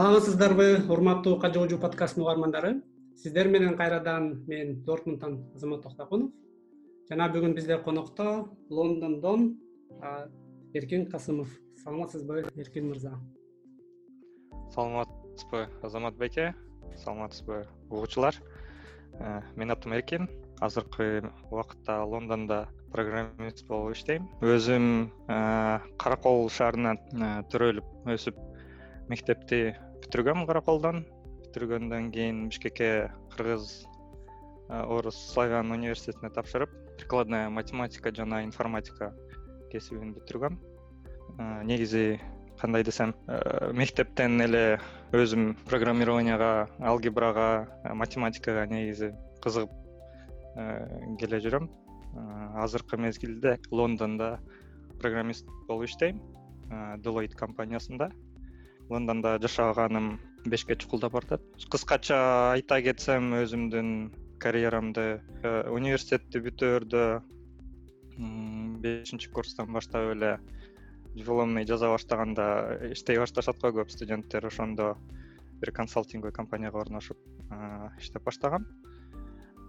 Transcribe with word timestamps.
саламатсыздарбы 0.00 0.86
урматтуу 0.88 1.36
кажоожу 1.36 1.76
подкасттын 1.76 2.22
угармандары. 2.22 2.70
Сиздер 3.20 3.48
менен 3.52 3.74
кайрадан 3.76 4.46
мен 4.48 4.78
дортмундтан 4.86 5.34
азамат 5.54 5.82
токтогунов 5.82 6.30
жана 7.10 7.26
бүгүн 7.28 7.52
бизде 7.52 7.76
конокто 7.84 8.48
лондондон 8.70 9.58
эркин 10.72 11.04
касымов. 11.10 11.48
Саламатсызбы 11.82 12.46
эркин 12.56 12.88
мырза? 12.88 13.12
Саламатсызбы 14.72 15.68
азамат 15.82 16.16
байке 16.16 16.54
саламатсызбы 16.96 17.66
угуучулар. 17.90 18.40
Э, 19.18 19.42
менин 19.54 19.72
атым 19.72 19.92
эркин. 19.92 20.30
Азыркы 20.60 21.30
убакытта 21.50 22.04
лондондо 22.04 22.68
программист 22.90 23.66
болуп 23.66 23.92
иштейм. 23.92 24.30
Өзүм 24.40 25.10
э, 25.28 25.78
каракол 25.98 26.48
шаарынан 26.48 26.96
э, 26.96 27.44
төрөлүп 27.52 28.08
өсүп 28.16 28.40
мектепти 29.10 29.76
бүтүргөм 30.10 30.40
караколдон. 30.42 31.04
Бүтүргөндөн 31.38 32.08
кийин 32.10 32.38
бишкекке 32.50 33.12
кыргыз 33.30 33.84
орус 34.66 35.14
славян 35.30 35.70
университетине 35.70 36.32
тапшырып 36.34 36.72
прикладная 36.98 37.46
математика 37.48 38.10
жана 38.10 38.40
информатика 38.42 39.12
кесибин 39.70 40.10
бүтүргөм 40.16 40.56
негизи 41.68 42.18
кандай 42.58 42.82
десем 42.82 43.14
мектептен 43.70 44.42
эле 44.42 44.80
өзүм 45.14 45.52
программированияга 45.70 46.66
алгебрага 46.90 47.68
математикага 47.94 48.64
негизи 48.66 49.12
кызыгып 49.44 49.70
келе 51.22 51.38
жүрөм. 51.44 51.68
Азыркы 52.58 52.98
мезгилде 52.98 53.60
лондондо 53.70 54.40
программист 54.98 55.46
болуп 55.68 55.86
иштейм 55.86 56.18
делойт 56.98 57.38
компаниясында 57.38 58.10
лондондо 58.90 59.38
жашаганым 59.42 60.18
бешке 60.44 60.76
чукулдап 60.76 61.12
баратат 61.12 61.42
кыскача 61.70 62.52
айта 62.52 62.80
кетсем 62.82 63.34
өзүмдүн 63.42 63.90
карьерамды 64.40 65.20
э, 65.42 65.68
университетти 65.70 66.42
бүтөөрдө 66.44 67.04
бешинчи 68.80 69.30
курстан 69.30 69.72
баштап 69.72 70.12
эле 70.14 70.38
дипломный 71.14 71.66
жаза 71.66 71.88
баштаганда 71.88 72.78
иштей 72.92 73.18
башташат 73.18 73.60
го 73.60 73.72
көп 73.80 73.90
студенттер. 73.90 74.46
Ошондо 74.46 74.96
бир 75.60 75.72
консалтинговый 75.72 76.32
компанияга 76.32 76.80
орношуп 76.80 77.18
иштеп 77.98 78.24
баштагам. 78.24 78.66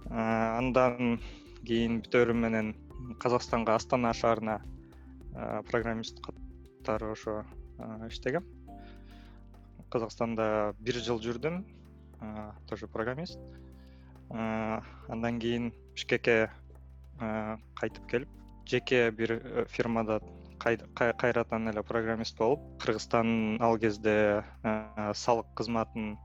Андан 0.09 1.19
кийин 1.65 2.01
бүтөөрүм 2.01 2.41
менен 2.45 2.73
казакстанга 3.19 3.75
астана 3.75 4.13
шаарына 4.13 4.61
программист 5.69 6.21
катары 6.21 7.11
ошо 7.11 7.43
иштегем 8.09 8.45
казакстанда 9.91 10.73
бир 10.79 10.99
жыл 11.03 11.19
жүрдүм. 11.21 11.63
Тоже 12.69 12.87
программист. 12.87 13.39
Андан 14.31 15.39
кийин 15.39 15.71
бишкекке 15.93 16.49
кайтып 17.19 18.07
келип 18.09 18.29
жеке 18.65 19.11
бир 19.11 19.31
э, 19.31 19.65
фирмада 19.67 20.19
кайрадан 20.59 21.67
эле 21.69 21.83
программист 21.83 22.37
болуп 22.37 22.59
кыргызстан 22.81 23.57
ал 23.61 23.77
кезде 23.77 24.43
салык 25.13 25.47
кызматын 25.55 26.17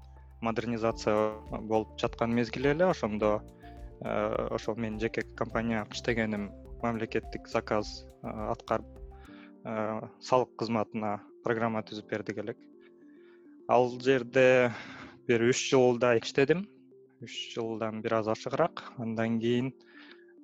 модернизация 0.42 1.32
болуп 1.50 1.98
жаткан 1.98 2.34
мезгил 2.34 2.66
эле 2.66 2.84
ошондо 2.84 3.40
ошол 4.00 4.76
менин 4.76 5.00
жеке 5.00 5.22
компания 5.22 5.86
иштегеним 5.92 6.50
мамлекеттик 6.82 7.48
заказ 7.48 8.06
аткарып 8.22 8.86
салык 10.20 10.54
кызматына 10.58 11.20
программа 11.44 11.82
түзүп 11.82 12.10
бердик 12.10 12.38
элек 12.44 12.58
ал 13.68 13.90
жерде 14.00 14.72
бир 15.28 15.42
үч 15.48 15.62
жылдай 15.70 16.20
иштедим. 16.22 16.66
Үч 17.22 17.54
жылдан 17.54 18.02
бир 18.02 18.20
аз 18.20 18.28
ашыгыраак. 18.28 18.92
Андан 18.98 19.40
кийин 19.40 19.72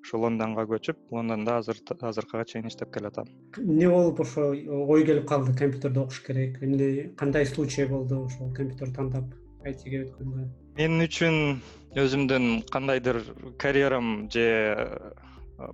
ушу 0.02 0.18
лондонго 0.18 0.64
көчүп 0.66 1.12
лондондо 1.14 1.60
азыркыга 1.60 2.44
чейин 2.44 2.66
иштеп 2.66 2.92
келатам. 2.94 3.28
Эмне 3.58 3.88
болуп 3.88 4.20
ошо 4.20 4.50
ой 4.50 5.04
келип 5.06 5.28
калды? 5.28 5.54
Компьютерди 5.58 5.98
окуш 5.98 6.20
керек. 6.26 6.62
Эмне 6.62 7.12
кандай 7.16 7.46
случай 7.46 7.86
болду 7.86 8.24
ошол 8.26 8.52
компьютер 8.54 8.90
тандап 8.94 9.30
айтиге 9.64 10.06
өткөнгө 10.06 10.48
мен 10.76 11.04
үчүн 11.04 11.58
өзүмдүн 12.00 12.64
кандайдыр 12.72 13.20
карьерам 13.60 14.30
же 14.32 14.44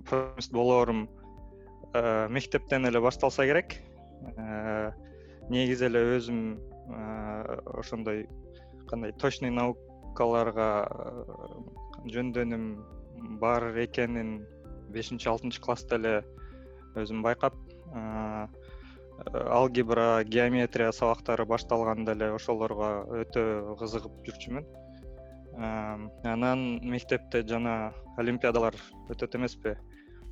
программист 0.05 0.51
болоорум 0.51 1.07
э, 1.93 2.27
мектептен 2.29 2.85
эле 2.85 2.99
башталса 2.99 3.45
керек. 3.47 3.77
Э, 4.35 4.91
негизи 5.49 5.87
эле 5.87 6.03
өзүм 6.17 6.41
э, 6.57 6.68
ошондой 6.89 8.27
кандай 8.89 9.13
точный 9.13 9.51
наукаларга 9.53 10.69
жөндөмүм 12.09 12.65
бар 13.41 13.69
экенин 13.83 14.39
бешинчи 14.93 15.29
алтынчы 15.29 15.61
класста 15.61 15.99
эле 15.99 16.13
өзүм 16.97 17.21
байкап 17.25 17.55
алгебра 19.33 20.23
геометрия 20.23 20.91
сабактары 20.95 21.45
башталганда 21.45 22.15
эле 22.15 22.31
ошолорго 22.35 22.89
өтө 23.21 23.75
кызыгып 23.79 24.21
жүрчүмүн. 24.27 24.65
Анан 26.23 26.79
мектепте 26.87 27.43
жана 27.47 27.91
олимпиадалар 28.17 28.77
өтөт 29.09 29.35
эмеспи. 29.35 29.75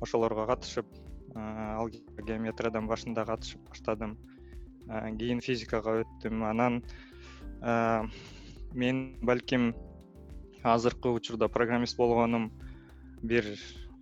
Ошолорго 0.00 0.46
катышып 0.48 0.88
алгебра 1.36 2.24
геометриядан 2.24 2.88
башында 2.88 3.26
катышып 3.28 3.68
баштадым 3.68 4.16
кийин 4.88 5.40
физикага 5.44 6.00
өттүм. 6.02 6.42
Анан 6.48 6.82
мен 8.74 9.18
балким 9.22 9.74
азыркы 10.62 11.08
учурда 11.08 11.48
программист 11.48 11.96
болгонум 11.96 12.50
бир 13.22 13.44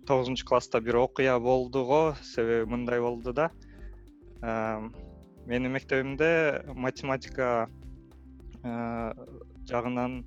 тогузунчу 0.07 0.45
класста 0.45 0.81
бир 0.81 0.95
окуя 0.95 1.39
болду 1.39 1.85
го 1.85 2.15
себеби 2.23 2.69
мындай 2.69 2.99
болду 2.99 3.33
да. 3.33 3.51
Менин 5.45 5.71
мектебимде 5.71 6.63
математика 6.73 7.69
жагынан 8.63 10.25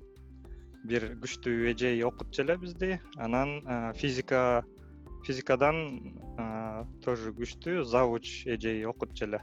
бир 0.83 1.15
күчтүү 1.21 1.71
эжей 1.73 2.03
окутчу 2.03 2.41
эле 2.43 2.57
бизди. 2.57 2.99
Анан 3.17 3.93
физика 3.95 4.63
физикадан 5.25 6.17
тоже 7.05 7.33
күчтүү 7.37 7.83
завуч 7.85 8.47
эжей 8.47 8.85
окутчу 8.85 9.25
эле 9.25 9.41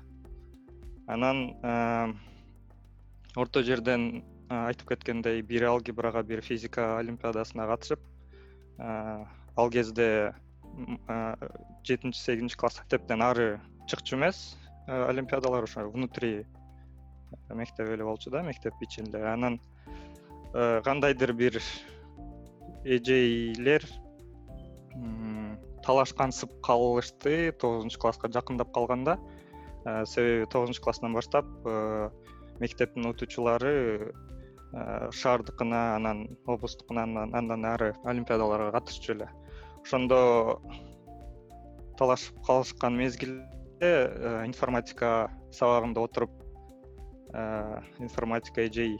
анан 1.08 1.40
орто 3.36 3.62
жерден 3.62 4.22
айтып 4.48 4.92
кеткендей 4.92 5.42
бир 5.42 5.66
алгебрага 5.70 6.22
бир 6.22 6.42
физика 6.44 6.98
олимпиадасына 6.98 7.66
катышып 7.72 8.00
ал 8.78 9.70
кезде 9.70 10.34
жетинчи 11.84 12.20
сегизинчи 12.20 12.56
класс 12.56 12.78
мектептен 12.82 13.22
ары 13.22 13.48
чыкчу 13.88 14.16
эмес 14.16 14.56
олимпиадалар 14.86 15.64
ошо 15.64 15.88
внутри 15.90 16.46
мектеп 17.50 17.88
эле 17.88 18.04
болчу 18.04 18.30
да 18.30 18.42
мектеп 18.42 18.74
ичинде. 18.80 19.18
Анан 19.18 19.60
Э, 20.54 20.80
кандайдыр 20.82 21.34
бир 21.36 21.58
эжейлер 22.84 23.84
талашкансып 25.84 26.54
калышты 26.64 27.52
тогузунчу 27.52 28.00
класска 28.00 28.30
жакындап 28.32 28.72
калганда 28.72 29.18
э, 29.18 29.37
себеби 29.84 30.46
тогузунчу 30.50 30.82
класстан 30.82 31.14
баштап 31.14 31.46
э, 31.66 32.10
мектептин 32.60 33.06
окутуучулары 33.06 34.12
шаардыкына 34.68 35.96
анан 35.96 36.36
облустукуна 36.46 37.02
андан 37.02 37.64
ары 37.64 37.94
олимпиадаларга 38.04 38.72
катышчу 38.72 39.14
эле. 39.14 39.30
Ошондо 39.80 40.60
талашып 41.96 42.42
калышкан 42.44 42.98
мезгилде 42.98 43.92
информатика 44.44 45.30
сабагында 45.50 46.04
отуруп 46.04 46.34
информатика 47.98 48.66
эжей 48.66 48.98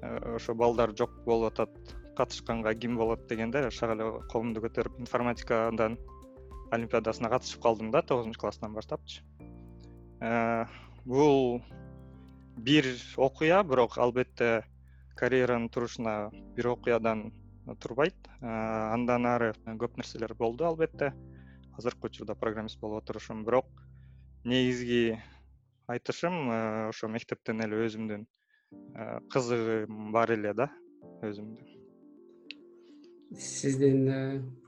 Э, 0.00 0.36
ошо 0.36 0.54
балдар 0.54 0.92
жок 0.96 1.10
болуп 1.26 1.52
атат 1.52 1.70
катышканга 2.16 2.74
ким 2.74 2.96
болот 2.96 3.26
дегенде 3.26 3.70
шак 3.74 3.90
эле 3.96 4.04
колумду 4.30 4.62
көтөрүп 4.62 5.00
информатикадан 5.02 5.96
олимпиадасына 6.76 7.30
катышып 7.32 7.62
калдым 7.62 7.90
да 7.90 8.02
тогузунчу 8.02 8.40
класстан 8.40 8.74
баштапчы. 8.74 9.22
э, 9.22 9.47
бул 10.20 11.62
бир 12.56 12.88
окуя 13.16 13.62
бирок 13.64 13.98
албетте 13.98 14.64
карьеранын 15.16 15.68
турушуна 15.68 16.30
бир 16.56 16.68
окуядан 16.68 17.32
турбайт. 17.80 18.16
Э, 18.40 18.46
андан 18.94 19.26
ары 19.26 19.52
көп 19.66 19.96
нерселер 19.96 20.34
болду 20.34 20.64
албетте. 20.64 21.12
Азыркы 21.76 22.06
учурда 22.06 22.34
программист 22.34 22.80
болуп 22.80 23.02
отурушум. 23.02 23.44
Бирок 23.44 23.66
негизги 24.44 25.20
айтышым 25.86 26.88
ошо 26.88 27.08
мектептен 27.08 27.60
эле 27.60 27.86
өзүмдүн 27.86 28.26
Э, 28.94 29.20
кызыгым 29.32 30.12
бар 30.12 30.32
эле 30.34 30.52
да 30.60 30.66
өзүмдүн. 31.24 31.68
Сиздин 33.44 34.00
э, 34.12 34.18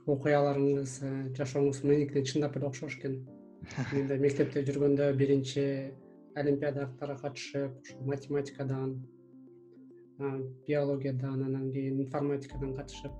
окуяларыңыз 0.09 0.95
э, 1.05 1.11
жашооңуз 1.37 1.81
меникине 1.85 2.23
чындап 2.31 2.57
эле 2.57 2.69
окшош 2.69 2.97
экен 2.97 3.19
мектепте 4.25 4.63
жүргөндө 4.67 5.11
биринчи 5.17 5.65
олимпиадаларга 6.35 7.17
катышып 7.21 7.71
ошо 7.83 7.97
математикадан 8.05 8.95
биологиядан 10.67 11.43
анан 11.43 11.71
кийин 11.71 11.99
информатикадан 12.05 12.73
катышып 12.75 13.11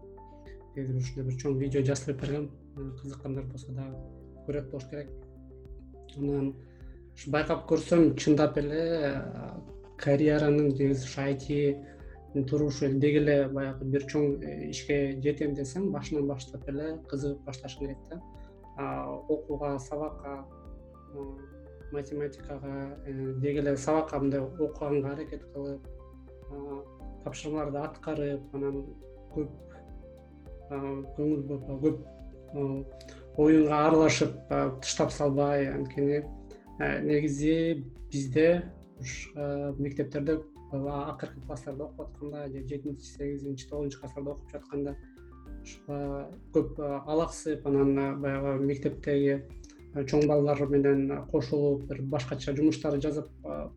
негизи 0.75 0.97
ушундай 0.97 1.25
бир 1.27 1.37
чоң 1.43 1.57
видео 1.59 1.83
жаздырып 1.85 2.21
бергем 2.21 2.49
кызыккандар 3.01 3.45
болсо 3.51 3.73
дагы 3.75 4.01
көрөт 4.47 4.69
болуш 4.71 4.85
керек. 4.89 5.09
Анан 6.17 6.53
ушу 7.15 7.31
байкап 7.31 7.65
көрсөм 7.69 8.15
чындап 8.15 8.57
эле 8.57 8.83
карьеранын 9.97 10.71
негизи 10.71 11.05
ушу 11.05 11.21
айти 11.21 11.77
турушу 12.49 12.89
деги 12.99 13.19
эле 13.23 13.37
баягы 13.49 13.85
бир 13.85 14.05
чоң 14.07 14.37
э, 14.41 14.69
ишке 14.69 15.19
жетем 15.23 15.55
десең 15.55 15.91
башынан 15.91 16.27
баштап 16.27 16.67
эле 16.69 16.93
кызыгып 17.11 17.43
башташың 17.47 17.85
керек 17.85 18.05
да 18.09 18.21
окууга 18.77 19.77
сабакка 19.79 20.45
математикага 21.91 22.97
э, 23.05 23.33
деги 23.37 23.59
эле 23.59 23.77
сабакка 23.77 24.19
мындай 24.19 24.41
окуганга 24.41 25.13
аракет 25.13 25.43
кылып 25.53 25.87
тапшырмаларды 27.23 27.79
аткарып 27.79 28.55
анан 28.55 28.85
көп 29.35 29.49
көңүл 30.71 31.41
буруп 31.47 31.73
көп 31.83 33.39
оюнга 33.41 33.87
аралашып 33.87 34.37
тыштап 34.81 35.11
салбай. 35.11 35.67
Анткени 35.71 36.23
негизи 36.79 37.83
бизде 38.11 38.71
мектептерде 39.79 40.39
акыркы 40.71 41.41
класстарда 41.45 41.85
окуп 41.85 42.01
атканда 42.01 42.47
же 42.47 42.63
жетинчи 42.67 43.03
сегизинчи 43.03 43.69
тогузунчу 43.69 43.99
класстарда 43.99 44.31
окуп 44.31 44.51
жатканда 44.51 44.95
көп 46.55 46.79
алаксып 46.81 47.67
анан 47.67 48.21
баягы 48.21 48.55
мектептеги 48.63 49.41
чоң 50.07 50.27
балдар 50.27 50.61
менен 50.71 51.09
кошулуп 51.31 51.83
бир 51.89 52.01
башкача 52.13 52.55
жумуштар 52.55 52.97
жазып 53.03 53.27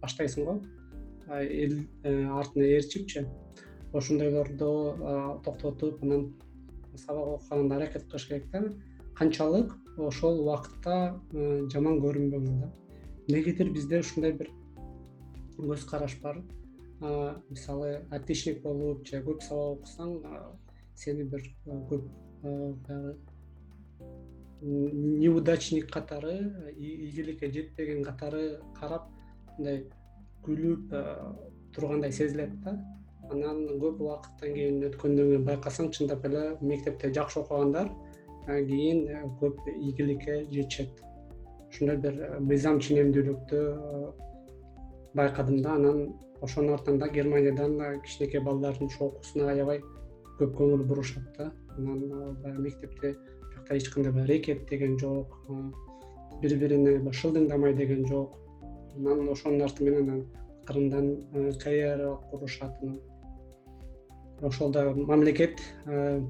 баштайсың 0.00 0.46
го. 0.46 0.54
Эл 1.28 1.78
э, 2.04 2.12
артына 2.38 2.64
ээрчипчи 2.64 3.24
ошондойлорду 3.92 5.40
токтотуп 5.44 6.02
анан 6.04 6.28
сабак 6.96 7.38
окуганга 7.38 7.76
аракет 7.76 8.04
кылыш 8.04 8.28
керек 8.28 8.50
да. 8.52 8.62
Канчалык 9.16 9.72
ошол 9.98 10.40
убакытта 10.42 11.20
э, 11.32 11.66
жаман 11.72 11.98
көрүнбөңүз 12.04 12.60
да. 12.60 12.70
Эмнегедир 13.28 13.72
бизде 13.72 14.00
ушундай 14.04 14.32
бир 14.32 14.52
көз 15.58 15.88
караш 15.88 16.18
бар 16.22 16.42
мисалы 17.50 18.04
отличник 18.10 18.62
болуп 18.62 19.06
же 19.06 19.20
көп 19.24 19.42
сабак 19.42 19.80
окусаң 19.80 20.14
сени 20.94 21.24
бир 21.24 21.44
көп 21.90 22.08
баягы 22.42 23.16
неудачник 24.64 25.90
катары 25.92 26.36
ийгиликке 26.76 27.50
жетпеген 27.52 28.02
катары 28.04 28.60
карап 28.78 29.08
мындай 29.58 29.84
күлүп 30.44 30.92
тургандай 31.74 32.12
сезилет 32.12 32.54
да. 32.64 32.78
Анан 33.30 33.64
көп 33.80 34.00
убакыттан 34.04 34.54
кийин 34.54 34.82
өткөндөн 34.88 35.30
кийин 35.30 35.46
байкасаң 35.48 35.90
чындап 35.96 36.24
эле 36.28 36.44
мектепте 36.60 37.12
жакшы 37.12 37.40
окугандар 37.40 37.90
кийин 38.46 39.06
көп 39.40 39.56
ийгиликке 39.74 40.44
жетишет. 40.50 41.00
Ушундай 41.70 41.96
бир 41.96 42.38
мыйзам 42.40 42.80
ченемдүүлүктү 42.80 43.62
байкадым 45.14 45.62
да. 45.62 45.74
Анан 45.74 46.14
ошонун 46.40 46.74
артынан 46.74 46.98
да 47.00 47.08
германиядан 47.08 48.00
кичинекей 48.04 48.40
балдардын 48.40 48.86
ушу 48.86 49.04
окуусуна 49.06 49.50
аябай 49.52 49.80
көп 50.38 50.54
көңүл 50.58 50.84
бурушат 50.88 51.36
да. 51.38 51.52
Анан 51.76 52.36
баягы 52.42 52.62
мектепте 52.62 53.14
биякта 53.14 53.76
эч 53.76 53.88
кандай 53.90 54.12
баягы 54.12 54.32
рекет 54.32 54.68
деген 54.68 54.98
жок 54.98 55.36
бири 56.42 56.56
бирине 56.60 56.98
шылдыңдамай 57.10 57.74
деген 57.74 58.06
жок. 58.08 58.38
Анан 58.96 59.28
ошонун 59.28 59.62
арты 59.62 59.84
менен 59.84 60.26
акырындан 60.62 61.10
э, 61.32 61.52
карьера 61.62 62.16
курушат 62.30 62.82
анан. 62.82 63.00
Ошол 64.42 64.72
мамлекет 65.06 65.60
э, 65.86 66.20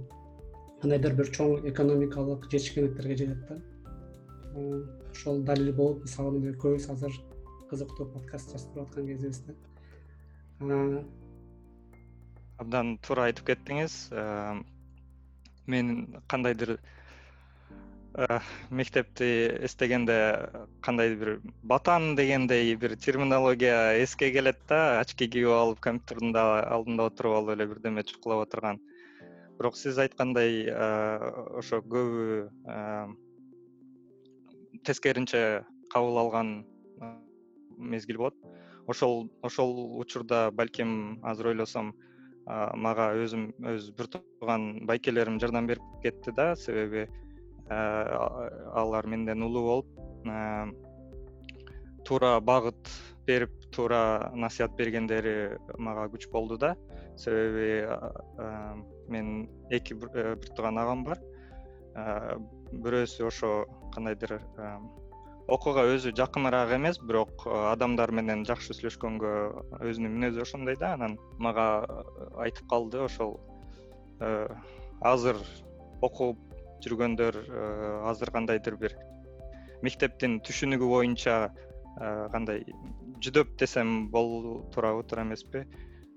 кандайдыр 0.81 1.15
бир 1.15 1.31
чоң 1.33 1.69
экономикалык 1.71 2.51
жетишкендиктерге 2.51 3.17
жетет 3.17 3.49
да. 3.49 3.61
Ошол 5.11 5.43
далил 5.43 5.73
болуп 5.75 6.03
мисалы 6.05 6.37
мындай 6.37 6.53
көбүбүз 6.53 6.91
азыр 6.93 7.15
кызыктуу 7.71 8.07
подкаст 8.13 8.53
жаздырып 8.53 8.89
аткан 8.89 9.07
кезибизде 9.07 9.55
абдан 12.59 12.99
туура 13.03 13.29
айтып 13.31 13.53
кеттиңиз. 13.53 13.97
Мен 15.67 16.23
кандайдыр 16.29 16.79
Э, 18.17 18.39
мектепти 18.71 19.51
эстегенде 19.67 20.49
кандайдыр 20.81 21.19
бир 21.19 21.41
батан 21.65 22.15
дегендей 22.15 22.77
бир 22.77 22.95
терминология 22.95 24.05
эске 24.05 24.31
келет 24.31 24.61
да 24.69 25.01
очки 25.01 25.27
кийип 25.27 25.49
алып 25.49 25.81
компьютердин 25.81 26.31
алдында 26.37 27.09
отуруп 27.11 27.35
алып 27.35 27.51
эле 27.57 27.67
бирдеме 27.67 28.05
чукулап 28.05 28.47
отурган. 28.47 28.79
Бирок 29.59 29.75
сиз 29.77 29.99
айткандай 29.99 30.63
э, 30.63 31.19
ошо 31.59 31.83
көбү 31.83 32.53
э, 32.71 33.09
тескеринче 34.87 35.65
кабыл 35.91 36.19
алган 36.23 36.65
мезгил 37.77 38.19
болот. 38.19 38.39
Ошол 38.87 39.33
ошол 39.43 39.99
учурда 39.99 40.53
балким 40.53 41.19
азыр 41.25 41.49
ойлосом 41.49 41.97
мага 42.47 43.13
өзүм 43.17 43.51
өз 43.75 43.91
бир 43.97 44.11
тууган 44.13 44.87
байкелерим 44.87 45.41
жардам 45.41 45.67
берип 45.67 45.85
кетти 46.03 46.33
да. 46.37 46.55
Себеби 46.57 47.09
Э, 47.65 48.61
алар 48.77 49.07
менден 49.09 49.43
улуу 49.43 49.63
болуп 49.65 49.87
э, 50.29 50.67
туура 52.05 52.39
багыт 52.41 52.91
берип 53.25 53.55
туура 53.73 54.31
насыят 54.35 54.77
бергендери 54.77 55.57
мага 55.79 56.11
күч 56.13 56.29
болду 56.31 56.59
да. 56.59 56.75
Себеби 57.17 57.87
э, 57.89 58.75
мен 59.09 59.49
эки 59.71 59.95
бир 59.95 60.37
тууган 60.51 60.79
агам 60.79 61.05
бар. 61.05 61.23
Бирөөсү 62.75 63.29
ошо 63.31 63.65
кандайдыр 63.95 64.41
окууга 65.49 65.85
өзү 65.95 66.15
жакыныраак 66.17 66.73
эмес 66.79 66.99
бирок 67.03 67.47
адамдар 67.47 68.13
менен 68.13 68.47
жакшы 68.49 68.77
сүйлөшкөнгө 68.77 69.35
өзүнүн 69.81 70.17
мүнөзү 70.17 70.47
ошондой 70.47 70.79
да 70.81 70.95
анан 70.95 71.19
мага 71.39 71.69
айтып 72.47 72.69
калды 72.71 73.05
ошол 73.05 73.39
азыр 75.05 75.37
окуп 76.05 76.39
жүргөндөр 76.85 77.39
э, 77.41 77.65
азыр 78.11 78.33
кандайдыр 78.35 78.77
бир 78.81 78.95
мектептин 79.85 80.39
түшүнүгү 80.45 80.89
боюнча 80.91 81.37
э, 81.49 82.29
кандай 82.33 82.65
жүдөп 83.25 83.57
десем 83.61 84.09
болуу 84.13 84.63
туурабы 84.75 85.05
туура 85.09 85.25
эмеспи. 85.25 85.65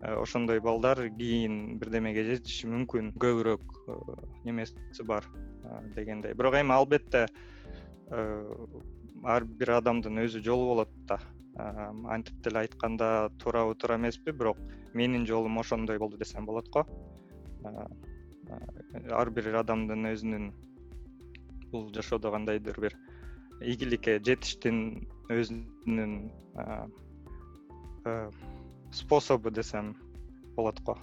Э, 0.02 0.16
ошондой 0.20 0.60
балдар 0.60 1.02
кийин 1.18 1.78
бирдемеге 1.80 2.26
жетиши 2.32 2.68
мүмкүн. 2.72 3.14
Көбүрөөк 3.22 4.44
немеси 4.46 5.08
бар 5.08 5.28
дегендей. 5.96 6.36
Бирок 6.36 6.60
эми 6.60 6.76
албетте 6.76 7.28
ар 9.24 9.46
бир 9.46 9.72
адамдын 9.78 10.22
өзү 10.26 10.44
жолу 10.44 10.68
болот 10.74 10.94
да. 11.08 11.20
Антип 11.58 12.42
деле 12.44 12.60
айтканда 12.60 13.30
туурабы 13.40 13.76
туура 13.76 13.96
эмеспи 13.98 14.32
бирок 14.32 14.58
менин 14.94 15.26
жолум 15.26 15.60
ошондой 15.60 15.98
болду 15.98 16.18
десем 16.18 16.46
болот 16.46 16.70
го. 16.70 16.86
Ар 19.12 19.30
бир 19.32 19.56
адамдын 19.56 20.06
өзүнүн 20.14 20.52
бул 21.72 21.90
жашоодо 21.94 22.32
кандайдыр 22.32 22.80
бир 22.80 22.98
ийгиликке 23.62 24.20
жетиштин 24.20 25.08
өзүнүн 25.30 26.32
способу 28.92 29.52
десем 29.52 29.96
болот 30.56 30.80
го. 30.82 30.98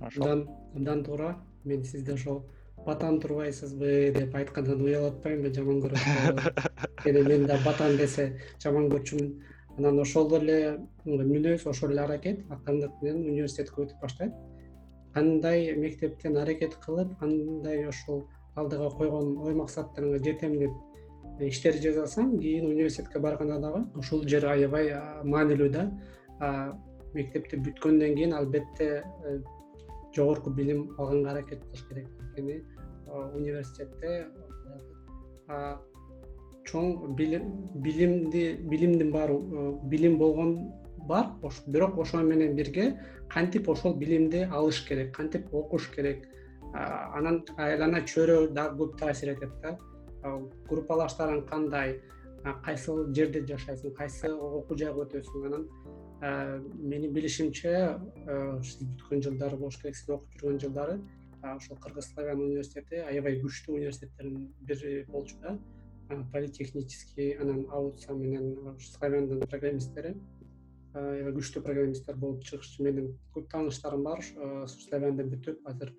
Абдан 0.00 0.48
абдан 0.74 1.04
туура 1.04 1.36
мен 1.64 1.84
сизди 1.84 2.12
ошол 2.12 2.44
батан 2.86 3.20
турбайсызбы? 3.20 4.12
деп 4.16 4.34
айткандан 4.34 4.82
уялып 4.82 5.16
атпаймынбы 5.16 5.54
жаман 5.54 5.82
анткени 5.84 7.22
мен 7.28 7.46
да 7.46 7.58
батан 7.64 7.96
десе 7.96 8.32
жаман 8.62 8.90
көрчүмүн. 8.90 9.32
Анан 9.78 10.00
ошол 10.00 10.34
эле 10.40 10.78
мүнөз 11.06 11.66
ошол 11.68 11.92
эле 11.92 12.02
аракет 12.02 12.44
акырындык 12.50 13.02
менен 13.02 13.24
университетке 13.30 13.82
өтүп 13.86 14.02
баштайт. 14.02 14.32
Кандай 15.14 15.74
мектептен 15.76 16.36
аракет 16.36 16.76
кылып 16.84 17.18
кандай 17.18 17.86
ошол 17.88 18.26
алдыга 18.56 18.90
койгон 18.90 19.36
ой 19.46 19.54
максаттарыңа 19.54 20.20
жетем 20.24 20.58
деп 20.60 21.46
иштерди 21.46 21.88
жасасаң 21.88 22.38
кийин 22.40 22.66
университетке 22.68 23.18
барганда 23.18 23.58
дагы 23.62 23.84
ушул 23.98 24.24
жери 24.28 24.46
аябай 24.46 24.92
маанилүү 25.24 25.70
да 25.76 25.86
мектепти 27.14 27.58
бүткөндөн 27.60 28.14
кийин 28.16 28.34
албетте 28.36 28.88
э, 29.24 29.38
жогорку 30.16 30.50
билим 30.50 30.90
алганга 30.98 31.30
аракет 31.30 31.64
кылыш 31.64 31.84
керек 31.88 32.08
анткени 32.20 32.62
университетте 33.34 34.26
чоң 36.70 37.14
билимди 37.16 38.44
билимдин 38.70 39.12
баары 39.12 39.38
билим 39.92 40.18
болгон 40.18 40.52
бар 41.08 41.26
бирок 41.66 41.98
ошону 41.98 42.26
менен 42.28 42.54
бирге 42.56 42.98
кантип 43.28 43.68
ошол 43.68 43.94
билимди 43.94 44.46
алыш 44.50 44.84
керек 44.88 45.14
кантип 45.16 45.54
окуш 45.54 45.88
керек 45.94 46.28
анан 46.74 47.42
айлана 47.56 48.02
чөйрө 48.06 48.50
дагы 48.54 48.84
көп 48.84 48.98
таасир 48.98 49.34
этет 49.34 49.50
да. 49.62 49.78
Группалаштарың 50.68 51.46
кандай 51.48 52.00
кайсыл 52.64 53.06
жерде 53.14 53.40
жашайсың 53.48 53.94
кайсы 53.96 54.30
окуу 54.30 54.76
жайга 54.76 55.06
өтөсүң 55.06 55.46
анан 55.48 55.66
менин 56.20 57.14
билишимче 57.16 57.72
сиз 58.62 58.82
бүткөн 58.82 59.24
жылдары 59.24 59.56
болуш 59.56 59.80
керек 59.80 59.96
сиз 59.96 60.10
окуп 60.16 60.36
жүргөн 60.36 60.60
жылдары 60.60 60.98
ошол 61.42 61.76
кыргыз 61.80 62.12
славян 62.12 62.40
университети 62.40 63.00
аябай 63.00 63.38
күчтүү 63.40 63.76
университеттердин 63.78 64.48
бири 64.60 65.04
болчу 65.08 65.36
да. 65.42 65.58
Политехнический 66.32 67.36
анан 67.40 67.66
ауца 67.70 68.12
менен 68.12 68.76
славяндын 68.78 69.40
программисттери. 69.48 70.16
Аябай 70.92 71.32
күчтүү 71.38 71.62
программисттер 71.64 72.16
болуп 72.16 72.44
чыгышчу 72.44 72.84
менин 72.84 73.12
көп 73.34 73.48
тааныштарым 73.52 74.02
бар. 74.04 74.24
Славянды 74.66 75.28
бүтүп 75.30 75.62
азыр 75.70 75.94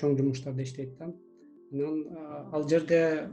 чоң 0.00 0.18
жумуштарда 0.18 0.66
иштейт 0.66 0.98
да. 0.98 1.12
Анан 1.72 2.50
ал 2.52 2.68
жерде 2.68 3.30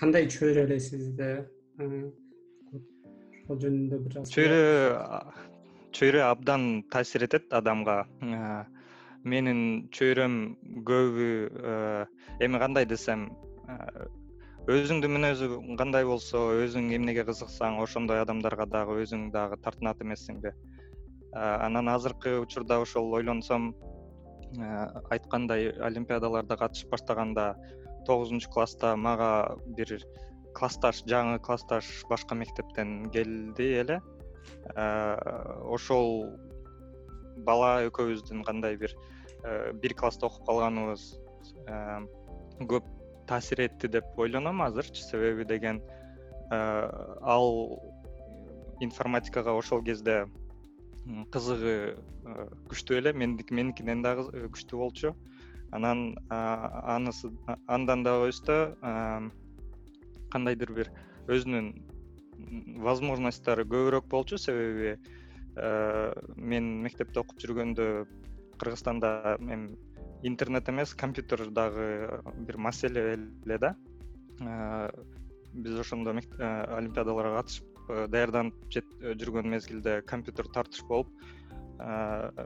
кандай 0.00 0.30
чөйрө 0.32 0.64
эле 0.64 0.80
сизде? 0.80 1.34
Ошол 1.76 3.60
жөнүндө 3.66 4.00
бир 4.08 4.22
аз 4.22 4.32
чөйрө 4.32 5.54
чөйрө 5.92 6.22
абдан 6.30 6.82
таасир 6.90 7.24
этет 7.26 7.52
адамга. 7.54 8.04
Менин 9.26 9.88
чөйрөм 9.90 10.34
көбү 10.86 11.28
эми 12.46 12.60
кандай 12.62 12.86
десем 12.86 13.28
өзүңдүн 14.70 15.14
мүнөзүң 15.16 15.76
кандай 15.78 16.06
болсо 16.06 16.42
өзүң 16.64 16.92
эмнеге 16.96 17.24
кызыксаң 17.26 17.80
ошондой 17.82 18.22
адамдарга 18.22 18.66
дагы 18.70 19.00
өзүң 19.02 19.30
дагы 19.34 19.58
тартынат 19.62 20.02
эмессиңби. 20.02 20.52
Анан 21.34 21.90
азыркы 21.92 22.38
учурда 22.40 22.80
ошол 22.82 23.12
ойлонсом 23.18 23.74
айткандай 25.10 25.72
олимпиадаларда 25.90 26.56
катышып 26.56 26.90
баштаганда 26.94 27.54
тогузунчу 28.06 28.50
класста 28.50 28.94
мага 28.96 29.58
бир 29.76 29.98
классташ 30.54 31.02
жаңы 31.10 31.40
классташ 31.42 31.88
башка 32.10 32.34
мектептен 32.34 33.10
келди 33.10 33.66
эле 33.82 34.00
ошол 35.76 36.36
бала 37.46 37.86
экөөбүздүн 37.88 38.44
кандай 38.44 38.76
бир 38.80 38.94
бир 39.82 39.94
класста 39.94 40.26
окуп 40.26 40.46
калганыбыз 40.48 41.04
көп 42.72 42.88
таасир 43.28 43.66
этти 43.66 43.90
деп 43.98 44.18
ойлоном 44.18 44.62
азырчы 44.62 45.02
себеби 45.02 45.44
деген 45.44 45.82
ал 46.50 47.78
информатикага 48.80 49.54
ошол 49.56 49.82
кезде 49.84 50.26
кызыгы 51.32 51.96
күчтүү 52.70 52.98
эле 52.98 53.12
меникинен 53.14 54.02
дагы 54.02 54.48
күчтүү 54.54 54.78
болчу. 54.78 55.14
Анан 55.74 56.16
анысы 56.30 57.30
андан 57.66 58.02
дагы 58.06 58.30
өстө 58.32 58.56
кандайдыр 60.30 60.72
бир 60.74 60.90
өзүнүн 61.30 61.72
возможносттору 62.82 63.64
көбүрөөк 63.64 64.08
болчу. 64.10 64.38
Себеби 64.38 64.96
э, 65.56 66.12
мен 66.36 66.70
мектепте 66.84 67.20
окуп 67.20 67.40
жүргөндө 67.42 68.06
кыргызстанда 68.60 69.36
эми 69.40 69.76
интернет 70.22 70.68
эмес 70.68 70.94
компьютер 70.94 71.48
дагы 71.50 72.20
бир 72.48 72.58
маселе 72.58 73.14
эле 73.14 73.58
да. 73.58 73.76
Э, 74.40 74.90
биз 75.52 75.78
ошондо 75.80 76.12
э, 76.12 76.50
олимпиадаларга 76.78 77.42
катышып 77.42 78.10
даярданып 78.10 78.54
жүргөн 79.22 79.48
мезгилде 79.48 80.02
компьютер 80.02 80.48
тартыш 80.52 80.82
болуп 80.88 81.08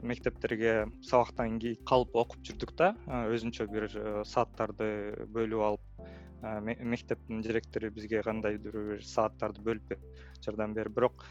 мектептерге 0.03 0.91
сабактан 1.01 1.57
кийин 1.57 1.79
калып 1.87 2.15
окуп 2.15 2.43
жүрдүк 2.45 2.75
да. 2.77 2.91
Өзүнчө 3.07 3.65
бир 3.71 3.87
сааттарды 4.27 5.25
бөлүп 5.33 5.63
алып 5.69 6.09
мектептин 6.41 7.41
директору 7.41 7.91
бизге 7.91 8.21
кандайдыр 8.25 8.77
бир 8.91 9.03
сааттарды 9.05 9.61
бөлүп 9.65 9.89
берип 9.89 10.45
жардам 10.45 10.73
берип 10.73 10.95
бирок 10.97 11.25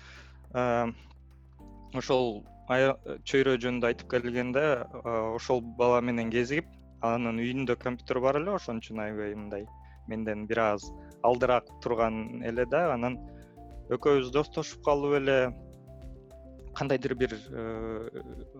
ошол 2.03 2.45
чөйрө 2.71 3.57
жөнүндө 3.65 3.91
айтып 3.91 4.11
келгенде 4.15 4.65
ошол 5.05 5.63
бала 5.79 6.01
менен 6.01 6.31
кезигип 6.31 6.69
анын 7.03 7.41
үйүндө 7.43 7.77
компьютер 7.83 8.21
бар 8.21 8.39
эле 8.43 8.55
ошон 8.55 8.79
үчүн 8.83 9.03
аябай 9.07 9.35
мындай 9.35 9.67
менден 10.09 10.47
бир 10.47 10.63
аз 10.67 10.93
алдыраак 11.23 11.67
турган 11.83 12.43
эле 12.47 12.67
да 12.67 12.93
анан 12.95 13.19
экөөбүз 13.91 14.31
достошуп 14.35 14.85
калып 14.87 15.19
эле 15.19 15.37
кандайдыр 16.79 17.15
бир 17.19 17.35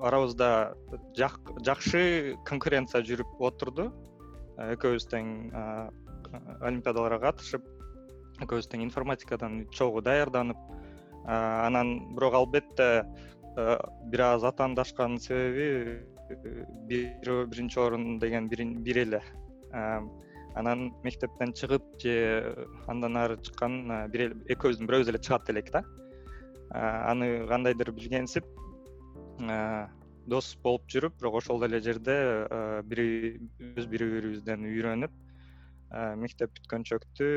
арабызда 0.03 0.75
жакшы 1.17 2.37
конкуренция 2.49 3.03
жүрүп 3.07 3.43
отурду. 3.51 3.91
Экөөбүз 4.61 5.07
тең 5.13 5.29
олимпиадаларга 6.61 7.31
катышып 7.31 7.67
экөөбүз 8.45 8.69
тең 8.73 8.85
информатикадан 8.87 9.65
чогуу 9.77 10.03
даярданып 10.05 10.59
анан 11.27 11.93
бирок 12.17 12.35
албетте 12.35 12.89
бир 14.13 14.21
аз 14.21 14.45
атаандашкан 14.45 15.19
себеби 15.19 16.01
биринчи 16.89 17.79
орун 17.81 18.19
деген 18.19 18.49
бир 18.49 18.97
эле. 18.97 19.23
Анан 20.55 20.91
мектептен 21.05 21.53
чыгып 21.53 21.85
же 22.03 22.15
андан 22.89 23.17
ары 23.17 23.37
чыккан 23.37 23.75
экөөбүздүн 24.11 24.87
бирөөбүз 24.87 25.11
эле 25.13 25.19
чыгат 25.19 25.51
элек 25.51 25.71
да. 25.73 25.85
Аны 26.71 27.47
кандайдыр 27.49 27.93
билгенсип 27.93 28.47
дос 30.27 30.55
болуп 30.63 30.87
жүрүп 30.91 31.19
бирок 31.21 31.41
ошол 31.43 31.65
эле 31.67 31.81
жерде 31.81 32.17
биз 32.87 33.87
бири 33.87 34.11
бирибизден 34.15 34.67
үйрөнүп 34.71 35.11
мектеп 35.91 36.53
бүткөнчөктү 36.57 37.29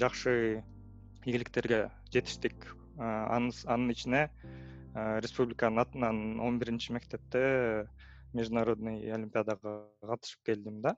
жакшы 0.00 0.62
ийгиликтерге 1.24 1.90
жетиштик. 2.12 2.68
Анын 2.98 3.90
ичине 3.90 4.28
республиканын 4.94 5.82
атынан 5.82 6.40
он 6.40 6.58
биринчи 6.58 6.92
мектепте 6.92 7.88
международный 8.32 9.10
олимпиадага 9.12 9.88
катышып 10.02 10.44
келдим 10.46 10.80
да. 10.82 10.94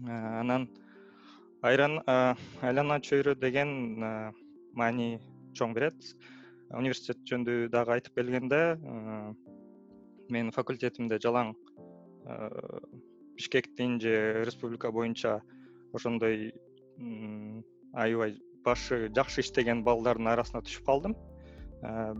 Анан 0.00 0.68
айлана 1.62 3.00
чөйрө 3.00 3.36
деген 3.40 3.70
маани 4.72 5.18
чоң 5.56 5.74
берет 5.76 5.96
университет 6.70 7.20
жөнүндө 7.28 7.68
дагы 7.72 7.96
айтып 7.96 8.16
келгенде 8.18 8.60
менин 10.28 10.52
факультетимде 10.52 11.18
жалаң 11.22 11.54
бишкектин 13.36 14.00
же 14.00 14.44
республика 14.44 14.90
боюнча 14.90 15.42
ошондой 15.92 16.54
аябай 17.92 18.38
башы 18.64 19.08
жакшы 19.14 19.42
иштеген 19.44 19.84
балдардын 19.84 20.32
арасына 20.32 20.62
түшүп 20.64 20.86
калдым. 20.88 21.14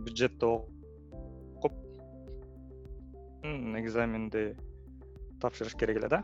Бюджетте 0.05 0.45
окуп 0.45 1.73
экзаменди 3.43 4.55
тапшырыш 5.41 5.75
керек 5.75 5.97
эле 6.01 6.09
да. 6.13 6.23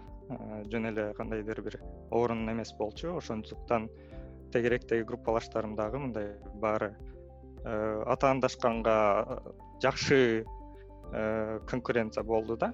Жөн 0.72 0.92
эле 0.92 1.14
кандайдыр 1.18 1.62
бир 1.62 1.80
орун 2.12 2.50
эмес 2.50 2.74
болчу. 2.78 3.18
Ошондуктан 3.18 3.90
тегеректеги 4.54 5.04
группалаштарым 5.04 5.76
дагы 5.76 6.00
мындай 6.00 6.36
баары 6.62 6.94
атаандашканга 7.66 9.42
жакшы 9.82 10.46
конкуренция 11.68 12.24
болду 12.24 12.58
да. 12.58 12.74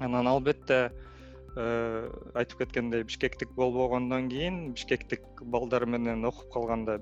Анан 0.00 0.26
албетте 0.26 0.90
Э, 0.90 1.13
айтып 1.54 2.64
кеткендей 2.64 3.04
бишкектик 3.06 3.52
болбогондон 3.54 4.28
кийин 4.28 4.72
бишкектик 4.74 5.22
балдар 5.42 5.86
менен 5.86 6.24
окуп 6.24 6.50
калганда 6.52 6.98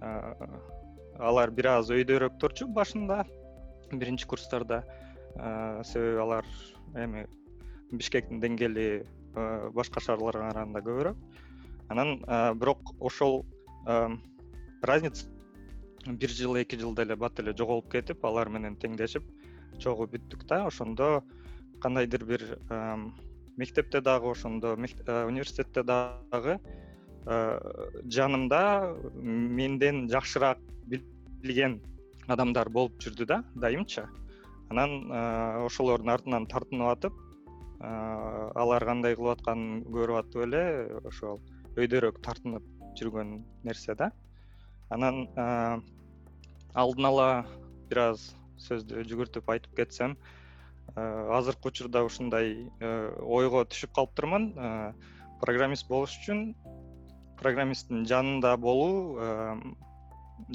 э, 0.00 0.34
алар 1.18 1.50
бир 1.50 1.66
аз 1.72 1.90
өйдөрөөктөрчү 1.90 2.68
башында 2.70 3.24
биринчи 3.92 4.26
курстарда. 4.26 4.84
Э, 5.34 5.82
себеби 5.84 6.20
алар 6.22 6.46
эми 6.94 7.26
бишкектин 7.90 8.40
деңгээли 8.40 9.04
башка 9.74 10.00
шаарларга 10.00 10.52
караганда 10.52 10.84
көбүрөөк. 10.86 11.16
Анан 11.88 12.20
бирок 12.60 12.94
ошол 13.00 13.44
разница 14.82 15.26
бир 16.06 16.30
жыл 16.30 16.56
эки 16.60 16.76
жылда 16.76 17.02
эле 17.02 17.16
бат 17.16 17.40
эле 17.40 17.54
жоголуп 17.56 17.90
кетип 17.90 18.24
алар 18.24 18.48
менен 18.48 18.76
теңдешип 18.76 19.26
чогуу 19.80 20.06
бүттүк 20.06 20.46
да. 20.46 20.66
Ошондо 20.66 21.22
кандайдыр 21.80 22.24
бир 22.24 22.46
мектепте 23.56 24.00
дагы 24.00 24.30
ошондо 24.30 24.76
э, 24.76 25.24
университетте 25.24 25.82
дагы 25.82 26.58
э, 27.26 27.60
жанымда 28.04 28.96
менден 29.14 30.08
жакшыраак 30.08 30.58
билген 30.86 31.80
адамдар 32.28 32.70
болуп 32.70 32.98
жүрдү 33.02 33.26
да 33.26 33.44
дайымча. 33.54 34.08
Анан 34.70 35.10
э, 35.10 35.66
ошолордун 35.66 36.10
артынан 36.10 36.46
тартынып 36.46 36.88
атып 36.96 37.12
алар 37.82 38.84
кандай 38.86 39.16
кылып 39.18 39.40
атканын 39.40 39.80
көрүп 39.90 40.20
атып 40.20 40.44
эле 40.44 40.62
ошол 41.08 41.40
өйдөрөөк 41.74 42.20
тартынып 42.22 42.62
жүргөн 43.00 43.40
нерсе 43.64 43.96
да. 43.98 44.12
Анан 44.88 45.26
алдын 46.74 47.08
ала 47.08 47.26
бир 47.90 47.98
аз 48.04 48.28
сөздү 48.62 49.02
жүгүртүп 49.10 49.50
айтып 49.50 49.74
кетсем 49.80 50.14
азыркы 50.94 51.68
учурда 51.68 52.04
ушундай 52.04 52.68
э, 52.80 52.90
ойго 53.20 53.64
түшүп 53.64 53.94
калыптырмын. 53.96 54.52
Э, 54.56 54.92
программист 55.40 55.88
болуш 55.88 56.14
үчүн 56.20 56.52
программисттин 57.40 58.04
жанында 58.06 58.52
болуу 58.62 59.18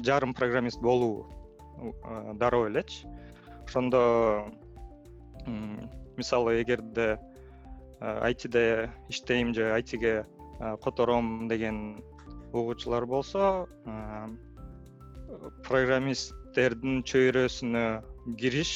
жарым 0.00 0.32
программист 0.32 0.80
болуу 0.80 1.26
дароо 2.40 2.70
элечи 2.70 3.04
ошондо 3.66 4.48
мисалы 6.16 6.62
эгерде 6.62 7.18
айтиде 8.00 8.90
иштейм 9.10 9.52
же 9.52 9.70
айтиге 9.74 10.24
котором 10.82 11.48
деген 11.48 12.02
угуучулар 12.54 13.04
болсо 13.04 13.68
чөйрөсүнө 16.58 17.84
кириш 18.38 18.70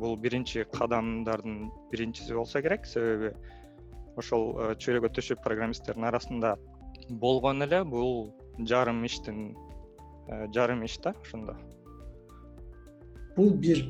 бул 0.00 0.16
биринчи 0.16 0.64
кадамдардын 0.72 1.70
биринчиси 1.92 2.34
болсо 2.34 2.62
керек. 2.64 2.86
Себеби 2.86 3.34
ошол 4.16 4.74
чөйрөгө 4.80 5.12
төшөп 5.12 5.42
программисттердин 5.44 6.08
арасында 6.08 6.56
болгону 7.10 7.64
эле 7.68 7.84
бул 7.84 8.32
жарым 8.58 9.04
иштин 9.04 9.54
жарым 10.54 10.84
иш 10.84 10.98
да 11.04 11.14
ошондо. 11.22 11.56
Бул 13.36 13.52
бир 13.54 13.84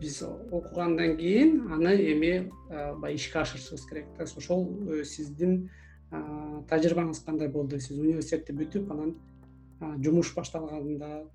биз 0.00 0.22
окугандан 0.22 1.16
кийин 1.16 1.70
аны 1.72 1.94
эми 2.12 2.50
баягы 2.68 3.14
ишке 3.14 3.38
ашырышыбыз 3.38 3.86
керек 3.86 4.06
да. 4.18 4.24
Ошол 4.24 4.66
э, 4.88 5.04
сиздин 5.04 5.70
тажрыйбаңыз 6.10 7.24
кандай 7.24 7.48
болду? 7.48 7.78
Сиз 7.78 7.98
университетти 7.98 8.52
бүтүп 8.52 8.90
анан 8.90 9.14
жумуш 10.02 10.34
башталганда 10.34 11.28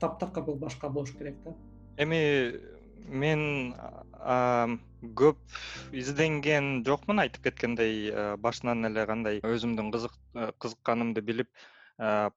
таптакыр 0.00 0.44
бул 0.44 0.56
башка 0.56 0.88
болуш 0.88 1.12
керек 1.18 1.36
да. 1.44 1.54
Эми 1.98 2.60
мен 3.08 3.74
көп 5.18 5.36
изденген 5.92 6.84
жокмун 6.86 7.20
айтып 7.20 7.50
кеткендей 7.50 8.10
башынан 8.40 8.88
эле 8.88 9.04
кандай 9.06 9.40
өзүмдүн 9.44 9.90
кызыкканымды 9.92 11.20
билип 11.20 11.50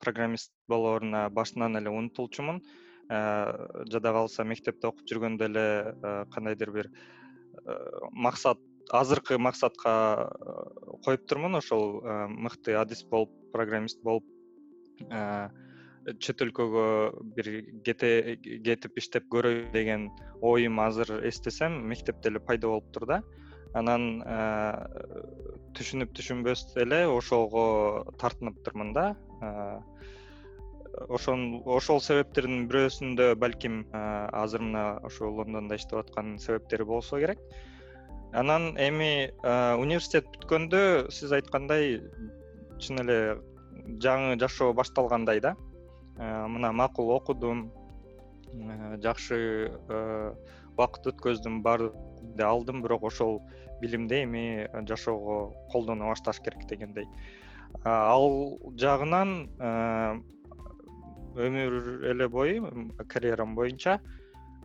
программист 0.03 0.51
болооруна 0.67 1.29
башынан 1.29 1.79
эле 1.79 1.89
умтулчумун 1.89 2.61
жада 3.07 4.11
калса 4.11 4.43
мектепте 4.43 4.87
окуп 4.91 5.07
жүргөндө 5.07 5.47
эле 5.47 5.67
кандайдыр 6.33 6.71
бир 6.75 6.91
максат 8.11 8.59
азыркы 8.91 9.37
максатка 9.37 10.29
коюптурмун 11.05 11.55
ошол 11.55 12.01
мыкты 12.27 12.75
адист 12.75 13.07
болуп 13.09 13.31
программист 13.53 14.03
болуп 14.03 14.25
чет 16.23 16.41
өлкөгө 16.45 16.83
бир 17.35 17.49
кетип 17.85 18.99
иштеп 19.01 19.27
көрөйүн 19.33 19.71
деген 19.73 20.07
оюм 20.45 20.79
азыр 20.79 21.11
эстесем 21.27 21.81
мектепте 21.91 22.31
эле 22.31 22.39
пайда 22.39 22.71
болуптур 22.71 23.07
да. 23.09 23.21
Анан 23.75 24.23
түшүнүп 25.77 26.13
түшүнбөс 26.17 26.63
эле 26.83 27.03
ошого 27.11 28.05
тартыныптырмын 28.21 28.93
да. 28.95 29.07
Ошон 31.13 31.61
ошол 31.65 31.99
себептердин 32.01 32.65
бирөөсүндө 32.71 33.33
балким 33.43 33.83
азыр 33.93 34.63
мына 34.63 34.85
ошо 35.05 35.29
лондондо 35.29 35.75
иштеп 35.75 35.99
аткан 36.05 36.37
себептери 36.39 36.87
болсо 36.87 37.19
керек. 37.19 37.43
Анан 38.33 38.73
эми 38.79 39.31
университет 39.43 40.31
бүткөндө 40.33 41.11
сиз 41.11 41.35
айткандай 41.35 41.99
чын 42.79 43.03
эле 43.03 43.19
жаңы 44.03 44.39
жашоо 44.39 44.73
башталгандай 44.73 45.41
да. 45.43 45.55
Э, 45.55 45.76
мына 46.17 46.71
макул 46.71 47.11
окудум. 47.11 47.71
Э, 48.53 48.97
жакшы 49.03 49.71
э, 49.89 50.33
убакыт 50.73 51.09
өткөздүм 51.11 51.61
баардык 51.65 52.41
алдым 52.43 52.81
бирок 52.83 53.03
ошол 53.09 53.41
билимди 53.81 54.23
эми 54.23 54.67
жашоого 54.87 55.53
колдоно 55.71 56.07
башташ 56.11 56.39
керек 56.39 56.65
дегендей. 56.69 57.07
Ал 57.83 58.57
жагынан 58.79 59.33
өмүр 61.37 62.05
эле 62.11 62.27
бою 62.29 62.93
карьерам 63.09 63.55
боюнча 63.55 63.99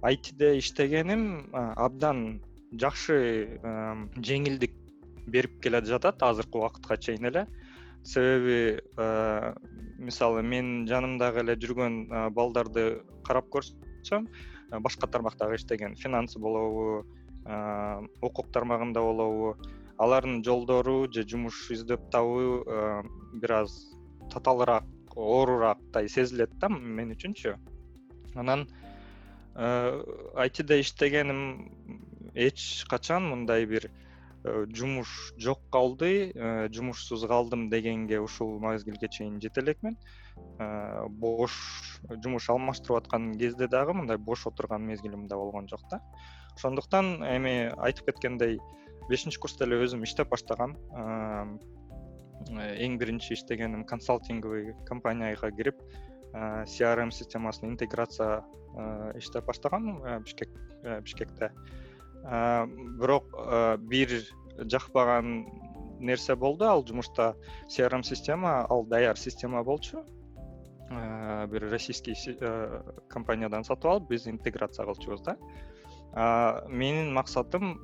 айтиде 0.03 0.59
иштегеним 0.59 1.51
абдан 1.53 2.43
жакшы 2.73 3.59
жеңилдик 4.17 4.77
берип 5.27 5.61
келе 5.63 5.83
жатат 5.85 6.23
азыркы 6.23 6.59
убакытка 6.59 6.97
чейин 6.97 7.29
эле 7.33 7.47
себеби 8.03 8.81
мисалы 9.99 10.43
менин 10.43 10.87
жанымдагы 10.91 11.43
эле 11.45 11.57
жүргөн 11.63 11.99
балдарды 12.35 13.03
карап 13.27 13.49
көрсөм 13.55 14.27
башка 14.83 15.07
тармактагы 15.07 15.57
иштеген 15.61 15.95
финансы 15.97 16.39
болобу 16.43 17.05
укук 18.23 18.51
тармагында 18.55 19.01
болобу 19.01 19.55
алардын 19.99 20.43
жолдору 20.45 21.07
же 21.13 21.23
жумуш 21.29 21.71
издеп 21.71 22.11
табуу 22.11 22.65
бир 23.35 23.57
аз 23.63 23.79
татаалыраак 24.33 25.17
оорураактай 25.17 26.09
сезилет 26.09 26.55
да 26.59 26.69
мен 26.69 27.13
үчүнчү. 27.15 27.57
Анан 28.35 28.67
айтиде 29.55 30.81
иштегеним 30.81 31.69
эч 32.35 32.85
качан 32.89 33.29
мындай 33.29 33.67
бир 33.67 33.91
Э, 33.91 34.02
жумуш 34.45 35.33
жок 35.39 35.61
калды 35.71 36.33
э, 36.35 36.69
жумушсуз 36.73 37.25
калдым 37.29 37.69
дегенге 37.71 38.19
ушул 38.21 38.59
мезгилге 38.59 39.09
чейин 39.09 39.41
жете 39.41 39.61
элекмин 39.61 39.97
э, 40.59 41.07
бош 41.09 42.01
жумуш 42.25 42.49
алмаштырып 42.51 43.05
аткан 43.05 43.33
кезде 43.39 43.69
дагы 43.69 43.95
мындай 43.95 44.19
бош 44.19 44.47
отурган 44.47 44.83
мезгилим 44.83 45.29
да 45.29 45.37
болгон 45.37 45.69
жок 45.69 45.83
да. 45.91 46.01
Ошондуктан 46.57 47.23
эми 47.23 47.73
айтып 47.79 48.11
кеткендей 48.11 48.59
бешинчи 49.09 49.39
курста 49.39 49.65
эле 49.65 49.79
өзүм 49.85 50.03
иштеп 50.03 50.29
баштагам. 50.31 50.75
Эң 52.51 52.99
биринчи 52.99 53.35
иштегеним 53.35 53.85
консалтинговый 53.87 54.75
компанияга 54.87 55.53
кирип 55.55 55.79
crm 56.35 57.11
системасына 57.13 57.71
интеграция 57.71 58.43
иштеп 59.15 59.47
баштагам 59.47 60.03
бишкек 60.25 60.51
бишкекте 61.05 61.53
бирок 62.23 63.25
бир 63.79 64.09
жакпаган 64.59 65.47
нерсе 66.01 66.37
болду. 66.37 66.65
Ал 66.65 66.87
жумушта 66.87 67.35
crm 67.69 68.03
система 68.03 68.67
ал 68.69 68.85
даяр 68.85 69.17
система 69.17 69.65
болчу. 69.65 70.05
Бир 70.91 71.71
российский 71.71 72.15
компаниядан 73.09 73.65
сатып 73.65 73.91
алып 73.91 74.09
биз 74.11 74.27
интеграция 74.27 74.85
кылчубуз 74.85 75.23
да. 75.23 75.37
Менин 76.69 77.15
максатым 77.15 77.79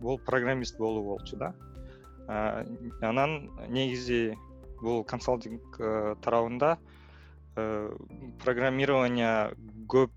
бул 0.00 0.18
программист 0.18 0.78
болуу 0.78 1.04
болчу 1.04 1.36
да. 1.36 1.54
Анан 3.00 3.50
негизи 3.68 4.36
бул 4.82 5.04
консалтинг 5.04 5.76
тарабында 6.24 6.78
программирование 7.54 9.52
көп 9.86 10.10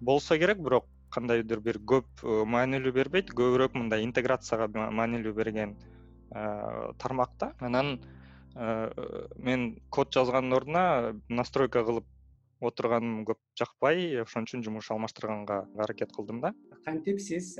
болсо 0.00 0.38
керек 0.38 0.58
бирок 0.58 0.86
кандайдыр 1.14 1.60
бир 1.64 1.78
көп 1.92 2.22
э, 2.22 2.42
маанилүү 2.48 2.92
бербейт. 2.96 3.32
Көбүрөөк 3.36 3.76
мындай 3.78 4.04
интеграцияга 4.06 4.68
маанилүү 4.68 5.34
берген 5.36 5.74
э, 5.74 6.44
тармак 7.00 7.34
да. 7.40 7.52
Анан 7.60 7.98
э, 8.54 8.90
мен 9.36 9.78
код 9.90 10.12
жазгандын 10.14 10.56
ордуна 10.58 10.84
настройка 11.28 11.84
кылып 11.84 12.06
отурганым 12.60 13.22
көп 13.28 13.38
жакпай 13.58 14.20
ошон 14.22 14.48
үчүн 14.48 14.64
жумуш 14.66 14.90
алмаштырганга 14.90 15.64
аракет 15.78 16.12
кылдым 16.16 16.40
да. 16.42 16.54
Кантип 16.84 17.20
сиз 17.20 17.56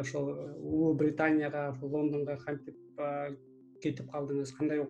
ошол 0.00 0.30
улуу 0.56 0.94
британияга 0.94 1.74
лондонго 1.82 2.38
кантип 2.44 2.78
кетип 3.82 4.10
калдыңыз? 4.12 4.54
Кандай 4.56 4.86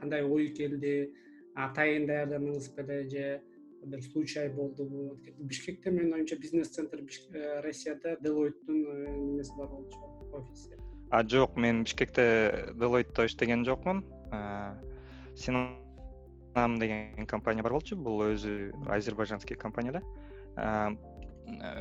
кандай 0.00 0.24
ой 0.24 0.48
келди? 0.56 1.12
Атайын 1.58 2.06
даярдандыңыз 2.06 2.68
беле 2.76 2.98
же 3.10 3.22
бир 3.84 4.02
случай 4.02 4.48
болдубу 4.48 5.18
бишкекте 5.38 5.90
менин 5.90 6.14
оюмча 6.14 6.36
бизнес 6.36 6.68
центр 6.68 7.00
э, 7.00 7.60
россияда 7.60 8.16
делойттун 8.20 8.84
э, 8.86 9.16
немеси 9.16 9.52
бар 9.56 9.68
болчу 9.68 9.98
офиси 10.32 10.76
а 11.10 11.26
жок 11.28 11.56
мен 11.56 11.84
бишкекте 11.84 12.72
делойтто 12.74 13.26
иштеген 13.26 13.64
жокмун. 13.64 14.04
Синам 15.36 16.78
деген 16.78 17.26
компания 17.26 17.62
бар 17.62 17.72
болчу 17.72 17.96
бул 17.96 18.22
өзү 18.22 18.72
азербайжанский 18.86 19.56
компания 19.56 19.92
да 19.92 20.02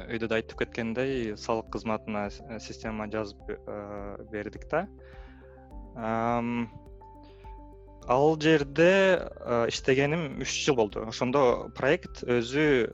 өйдө 0.08 0.30
да 0.32 0.40
айтып 0.40 0.62
кеткендей 0.62 1.36
салык 1.36 1.72
кызматына 1.74 2.30
система 2.64 3.10
жазып 3.12 3.50
э, 3.50 4.26
бердик 4.32 4.68
да 4.72 4.88
ал 8.08 8.38
жерде 8.40 9.28
иштегеним 9.68 10.40
үч 10.42 10.52
жыл 10.66 10.76
болду. 10.80 11.04
Ошондо 11.08 11.70
проект 11.76 12.24
өзү 12.24 12.88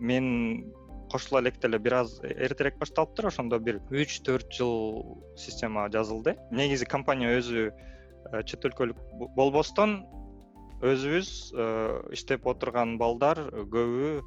мен 0.00 0.72
кошула 1.12 1.42
электе 1.42 1.68
эле 1.68 1.78
бир 1.78 1.94
аз 2.00 2.18
эртерээк 2.24 2.78
башталыптыр 2.80 3.28
ошондо 3.30 3.60
бир 3.60 3.78
үч 3.90 4.20
төрт 4.26 4.50
жыл 4.50 5.22
система 5.36 5.88
жазылды. 5.88 6.36
Негизи 6.50 6.86
компания 6.86 7.38
өзү 7.38 7.70
чет 8.46 8.64
өлкөлүк 8.64 8.98
болбостон 9.36 10.02
өзүбүз 10.82 11.52
иштеп 12.16 12.46
отурган 12.46 12.96
балдар 12.98 13.38
көбү 13.54 14.22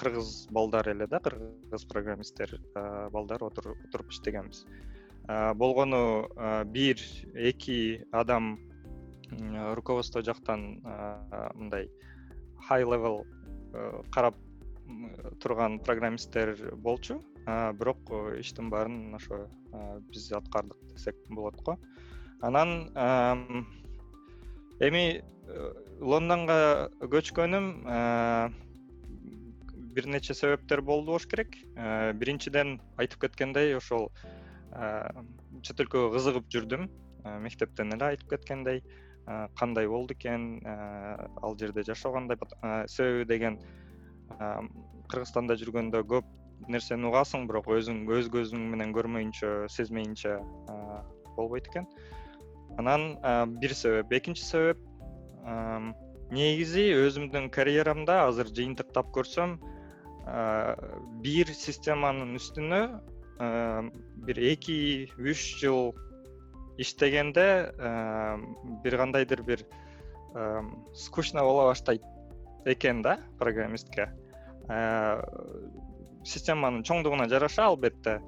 кыргыз 0.00 0.48
балдар 0.50 0.88
эле 0.88 1.06
да 1.06 1.20
кыргыз 1.20 1.84
программисттер 1.86 2.56
балдар 3.12 3.44
отуруп 3.44 4.10
иштегенбиз. 4.10 4.64
Болгону 5.54 6.26
бир 6.72 6.98
эки 7.36 8.02
адам 8.10 8.56
руководство 9.74 10.22
жактан 10.22 10.80
мындай 11.54 11.88
high 12.68 12.84
level 12.84 13.24
карап 14.12 14.34
турган 15.40 15.78
программисттер 15.78 16.74
болчу. 16.76 17.22
Бирок 17.46 18.10
иштин 18.38 18.70
баарын 18.70 19.14
ошо 19.14 19.46
биз 20.10 20.32
аткардык 20.32 20.76
десек 20.94 21.16
болот 21.28 21.62
го. 21.62 21.78
Анан 22.42 22.90
эми 24.80 25.22
лондонго 26.00 26.90
көчкөнүм 27.00 27.70
бир 29.94 30.06
нече 30.06 30.34
себептер 30.34 30.82
болду 30.82 31.12
болуш 31.12 31.26
керек. 31.26 31.56
Биринчиден 31.74 32.80
айтып 32.96 33.20
кеткендей 33.26 33.76
ошол 33.76 34.10
чет 35.62 35.80
өлкөгө 35.82 36.12
кызыгып 36.14 36.50
жүрдүм 36.50 36.88
мектептен 37.42 37.92
эле 37.96 38.12
айтып 38.12 38.30
кеткендей 38.36 38.82
кандай 39.58 39.88
болду 39.88 40.14
экен 40.14 40.60
ал 40.66 41.56
жерде 41.58 41.82
жашоо 41.82 42.12
кандай 42.12 42.38
себеби 42.88 43.24
деген 43.28 43.58
кыргызстанда 45.10 45.56
жүргөндө 45.60 46.04
көп 46.12 46.26
нерсени 46.68 47.08
угасың 47.08 47.46
бирок 47.48 47.70
өзүң 47.72 48.04
өз 48.18 48.28
көзүң 48.32 48.70
менен 48.74 48.92
көрмөйүнчө 48.94 49.68
сезмейинче 49.72 50.36
болбойт 51.36 51.68
экен. 51.70 51.86
Анан 52.78 53.16
бир 53.60 53.74
себеп. 53.74 54.12
Экинчи 54.12 54.44
себеп 54.44 54.78
негизи 56.30 56.90
өзүмдүн 56.94 57.48
карьерамда 57.54 58.26
азыр 58.28 58.52
жыйынтыктап 58.54 59.10
көрсөм 59.14 59.56
бир 61.24 61.50
системанын 61.56 62.36
үстүнө 62.38 62.82
бир 64.26 64.42
эки 64.52 65.08
үч 65.18 65.46
жыл 65.62 65.90
иштегенде 66.80 67.46
бир 68.84 68.96
кандайдыр 68.96 69.42
бир 69.44 69.66
скучно 70.94 71.44
боло 71.44 71.68
баштайт 71.68 72.02
экен 72.64 73.02
да 73.02 73.18
программистке. 73.38 74.08
Системанын 76.24 76.82
чоңдугуна 76.84 77.28
жараша 77.28 77.66
албетте. 77.66 78.20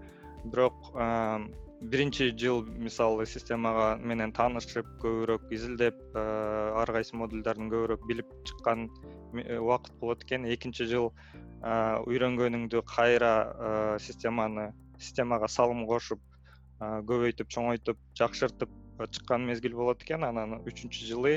Бирок 0.44 0.90
биринчи 1.82 2.30
жыл 2.38 2.62
мисалы 2.78 3.26
системага 3.26 3.96
менен 4.00 4.32
таанышып 4.32 4.86
көбүрөөк 5.02 5.52
изилдеп 5.52 6.16
ар 6.16 6.92
кайсы 6.96 7.16
модулдарын 7.16 7.70
көбүрөөк 7.72 8.06
билип 8.08 8.28
чыккан 8.48 8.88
убакыт 9.32 9.94
болот 10.00 10.24
экен. 10.24 10.46
Экинчи 10.46 10.86
жыл 10.90 11.10
үйрөнгөнүңдү 11.62 12.82
кайра 12.88 13.98
системаны 14.00 14.72
системага 14.98 15.48
салым 15.48 15.86
кошуп 15.86 16.20
көбөйтүп 17.08 17.50
чоңойтуп 17.52 17.98
жакшыртып 18.18 18.70
чыккан 19.10 19.44
мезгил 19.46 19.74
болот 19.78 20.02
экен. 20.02 20.24
Анан 20.24 20.60
үчүнчү 20.66 21.08
жылы 21.08 21.34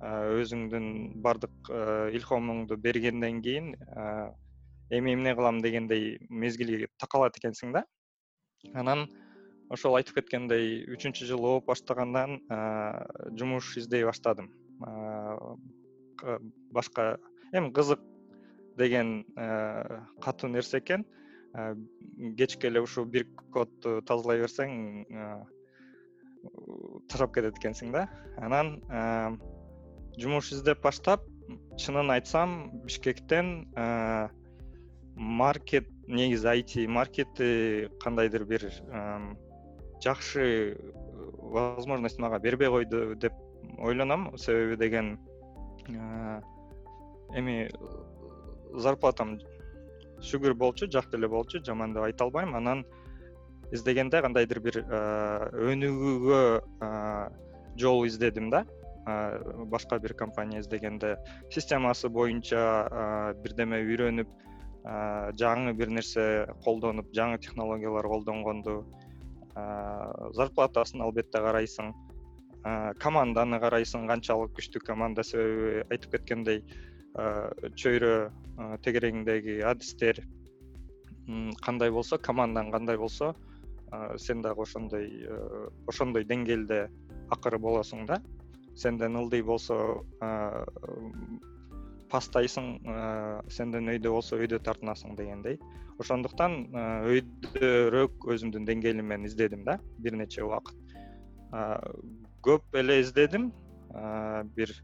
өзүңдүн 0.00 0.86
баардык 1.24 1.72
илхомуңду 2.16 2.78
бергенден 2.80 3.42
кийин 3.44 3.74
эми 4.90 5.14
эмне 5.14 5.34
кылам 5.36 5.60
дегендей 5.62 6.18
мезгил 6.28 6.86
такалат 6.98 7.36
экенсиң 7.36 7.74
да. 7.76 7.84
Анан 8.74 9.06
ошол 9.70 9.98
айтып 10.00 10.20
кеткендей 10.20 10.84
үчүнчү 10.96 11.28
жыл 11.28 11.44
окуп 11.52 11.70
баштагандан 11.70 12.40
жумуш 13.38 13.76
издей 13.78 14.04
баштадым. 14.08 14.50
Башка 16.72 17.18
эми 17.52 17.72
кызык 17.72 18.00
деген 18.78 19.24
катуу 20.20 20.50
нерсе 20.50 20.78
экен 20.78 21.04
кечке 21.52 22.68
эле 22.68 22.80
ушул 22.80 23.04
бир 23.04 23.26
кодду 23.52 24.00
тазалай 24.06 24.40
берсең 24.44 24.70
ташап 27.10 27.34
кетет 27.34 27.58
экенсиң 27.58 27.92
да. 27.94 28.06
Анан 28.38 28.78
жумуш 30.18 30.52
издеп 30.54 30.82
баштап 30.84 31.26
чынын 31.78 32.12
айтсам 32.14 32.70
бишкектен 32.86 33.68
маркет 35.16 35.88
негизи 36.06 36.46
айти 36.46 36.86
маркети 36.86 37.90
кандайдыр 38.00 38.44
бир 38.44 38.70
жакшы 40.02 40.78
возможность 41.38 42.18
мага 42.18 42.38
бербей 42.38 42.68
койду 42.68 43.14
деп 43.16 43.32
ойлоном 43.78 44.36
себеби 44.38 44.76
деген 44.76 45.18
эми 47.34 47.70
зарплатам 48.72 49.38
шүгүр 50.22 50.54
болчу 50.54 50.86
жакты 50.90 51.16
эле 51.16 51.28
болчу 51.28 51.62
жаман 51.64 51.94
деп 51.94 52.02
айта 52.04 52.24
албайм. 52.24 52.54
Анан 52.54 52.84
издегенде 53.72 54.20
кандайдыр 54.22 54.60
бир 54.60 54.82
өнүгүүгө 55.70 56.42
жол 57.80 58.06
издедим 58.06 58.50
да. 58.50 58.64
Башка 59.70 59.98
бир 59.98 60.14
компания 60.14 60.60
издегенде 60.60 61.16
системасы 61.50 62.08
боюнча 62.08 63.34
бирдеме 63.42 63.80
үйрөнүп 63.86 64.28
жаңы 65.40 65.72
бир 65.76 65.88
нерсе 65.88 66.46
колдонуп 66.64 67.08
жаңы 67.16 67.38
технологиялар 67.40 68.06
колдонгонду 68.08 68.84
зарплатасын 70.36 71.02
албетте 71.02 71.40
карайсың. 71.40 71.94
Команданы 73.00 73.56
карайсың 73.60 74.06
канчалык 74.08 74.52
күчтүү 74.58 74.84
команда 74.84 75.22
себеби 75.24 75.84
айтып 75.88 76.12
кеткендей 76.18 76.60
чөйрө 77.14 78.30
тегерегиңдеги 78.84 79.60
адистер 79.66 80.20
кандай 81.64 81.90
болсо 81.90 82.18
командаң 82.18 82.70
кандай 82.70 82.98
болсо 82.98 83.34
сен 84.18 84.42
дагы 84.42 84.62
ошондой 84.62 85.08
ошондой 85.90 86.24
деңгээлде 86.24 86.84
акыры 87.30 87.58
болосуң 87.58 88.06
да? 88.06 88.20
Сенден 88.76 89.16
ылдый 89.18 89.42
болсо 89.42 90.04
пастайсың 92.10 92.78
сенден 93.50 93.90
өйдө 93.92 94.14
болсо 94.14 94.38
өйдө 94.38 94.60
тартынасың 94.66 95.16
дегендей. 95.18 95.58
Ошондуктан 96.00 96.70
өйдөрөөк 97.10 98.26
өзүмдүн 98.34 98.66
деңгээлим 98.70 99.26
издедим 99.26 99.64
да 99.66 99.78
бир 99.98 100.16
нече 100.18 100.42
убакыт. 100.46 100.78
Көп 102.46 102.78
эле 102.78 103.00
издедим. 103.02 103.50
Бир 104.56 104.74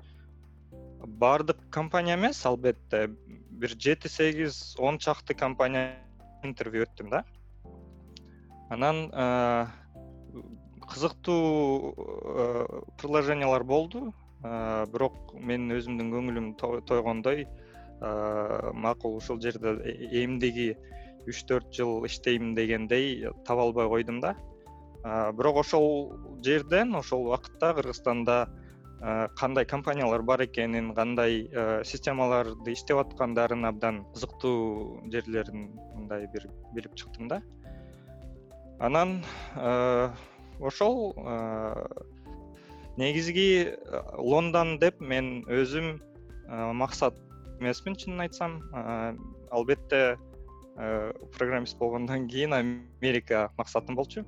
баардык 1.05 1.59
компания 1.71 2.15
эмес 2.15 2.45
албетте. 2.47 3.09
Бир 3.51 3.71
жети 3.79 4.09
сегиз 4.09 4.77
он 4.79 4.99
чакты 4.99 5.35
компания 5.35 5.99
интервью 6.43 6.85
өттүм 6.87 7.11
да. 7.11 7.25
Анан 8.71 9.11
кызыктуу 10.87 11.95
предложениялар 12.99 13.65
болду. 13.65 14.13
Бирок 14.43 15.33
менин 15.35 15.73
өзүмдүн 15.79 16.13
көңүлүм 16.13 16.51
тойгондой 16.87 17.47
макул 18.77 19.17
ушул 19.17 19.41
жерде 19.41 19.73
эмдиги 20.23 20.77
үч 21.27 21.41
төрт 21.49 21.73
жыл 21.75 22.05
иштейм 22.07 22.55
дегендей 22.55 23.27
таба 23.47 23.63
албай 23.63 23.89
койдум 23.89 24.21
да. 24.21 24.37
Бирок 25.33 25.57
ошол 25.65 26.13
жерден 26.45 26.95
ошол 26.95 27.27
убакытта 27.27 27.73
кыргызстанда 27.75 28.47
кандай 29.37 29.65
компаниялар 29.65 30.23
бар 30.23 30.43
экенин 30.45 30.95
кандай 30.95 31.49
системаларды 31.85 32.73
иштеп 32.73 32.97
аткандарын 33.03 33.65
абдан 33.69 34.05
кызыктуу 34.15 35.03
жерлерин 35.13 35.69
мындай 35.95 36.27
бир 36.33 36.49
билип 36.75 36.95
чыктым 36.97 37.29
да. 37.29 37.43
Анан 38.79 39.23
ошол 40.61 41.15
негизги 42.97 43.77
лондон 44.17 44.79
деп 44.79 45.01
мен 45.01 45.45
өзүм 45.45 46.01
максат 46.73 47.21
эмесмин 47.61 47.97
чынын 47.97 48.21
айтсам. 48.21 48.63
Албетте 49.51 50.17
программист 51.37 51.79
болгондон 51.79 52.29
кийин 52.29 52.53
америка 52.53 53.51
максатым 53.59 53.95
болчу 53.95 54.25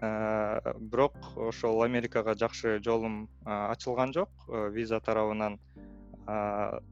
бирок 0.00 1.14
ошол 1.36 1.82
америкага 1.82 2.34
жакшы 2.34 2.78
жолум 2.82 3.28
ачылган 3.44 4.12
жок. 4.12 4.30
Виза 4.72 5.00
тарабынан 5.00 5.58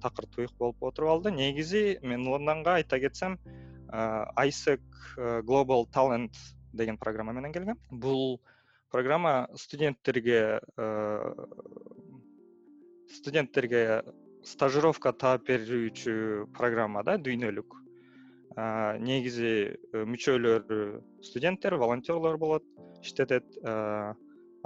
такыр 0.03 0.27
туюк 0.27 0.53
болуп 0.59 0.83
отуруп 0.83 1.11
алды. 1.11 1.31
Негизи 1.33 1.99
мен 2.03 2.27
лондонго 2.29 2.75
айта 2.75 3.01
кетсем 3.01 3.39
айsec 3.89 4.81
global 5.17 5.87
talent 5.91 6.37
деген 6.73 6.99
программа 6.99 7.33
менен 7.33 7.53
келгем. 7.53 7.79
Бул 7.91 8.41
программа 8.91 9.49
студенттерге 9.55 10.61
студенттерге 13.09 14.03
стажировка 14.45 15.13
таап 15.13 15.49
берүүчү 15.49 16.53
программа 16.53 17.03
да 17.05 17.17
дүйнөлүк 17.17 17.88
негизи 18.99 19.79
мүчөлөрү 19.93 20.79
студенттер 21.23 21.77
волонтерлор 21.79 22.39
болот 22.39 22.65
иштетет. 23.03 23.45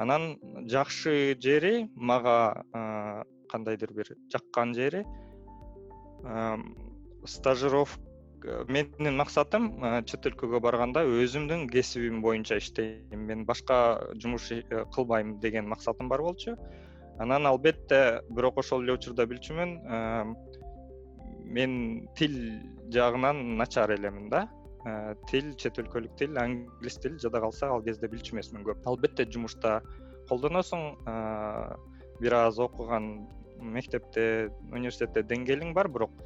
Анан 0.01 0.39
жакшы 0.71 1.37
жери 1.41 1.89
мага 1.95 2.55
кандайдыр 3.53 3.93
бир 3.93 4.15
жаккан 4.33 4.73
жери 4.75 5.05
стажировка 7.29 8.65
менин 8.67 9.19
максатым 9.21 9.69
чет 10.09 10.25
өлкөгө 10.31 10.63
барганда 10.65 11.05
өзүмдүн 11.07 11.69
кесибим 11.71 12.23
боюнча 12.23 12.57
иштейм. 12.59 13.27
Мен 13.29 13.45
башка 13.45 14.09
жумуш 14.15 14.49
кылбайм 14.95 15.39
деген 15.41 15.69
максатым 15.69 16.09
бар 16.09 16.23
болчу. 16.23 16.57
Анан 17.19 17.47
албетте 17.47 18.23
бирок 18.31 18.59
ошол 18.59 18.83
эле 18.83 18.97
учурда 18.97 19.27
билчүмүн 19.29 19.77
мен 21.53 22.09
тил 22.17 22.35
жагынан 22.93 23.57
начар 23.59 23.93
элемин 23.93 24.31
да. 24.33 24.49
Тил 25.31 25.53
чет 25.55 25.79
өлкөлүк 25.79 26.17
тил 26.19 26.39
англис 26.41 26.97
тил 26.99 27.19
жада 27.23 27.41
калса 27.45 27.69
ал 27.71 27.83
кезде 27.85 28.09
билчү 28.09 28.35
эмесмин 28.35 28.65
көп. 28.67 28.83
Албетте 28.89 29.29
жумушта 29.31 29.81
колдоносуң 30.31 31.05
бир 32.21 32.35
аз 32.35 32.59
окуган 32.59 33.29
мектепте 33.61 34.51
университетте 34.73 35.23
деңгээлиң 35.23 35.75
бар 35.77 35.89
бирок 35.93 36.17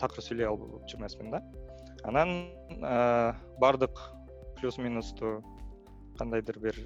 такыр 0.00 0.24
сүйлөй 0.24 0.48
алчу 0.48 0.98
эмесмин 0.98 1.30
да. 1.30 1.42
Анан 2.02 2.50
баардык 3.60 4.00
плюс 4.58 4.78
минусту 4.78 5.42
кандайдыр 6.18 6.58
бир 6.58 6.76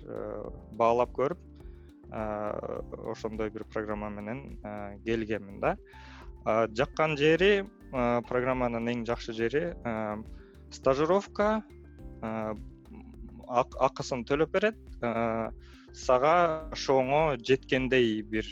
баалап 0.72 1.14
көрүп 1.16 1.38
ошондой 3.12 3.50
бир 3.50 3.64
программа 3.72 4.10
менен 4.10 4.58
келгенмин 5.04 5.60
да 5.60 5.76
жаккан 6.46 7.16
жери 7.20 7.64
программанын 7.90 8.88
эң 8.92 9.04
жакшы 9.08 9.34
жери 9.36 9.74
стажировка 10.72 11.64
акысын 13.50 14.24
төлөп 14.28 14.52
берет 14.54 14.78
сага 15.92 16.34
ошоңо 16.76 17.36
жеткендей 17.42 18.22
бир 18.22 18.46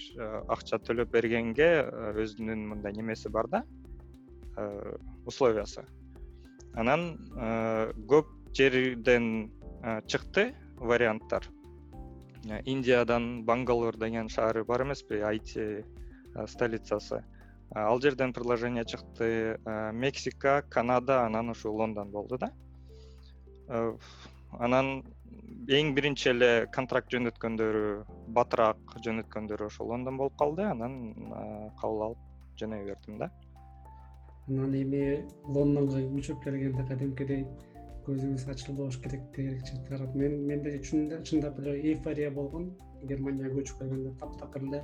акча 0.50 0.80
төлөп 0.82 1.12
бергенге 1.14 1.68
өзүнүн 2.24 2.66
мындай 2.72 2.92
немеси 2.92 3.30
бар 3.30 3.46
да 3.48 3.62
условиясы. 5.26 5.84
Анан 6.74 7.14
көп 8.10 8.26
жерден 8.58 9.52
чыкты 10.10 10.50
варианттар. 10.76 11.46
Индиядан 12.64 13.44
бангалор 13.44 13.96
деген 13.96 14.28
шаар 14.28 14.64
бар 14.64 14.82
эмеспи 14.82 15.22
айти 15.22 15.84
столицасы 16.46 17.22
ал 17.74 18.00
жерден 18.00 18.32
предложение 18.32 18.84
чыкты. 18.84 19.58
Мексика 19.92 20.62
канада 20.70 21.24
анан 21.26 21.50
ушу 21.50 21.72
лондон 21.72 22.10
болду 22.10 22.38
да. 22.38 22.52
Анан 24.58 25.04
эң 25.68 25.92
биринчи 25.94 26.30
эле 26.30 26.66
контракт 26.72 27.12
жөнөткөндөрү 27.12 28.04
батыраак 28.32 28.96
жөнөткөндөрү 29.04 29.66
ошол 29.66 29.90
лондон 29.92 30.16
болуп 30.16 30.38
калды. 30.40 30.64
Анан 30.64 31.14
кабыл 31.80 32.02
алып 32.06 32.18
жөнөй 32.60 32.84
бердим 32.86 33.18
да. 33.18 33.30
Анан 34.48 34.72
эми 34.72 35.26
лондонго 35.44 36.00
көчүп 36.14 36.40
келгенде 36.44 36.86
кадимкидей 36.88 37.44
көзүңүз 38.06 38.46
ачылды 38.48 38.88
керек 39.02 39.26
дегенче 39.36 39.76
карап 39.90 40.14
мен 40.16 40.46
менде 40.46 40.78
чындап 40.80 41.58
эле 41.60 41.76
эйфория 41.92 42.30
болгон. 42.30 42.72
Германияга 43.04 43.60
көчүп 43.60 43.82
келгенде 43.82 44.14
таптакыр 44.18 44.62
эле 44.70 44.82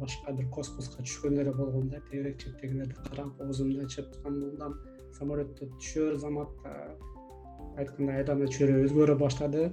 башка 0.00 0.32
бир 0.32 0.48
космоско 0.54 1.02
түшкөндөй 1.02 1.44
эле 1.44 1.52
болгом 1.54 1.88
да 1.88 2.00
тегерек 2.10 2.38
четтегилерди 2.42 2.94
карап 3.08 3.40
оозумду 3.40 3.84
ачып 3.84 4.16
андан 4.26 4.76
самолеттен 5.18 5.72
түшөр 5.80 6.16
замат 6.24 6.52
айткандай 7.78 8.22
айдана 8.22 8.48
чөйрө 8.50 8.84
өзгөрө 8.86 9.16
баштады. 9.20 9.70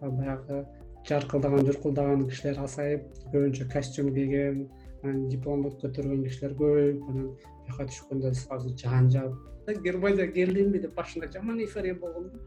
Баягы 0.00 0.64
жаркылдаган 1.08 1.66
журкулдаган 1.66 2.26
кишилер 2.30 2.62
азайып 2.64 3.04
көбүнчө 3.32 3.68
костюм 3.72 4.12
кийген 4.14 4.66
анан 5.02 5.28
диплом 5.32 5.64
көтөргөн 5.82 6.24
кишилер 6.26 6.56
көбөйүп 6.60 7.10
анан 7.10 7.28
жака 7.68 7.86
түшкөндө 7.92 8.34
сразу 8.34 8.74
жан 8.82 9.10
жаап 9.14 9.36
германияга 9.74 10.32
келдимби 10.32 10.80
деп 10.82 10.94
башында 10.94 11.30
жаман 11.32 11.60
эйфория 11.60 11.94
болгом 11.94 12.30
да. 12.30 12.38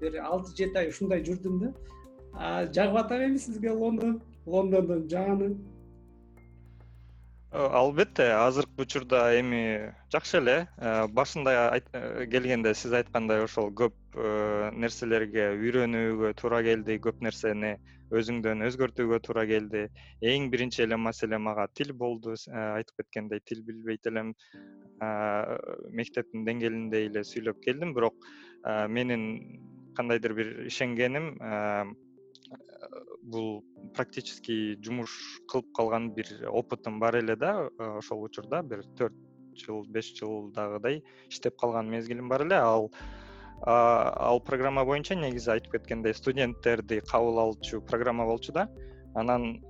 Бир 0.00 0.18
алты 0.20 0.52
жети 0.56 0.76
ай 0.76 0.88
ушундай 0.88 1.22
жүрдүм 1.24 1.60
да. 1.60 1.72
Жагып 2.72 2.98
атам 3.04 3.22
эми 3.28 3.38
сизге 3.38 3.70
лондон? 3.70 4.20
Лондондун 4.46 5.08
жааны 5.08 5.54
албетте 7.56 8.26
азыркы 8.36 8.82
учурда 8.84 9.20
эми 9.40 9.94
жакшы 10.12 10.38
эле. 10.38 10.56
Э, 10.76 11.06
башында 11.08 11.52
э, 11.76 12.26
келгенде 12.30 12.74
сиз 12.74 12.92
айткандай 12.92 13.44
ошол 13.44 13.70
көп 13.80 13.94
э, 14.14 14.70
нерселерге 14.76 15.48
үйрөнүүгө 15.56 16.34
туура 16.40 16.62
келди 16.66 16.98
көп 17.00 17.22
нерсени 17.24 17.76
өзүңдөн 18.12 18.66
өзгөртүүгө 18.68 19.20
туура 19.24 19.46
келди. 19.48 19.86
Эң 20.20 20.50
биринчи 20.52 20.84
эле 20.84 20.98
маселе 21.00 21.38
мага 21.38 21.66
тил 21.74 21.92
болду 21.92 22.36
айтып 22.52 23.02
кеткендей 23.02 23.40
тил 23.44 23.64
билбейт 23.66 24.06
элем. 24.06 24.34
Мектептин 25.92 26.46
деңгээлинде 26.46 27.06
эле 27.08 27.24
сүйлөп 27.24 27.58
келдим 27.64 27.92
бирок 27.96 28.14
менин 28.88 29.26
кандайдыр 29.96 30.32
бир 30.38 30.52
ишенгеним 30.70 31.34
бул 33.26 33.64
практический 33.94 34.76
жумуш 34.82 35.12
кылып 35.50 35.72
калган 35.74 36.10
бир 36.14 36.28
опытым 36.48 37.00
бар 37.02 37.18
эле 37.18 37.36
да 37.36 37.68
ошол 37.78 38.22
учурда 38.24 38.62
бир 38.62 38.84
төрт 38.98 39.14
жыл 39.58 39.84
беш 39.88 40.12
жылдагыдай 40.18 41.02
иштеп 41.28 41.56
калган 41.58 41.90
мезгилим 41.90 42.28
бар 42.28 42.46
эле. 42.46 42.56
Ал 42.56 42.90
ал 43.66 44.40
программа 44.40 44.84
боюнча 44.84 45.16
негизи 45.16 45.50
айтып 45.50 45.78
кеткендей 45.78 46.14
студенттерди 46.14 47.00
кабыл 47.00 47.40
алчу 47.40 47.80
программа 47.80 48.26
болчу 48.26 48.52
да. 48.52 48.68
Анан 49.14 49.62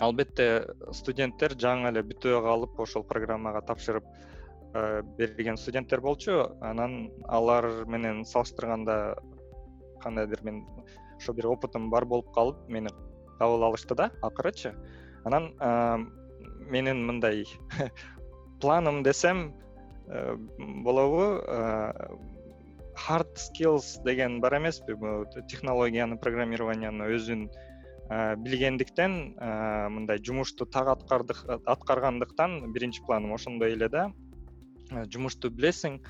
албетте 0.00 0.66
студенттер 0.92 1.56
жаңы 1.56 1.90
эле 1.90 2.04
бүтүп 2.04 2.44
калып 2.44 2.80
ошол 2.80 3.04
программага 3.08 3.64
тапшырып 3.66 4.04
берген 5.18 5.56
студенттер 5.56 6.00
болчу. 6.00 6.42
Анан 6.60 7.10
алар 7.26 7.86
менен 7.86 8.24
салыштырганда 8.24 9.16
кандайдыр 10.00 10.44
мен 10.44 10.64
ошо 11.20 11.36
бир 11.36 11.52
опытым 11.52 11.90
бар 11.92 12.08
болуп 12.08 12.32
калып 12.34 12.66
мени 12.68 12.90
кабыл 13.38 13.68
алышты 13.68 13.94
да 13.94 14.10
акырычы 14.22 14.74
анан 15.24 15.52
менин 16.58 17.06
мындай 17.06 17.44
планым 18.60 19.02
десем 19.04 19.50
Э, 20.10 20.34
болобу 20.58 21.38
hard 22.98 23.30
skills 23.36 24.02
деген 24.04 24.40
бар 24.40 24.58
эмеспи 24.58 24.96
технологияны 25.48 26.18
программированияны 26.18 27.06
өзүн 27.14 27.44
э, 27.46 28.34
билгендиктен 28.42 29.12
э, 29.38 29.88
мындай 29.88 30.18
жумушту 30.18 30.66
так 30.66 30.88
аткаргандыктан 30.90 32.72
биринчи 32.72 33.04
планым 33.06 33.34
ошондой 33.34 33.76
эле 33.76 33.88
да. 33.88 34.10
Жумушту 35.14 35.48
билесиң 35.54 36.00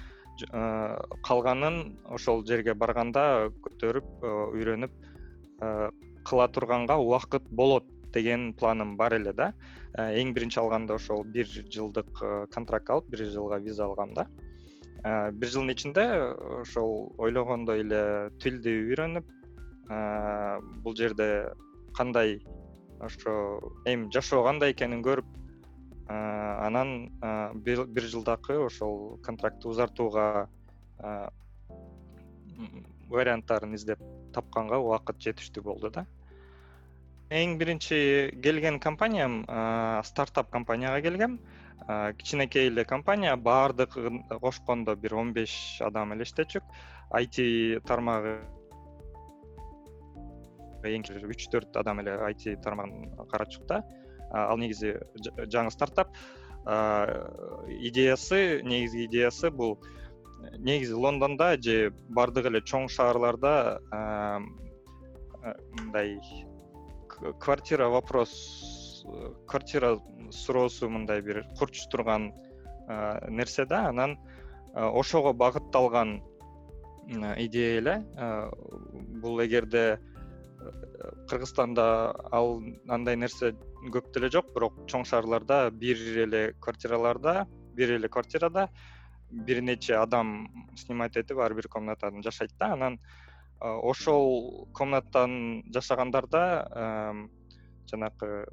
калганын 0.48 1.98
ошол 2.08 2.44
жерге 2.46 2.74
барганда 2.74 3.50
көтөрүп 3.64 4.24
үйрөнүп 4.24 4.92
кыла 6.24 6.48
турганга 6.48 6.96
убакыт 7.00 7.48
болот 7.50 7.84
деген 8.12 8.52
планым 8.54 8.96
бар 8.96 9.14
эле 9.14 9.32
да. 9.32 9.52
Э, 9.94 10.20
эң 10.20 10.32
биринчи 10.34 10.60
алганда 10.60 10.94
ошол 10.94 11.24
бир 11.24 11.46
жылдык 11.46 12.22
э, 12.22 12.46
контракт 12.52 12.90
алып 12.90 13.10
бир 13.10 13.24
жылга 13.26 13.58
виза 13.58 13.84
алгам 13.84 14.14
да. 14.14 14.26
Э, 15.04 15.30
бир 15.32 15.48
жылдын 15.48 15.74
ичинде 15.74 16.06
ошол 16.60 17.12
ойлогондой 17.18 17.84
эле 17.84 18.30
тилди 18.42 18.76
үйрөнүп 18.90 19.36
бул 20.84 20.94
жерде 20.94 21.50
кандай 21.96 22.38
ошо 23.00 23.32
эми 23.90 24.06
жашоо 24.14 24.44
кандай 24.44 24.70
экенин 24.70 25.02
көрүп 25.02 25.26
анан 26.10 27.10
бир 27.62 28.06
жылдакы 28.12 28.56
ошол 28.58 29.18
контрактты 29.22 29.68
узартууга 29.68 30.48
варианттарын 33.10 33.74
издеп 33.78 34.02
тапканга 34.34 34.78
убакыт 34.82 35.20
жетиштүү 35.22 35.62
болду 35.64 35.90
да. 35.94 36.06
Эң 37.30 37.58
биринчи 37.58 38.30
келген 38.42 38.80
компаниям 38.82 39.44
стартап 40.04 40.50
компанияга 40.50 41.00
келгем. 41.02 41.38
Кичинекей 42.18 42.68
эле 42.68 42.84
компания 42.84 43.36
баардыгын 43.36 44.24
кошкондо 44.42 44.96
бир 44.96 45.14
он 45.14 45.32
беш 45.32 45.52
адам 45.80 46.12
эле 46.12 46.26
иштечүк 46.26 46.66
айти 47.10 47.78
тармагы 47.86 48.34
эң 50.84 51.06
үч 51.30 51.46
төрт 51.52 51.76
адам 51.76 52.02
эле 52.02 52.18
айти 52.26 52.56
тармагын 52.56 53.26
карачук 53.30 53.66
да 53.66 53.80
ал 54.30 54.58
негизи 54.58 54.96
жаңы 55.50 55.70
стартап. 55.70 56.14
Идеясы 56.64 58.62
негизги 58.62 59.06
идеясы 59.06 59.50
бул 59.50 59.78
негизи 60.58 60.92
лондондо 60.92 61.56
же 61.60 61.92
баардык 62.08 62.46
эле 62.46 62.60
чоң 62.60 62.88
шаарларда 62.88 63.80
мындай 65.78 66.20
квартира 67.40 67.88
вопрос 67.88 69.04
квартира 69.46 69.98
суроосу 70.30 70.88
мындай 70.88 71.22
бир 71.22 71.44
курчуп 71.58 71.90
турган 71.90 72.32
нерсе 73.28 73.66
да 73.66 73.88
анан 73.88 74.18
ошого 74.74 75.32
багытталган 75.32 76.22
идея 77.36 77.78
эле 77.78 77.96
бул 79.22 79.42
эгерде 79.44 79.98
кыргызстанда 81.28 82.14
ал 82.30 82.62
андай 82.88 83.16
нерсе 83.16 83.54
көп 83.88 84.12
деле 84.14 84.28
жок 84.32 84.52
бирок 84.54 84.76
чоң 84.90 85.06
шаарларда 85.08 85.70
бир 85.70 86.00
эле 86.24 86.42
квартираларда 86.60 87.46
бир 87.76 87.94
эле 87.96 88.08
квартирада 88.08 88.68
бир 89.30 89.62
нече 89.62 89.96
адам 89.96 90.48
снимать 90.76 91.16
этип 91.16 91.38
ар 91.38 91.54
бир 91.54 91.68
комнатада 91.68 92.22
жашайт 92.22 92.52
да. 92.58 92.72
Анан 92.72 92.98
ошол 93.60 94.68
комнатанын 94.74 95.62
жашагандарда 95.72 96.44
жанагы 97.90 98.46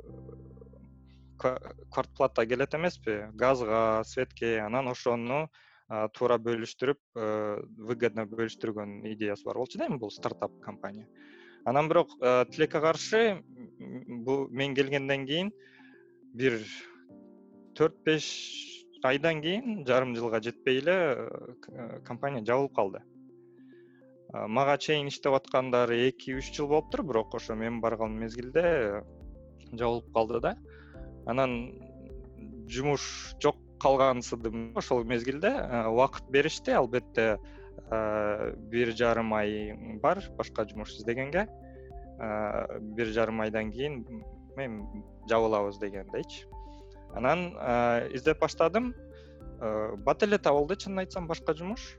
квартплата 1.38 2.46
келет 2.46 2.74
эмеспи? 2.74 3.28
Газга 3.34 4.04
светке 4.06 4.60
анан 4.60 4.88
ошону 4.88 5.50
туура 5.88 6.38
бөлүштүрүп 6.44 7.00
э, 7.16 7.26
выгодно 7.88 8.26
бөлүштүргөн 8.28 9.06
идеясы 9.14 9.46
бар 9.48 9.56
болчу 9.62 9.80
да 9.80 9.88
эми 9.88 10.00
бул 10.02 10.12
стартап 10.12 10.52
компания 10.60 11.08
анан 11.66 11.90
бирок 11.90 12.10
э, 12.22 12.46
тилекке 12.52 12.82
каршы 12.82 13.44
бул 13.80 14.48
мен 14.50 14.76
келгенден 14.76 15.26
кийин 15.28 15.52
бир 16.34 16.60
төрт 17.76 17.98
беш 18.06 18.26
айдан 19.04 19.42
кийин 19.42 19.86
жарым 19.88 20.16
жылга 20.16 20.42
жетпей 20.42 20.80
эле 20.82 20.96
э, 20.96 22.00
компания 22.06 22.44
жабылып 22.46 22.74
калды. 22.76 23.04
Мага 24.34 24.78
чейин 24.78 25.08
иштеп 25.08 25.34
аткандары 25.38 26.02
эки 26.10 26.34
үч 26.36 26.52
жыл 26.56 26.68
болуптур 26.68 27.04
бирок 27.08 27.36
ошо 27.36 27.56
мен 27.56 27.80
барган 27.82 28.18
мезгилде 28.20 29.04
жабылып 29.72 30.12
калды 30.14 30.42
да. 30.42 30.58
Анан 31.26 31.54
жумуш 32.68 33.36
жок 33.42 33.56
калгансыдым. 33.80 34.74
Ошол 34.76 35.04
мезгилде 35.04 35.54
убакыт 35.88 36.30
беришти 36.30 36.72
албетте 36.72 37.38
бир 38.72 38.92
жарым 38.96 39.34
ай 39.34 39.74
бар 40.02 40.22
башка 40.38 40.66
жумуш 40.68 40.96
издегенге. 40.98 41.48
Бир 42.18 43.08
жарым 43.16 43.42
айдан 43.42 43.72
кийин 43.72 44.06
эми 44.58 45.04
жабылабыз 45.30 45.78
дегендейчи 45.80 46.48
анан 47.14 47.54
издеп 48.14 48.40
баштадым. 48.40 48.94
Бат 50.06 50.24
эле 50.24 50.38
табылды 50.38 50.76
чынын 50.76 51.06
айтсам 51.06 51.28
башка 51.28 51.54
жумуш. 51.54 51.98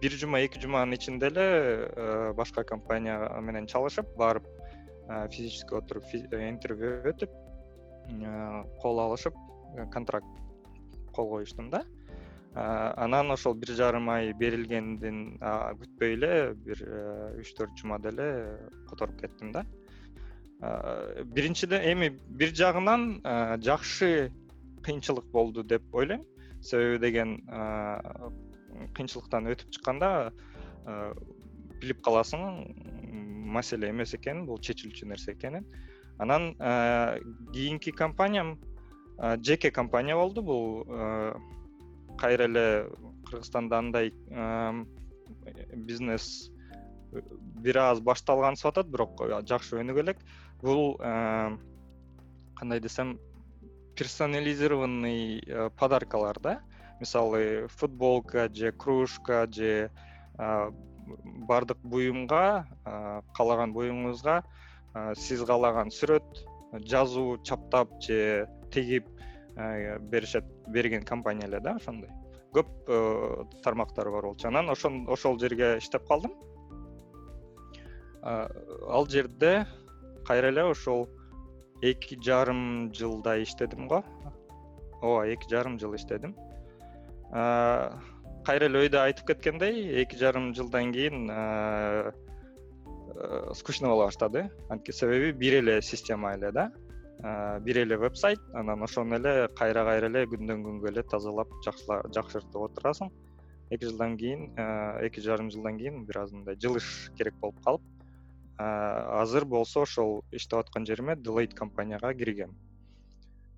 Бир 0.00 0.16
жума 0.16 0.40
эки 0.40 0.60
жуманын 0.60 0.96
ичинде 0.96 1.28
эле 1.28 2.32
башка 2.34 2.64
компания 2.64 3.18
менен 3.40 3.66
чалышып 3.66 4.16
барып 4.16 4.46
физический 5.30 5.76
отуруп 5.76 6.04
интервью 6.14 7.02
өтүп 7.12 7.30
кол 8.80 9.00
алышып 9.00 9.34
Э, 9.76 9.86
контракт 9.86 10.26
кол 11.14 11.28
коюштум 11.28 11.70
да 11.70 11.84
анан 12.54 13.30
ошол 13.30 13.54
бир 13.54 13.70
жарым 13.78 14.08
ай 14.10 14.32
берилгенден 14.34 15.38
күтпөй 15.38 16.14
эле 16.16 16.54
бир 16.54 16.82
э, 16.82 17.38
үч 17.38 17.52
төрт 17.54 17.76
жумада 17.78 18.10
эле 18.10 18.58
которуп 18.88 19.20
кеттим 19.20 19.52
да. 19.52 19.64
Биринчиден 21.24 21.80
эми 21.92 22.08
бир 22.28 22.54
жагынан 22.54 23.22
жакшы 23.62 24.32
кыйынчылык 24.82 25.30
болду 25.30 25.62
деп 25.62 25.94
ойлойм. 25.94 26.24
Себеби 26.60 26.98
деген 26.98 27.38
кыйынчылыктан 28.96 29.46
өтүп 29.54 29.70
чыкканда 29.70 30.32
билип 31.80 32.02
каласың 32.02 32.66
маселе 33.54 33.90
эмес 33.90 34.12
экенин 34.14 34.44
бул 34.46 34.58
чечилчү 34.58 35.06
нерсе 35.06 35.32
экенин. 35.32 35.64
Анан 36.18 36.52
кийинки 37.54 37.92
компаниям 37.92 38.58
жеке 39.38 39.70
компания 39.70 40.16
болду 40.16 40.42
бул 40.42 40.84
кайра 42.20 42.46
эле 42.48 42.64
кыргызстанда 43.28 43.78
андай 43.78 44.12
бизнес 45.74 46.50
бир 47.64 47.78
аз 47.82 48.00
башталгансып 48.00 48.70
атат 48.70 48.90
бирок 48.92 49.22
жакшы 49.48 49.80
өнүгө 49.80 50.04
элек. 50.04 50.20
Бул 50.62 50.96
кандай 52.60 52.80
десем 52.80 53.18
персонализированный 53.96 55.42
подаркалар 55.76 56.40
да. 56.40 56.60
Мисалы 57.00 57.66
футболка 57.68 58.48
же 58.54 58.72
кружка 58.72 59.46
же 59.50 59.90
баардык 60.36 61.78
буюмга 61.82 62.66
каалаган 62.84 63.72
буюмуңузга 63.72 64.42
сиз 65.16 65.42
каалаган 65.48 65.90
сүрөт 65.94 66.44
жазуу 66.72 67.38
чаптап 67.42 68.00
же 68.02 68.48
тигип 68.70 69.08
э, 69.08 69.19
беришет 69.56 70.44
берген 70.68 71.04
компания 71.04 71.46
эле 71.46 71.60
да 71.60 71.76
ошондой. 71.76 72.10
Көп 72.52 72.66
э, 72.88 73.44
тармактары 73.62 74.10
бар 74.10 74.24
болчу 74.24 74.48
анан 74.48 74.70
ошол 74.70 75.38
жерге 75.38 75.78
иштеп 75.78 76.06
калдым. 76.06 76.34
Ал 78.22 79.06
жерде 79.06 79.66
кайра 80.26 80.48
эле 80.48 80.64
ошол 80.64 81.08
эки 81.82 82.18
жарым 82.20 82.92
жылдай 82.92 83.42
иштедим 83.42 83.88
го. 83.88 84.04
Ооба 85.00 85.26
эки 85.28 85.48
жарым 85.48 85.78
жыл 85.78 85.94
иштедим. 85.94 86.34
Кайра 87.30 88.66
эле 88.66 88.86
өйдө 88.86 88.98
айтып 89.04 89.26
кеткендей 89.32 90.02
эки 90.02 90.16
жарым 90.16 90.52
жылдан 90.54 90.92
кийин 90.92 91.30
э, 91.30 92.12
скучно 93.54 93.88
боло 93.88 94.06
баштады. 94.06 94.50
Анткени 94.68 94.96
себеби 94.96 95.32
бир 95.32 95.60
эле 95.60 95.82
система 95.82 96.34
эле 96.34 96.50
да 96.52 96.72
бир 97.20 97.82
эле 97.82 97.96
веб 97.96 98.16
сайт 98.16 98.40
анан 98.54 98.82
ошону 98.82 99.16
эле 99.16 99.48
кайра 99.58 99.84
кайра 99.84 100.08
эле 100.08 100.24
күндөн 100.26 100.62
күнгө 100.64 100.88
эле 100.88 101.02
тазалап 101.02 101.48
жакшыртып 101.64 102.56
отурасың. 102.56 103.10
Эки 103.70 103.84
жылдан 103.86 104.16
кийин 104.18 104.50
эки 105.04 105.20
жарым 105.20 105.50
жылдан 105.50 105.78
кийин 105.78 106.04
бир 106.06 106.22
аз 106.24 106.32
мындай 106.32 106.56
жылыш 106.56 107.10
керек 107.18 107.36
болуп 107.40 107.60
калып 107.64 107.82
азыр 108.58 109.44
болсо 109.44 109.82
ошол 109.82 110.24
иштеп 110.32 110.58
аткан 110.58 110.86
жериме 110.86 111.16
делейт 111.16 111.54
компанияга 111.54 112.14
киргем. 112.14 112.56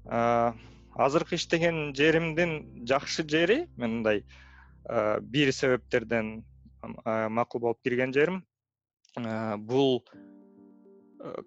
Азыркы 0.05 1.37
иштеген 1.37 1.95
жеримдин 1.95 2.85
жакшы 2.87 3.25
жери 3.29 3.69
мен 3.77 4.03
мындай 4.03 4.25
бир 5.23 5.53
себептерден 5.53 6.45
макул 6.83 7.61
болуп 7.61 7.83
кирген 7.83 8.13
жерим 8.13 8.45
бул 9.59 10.05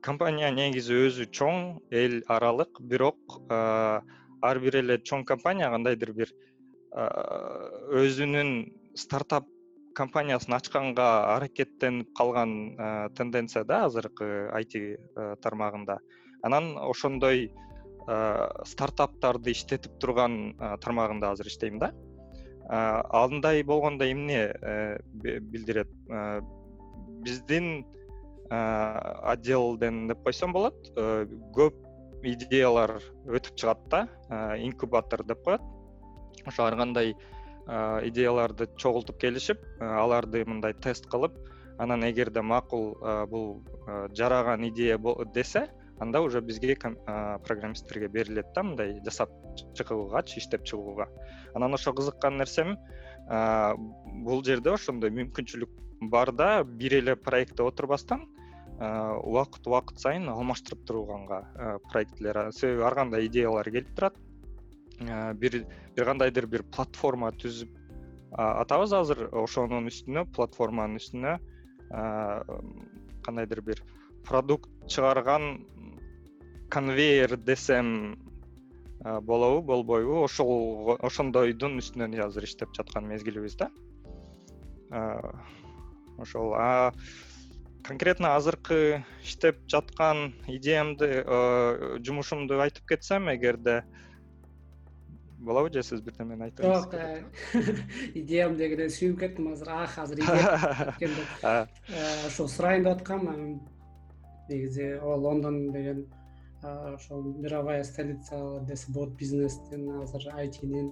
компания 0.01 0.51
негизи 0.51 0.95
өзү 1.07 1.27
чоң 1.35 1.65
эл 1.91 2.21
аралык 2.31 2.79
бирок 2.79 3.39
ар 3.49 4.59
бир 4.63 4.77
эле 4.81 4.97
чоң 5.03 5.25
компания 5.27 5.69
кандайдыр 5.73 6.13
бир 6.15 6.31
өзүнүн 6.95 8.51
стартап 8.95 9.49
компаниясын 9.95 10.55
ачканга 10.57 11.07
аракеттенип 11.35 12.13
калган 12.15 12.75
тенденция 13.15 13.63
да 13.63 13.85
азыркы 13.87 14.49
айти 14.55 14.97
тармагында. 15.43 15.99
Анан 16.43 16.75
ошондой 16.77 17.49
стартаптарды 18.05 19.51
иштетип 19.55 19.95
турган 19.99 20.55
тармагында 20.83 21.31
азыр 21.31 21.47
иштейм 21.47 21.79
да. 21.79 21.93
Андай 22.67 23.63
болгондо 23.63 24.07
эмне 24.11 24.51
э, 24.61 24.99
билдирет? 25.13 25.89
Биздин 27.25 27.85
отделден 28.49 30.07
деп 30.07 30.23
койсом 30.23 30.53
болот. 30.53 30.75
Э, 30.95 31.25
көп 31.55 31.73
идеялар 32.23 32.99
өтүп 33.25 33.55
чыгат 33.55 33.87
да. 33.89 34.07
Инкубатор 34.57 35.23
деп 35.23 35.43
коет. 35.43 35.61
Ошо 36.45 36.65
ар 36.65 36.75
кандай 36.77 37.15
идеяларды 37.65 38.67
чогултуп 38.77 39.17
келишип 39.17 39.57
аларды 39.81 40.43
мындай 40.45 40.73
тест 40.73 41.07
кылып 41.09 41.33
анан 41.81 42.03
эгерде 42.05 42.41
макул 42.41 42.93
бул 43.31 43.63
жараган 44.13 44.67
идея 44.69 44.99
десе 45.33 45.69
анда 45.99 46.21
уже 46.21 46.41
бизге 46.41 46.75
программисттерге 46.75 48.07
берилет 48.07 48.53
да 48.53 48.63
мындай 48.63 48.99
жасап 49.03 49.29
чыгуугачы 49.73 50.39
иштеп 50.39 50.63
чыгууга. 50.63 51.07
Анан 51.55 51.73
ошо 51.73 51.93
кызыккан 51.93 52.37
нерсем 52.37 52.77
бул 54.23 54.43
жерде 54.43 54.73
ошондой 54.73 55.09
мүмкүнчүлүк 55.09 55.84
бар 56.09 56.31
да 56.31 56.63
бир 56.63 56.93
эле 56.99 57.15
проектте 57.15 57.63
отурбастан 57.63 58.27
убакыт 58.79 59.67
убакыт 59.67 59.99
сайын 59.99 60.29
алмаштырып 60.29 60.85
турганга 60.87 61.41
проектилер 61.91 62.51
себеби 62.51 62.83
ар 62.83 62.95
кандай 62.95 63.27
идеялар 63.27 63.69
келип 63.71 63.95
турат. 63.95 64.15
Бир 64.99 65.65
бир 65.95 66.05
кандайдыр 66.05 66.47
бир 66.47 66.63
платформа 66.63 67.31
түзүп 67.31 67.71
атабыз 68.35 68.93
азыр 68.93 69.29
ошонун 69.31 69.87
үстүнө 69.91 70.25
платформанын 70.35 70.99
үстүнө 70.99 71.33
кандайдыр 73.27 73.61
бир 73.61 73.81
продукт 74.27 74.69
чыгарган 74.87 75.65
конвейер 76.71 77.37
десем 77.37 78.17
болобу 79.03 79.61
болбойбу 79.61 80.23
ошол 80.23 80.95
ошондойдун 80.99 81.79
үстүнөн 81.79 82.15
азыр 82.25 82.47
иштеп 82.47 82.73
жаткан 82.75 83.07
мезгилибиз 83.07 83.55
да 83.59 83.69
ошол 86.17 86.53
конкретно 87.85 88.35
азыркы 88.35 89.05
иштеп 89.23 89.59
жаткан 89.69 90.33
идеямды 90.47 91.21
э, 91.21 91.97
жумушумду 92.01 92.57
айтып 92.61 92.87
кетсем 92.89 93.29
эгерде 93.33 93.83
болобу 95.37 95.69
же 95.73 95.83
сиз 95.83 96.01
бирдемени 96.01 96.47
айтыңыз 96.47 96.81
жок 96.81 96.95
э, 96.97 97.21
идеям 98.21 98.57
дегенде 98.57 98.89
сүйүнүп 98.89 99.21
кеттим 99.21 99.51
азыр 99.53 99.69
ах 99.77 99.97
азыр 100.01 100.23
э, 101.05 101.65
ошо 102.25 102.47
сурайын 102.47 102.87
деп 102.87 102.93
аткам 102.95 103.29
негизи 104.49 104.95
лондон 105.01 105.71
деген 105.71 106.07
ошол 106.63 107.23
мировая 107.37 107.83
столица 107.83 108.61
десе 108.67 108.91
болот 108.91 109.13
бизнестин 109.19 109.89
азыр 110.01 110.31
айтинин 110.33 110.91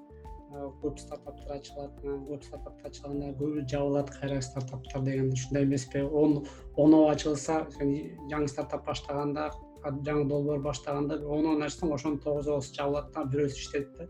көп 0.84 1.00
стартаптар 1.02 1.58
ачылат 1.58 2.00
көп 2.04 2.44
стартаптар 2.46 2.92
ачылганда 2.92 3.34
көбү 3.40 3.66
жабылат 3.70 4.10
кайра 4.14 4.42
стартаптар 4.42 5.02
деген 5.02 5.32
ушундай 5.34 5.64
эмеспи. 5.66 6.04
Оноу 6.04 7.08
ачылса 7.10 7.64
жаңы 7.80 8.48
стартап 8.48 8.86
баштаганда 8.86 9.50
жаңы 9.84 10.28
долбоор 10.28 10.62
баштаганда 10.64 11.18
оноун 11.28 11.64
ачсаң 11.64 11.94
ошонун 11.94 12.20
тогузоосу 12.20 12.74
жабылат 12.76 13.12
да 13.14 13.26
бирөөсү 13.26 13.60
иштейт 13.60 13.90
да. 13.98 14.08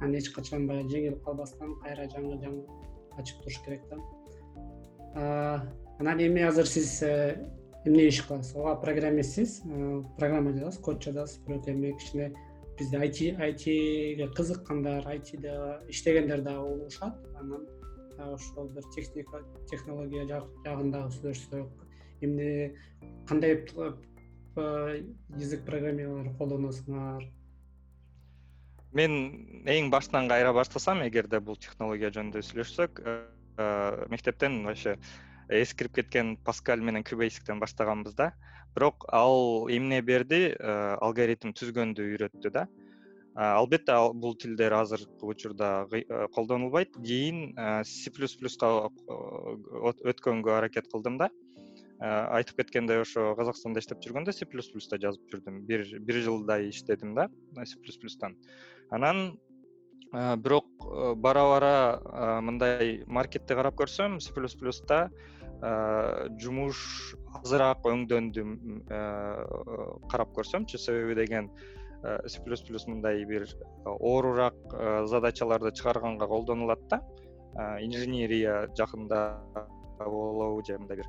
Анан 0.00 0.14
эч 0.14 0.30
качан 0.32 0.66
баягы 0.68 0.88
жеңилип 0.88 1.24
калбастан 1.24 1.74
кайра 1.82 2.06
жаңы 2.12 2.38
жаңы 2.42 2.62
ачып 3.18 3.42
туруш 3.42 3.58
керек 3.64 3.82
да. 3.90 5.66
Анан 5.98 6.20
эми 6.20 6.42
азыр 6.46 6.66
сиз 6.66 7.02
э, 7.02 7.40
эмне 7.84 8.06
иш 8.08 8.22
кыласыз? 8.22 8.54
Ооба 8.56 8.76
программистсиз 8.80 9.62
э, 9.64 10.02
программа 10.16 10.52
жазасыз 10.52 10.80
код 10.80 11.02
жазасыз 11.02 11.42
бирок 11.46 11.68
эми 11.68 11.92
кичине 11.98 12.32
бизде 12.80 12.98
айти 12.98 13.30
айтиге 13.36 14.26
кызыккандар 14.36 15.06
айтиде 15.06 15.52
иштегендер 15.88 16.40
дагы 16.42 16.76
болушат. 16.76 17.14
Анан 17.36 17.66
ошол 18.18 18.68
бир 18.72 18.84
техника 18.94 19.42
технология 19.70 20.24
жагындагы 20.28 21.12
сүйлөшсөк 21.16 21.68
эмне 22.24 22.74
кандай 23.28 23.58
язык 24.56 25.64
программирование 25.66 26.34
колдоносуңар? 26.38 27.28
Мен 28.92 29.12
эң 29.70 29.90
баштан 29.92 30.28
кайра 30.28 30.52
баштасам 30.52 31.04
эгерде 31.06 31.40
бул 31.40 31.56
технология 31.56 32.10
жөнүндө 32.10 32.42
сүйлөшсөк 32.48 33.02
э, 33.04 33.14
мектептен 34.10 34.64
вообще 34.66 34.96
эскирип 35.48 36.00
кеткен 36.00 36.36
паскаль 36.44 36.82
менен 36.82 37.04
кюбейсиктен 37.04 37.60
баштаганбыз 37.60 38.16
да 38.18 38.32
бирок 38.74 39.04
ал 39.08 39.68
эмне 39.68 40.00
берди? 40.02 40.54
Э, 40.58 40.96
алгоритм 41.00 41.52
түзгөндү 41.56 42.06
үйрөттү 42.14 42.52
да. 42.54 42.66
Албетте 43.34 43.94
бул 44.20 44.34
тилдер 44.36 44.74
азыркы 44.74 45.26
учурда 45.26 45.86
э, 45.92 46.02
колдонулбайт. 46.34 46.96
Кийин 46.96 47.54
c 47.84 48.10
плюс 48.10 48.34
плюска 48.36 48.90
өткөнгө 49.08 50.56
аракет 50.58 50.90
кылдым 50.90 51.18
да. 51.18 51.30
Айтып 52.00 52.62
кеткендей 52.62 53.02
ошо 53.02 53.34
казакстанда 53.36 53.80
иштеп 53.80 54.00
жүргөндө 54.04 54.32
c 54.32 54.48
плюс 54.48 54.70
плюста 54.72 54.98
жазып 54.98 55.30
жүрдүм. 55.30 55.62
Бир 55.68 55.86
бир 56.00 56.22
жылдай 56.24 56.70
иштедим 56.70 57.14
да 57.14 57.28
c 57.64 57.78
плюс 57.82 57.98
плюстан 57.98 58.36
анан 58.90 59.38
бирок 60.12 60.66
э, 60.84 61.14
бара 61.14 61.44
бара 61.44 62.40
мындай 62.42 63.04
маркетти 63.06 63.54
карап 63.54 63.76
көрсөм 63.78 64.18
c 64.18 64.34
плюс 64.34 64.54
плюста 64.54 65.10
жумуш 65.60 67.14
азыраак 67.42 67.84
өңдөндү 67.84 68.44
карап 70.10 70.32
көрсөмчү. 70.36 70.78
Себеби 70.78 71.14
деген 71.18 71.50
c 72.00 72.40
плюс 72.44 72.62
плюс 72.64 72.86
мындай 72.88 73.24
бир 73.28 73.44
оорураак 73.84 74.56
задачаларды 75.06 75.72
чыгарганга 75.72 76.26
колдонулат 76.26 76.80
да. 76.88 77.02
Инженерия 77.80 78.68
жакында 78.78 79.42
болобу 79.98 80.64
же 80.64 80.78
мындай 80.78 80.96
бир. 81.02 81.06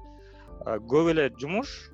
Көп 0.92 1.12
эле 1.14 1.30
жумуш 1.40 1.92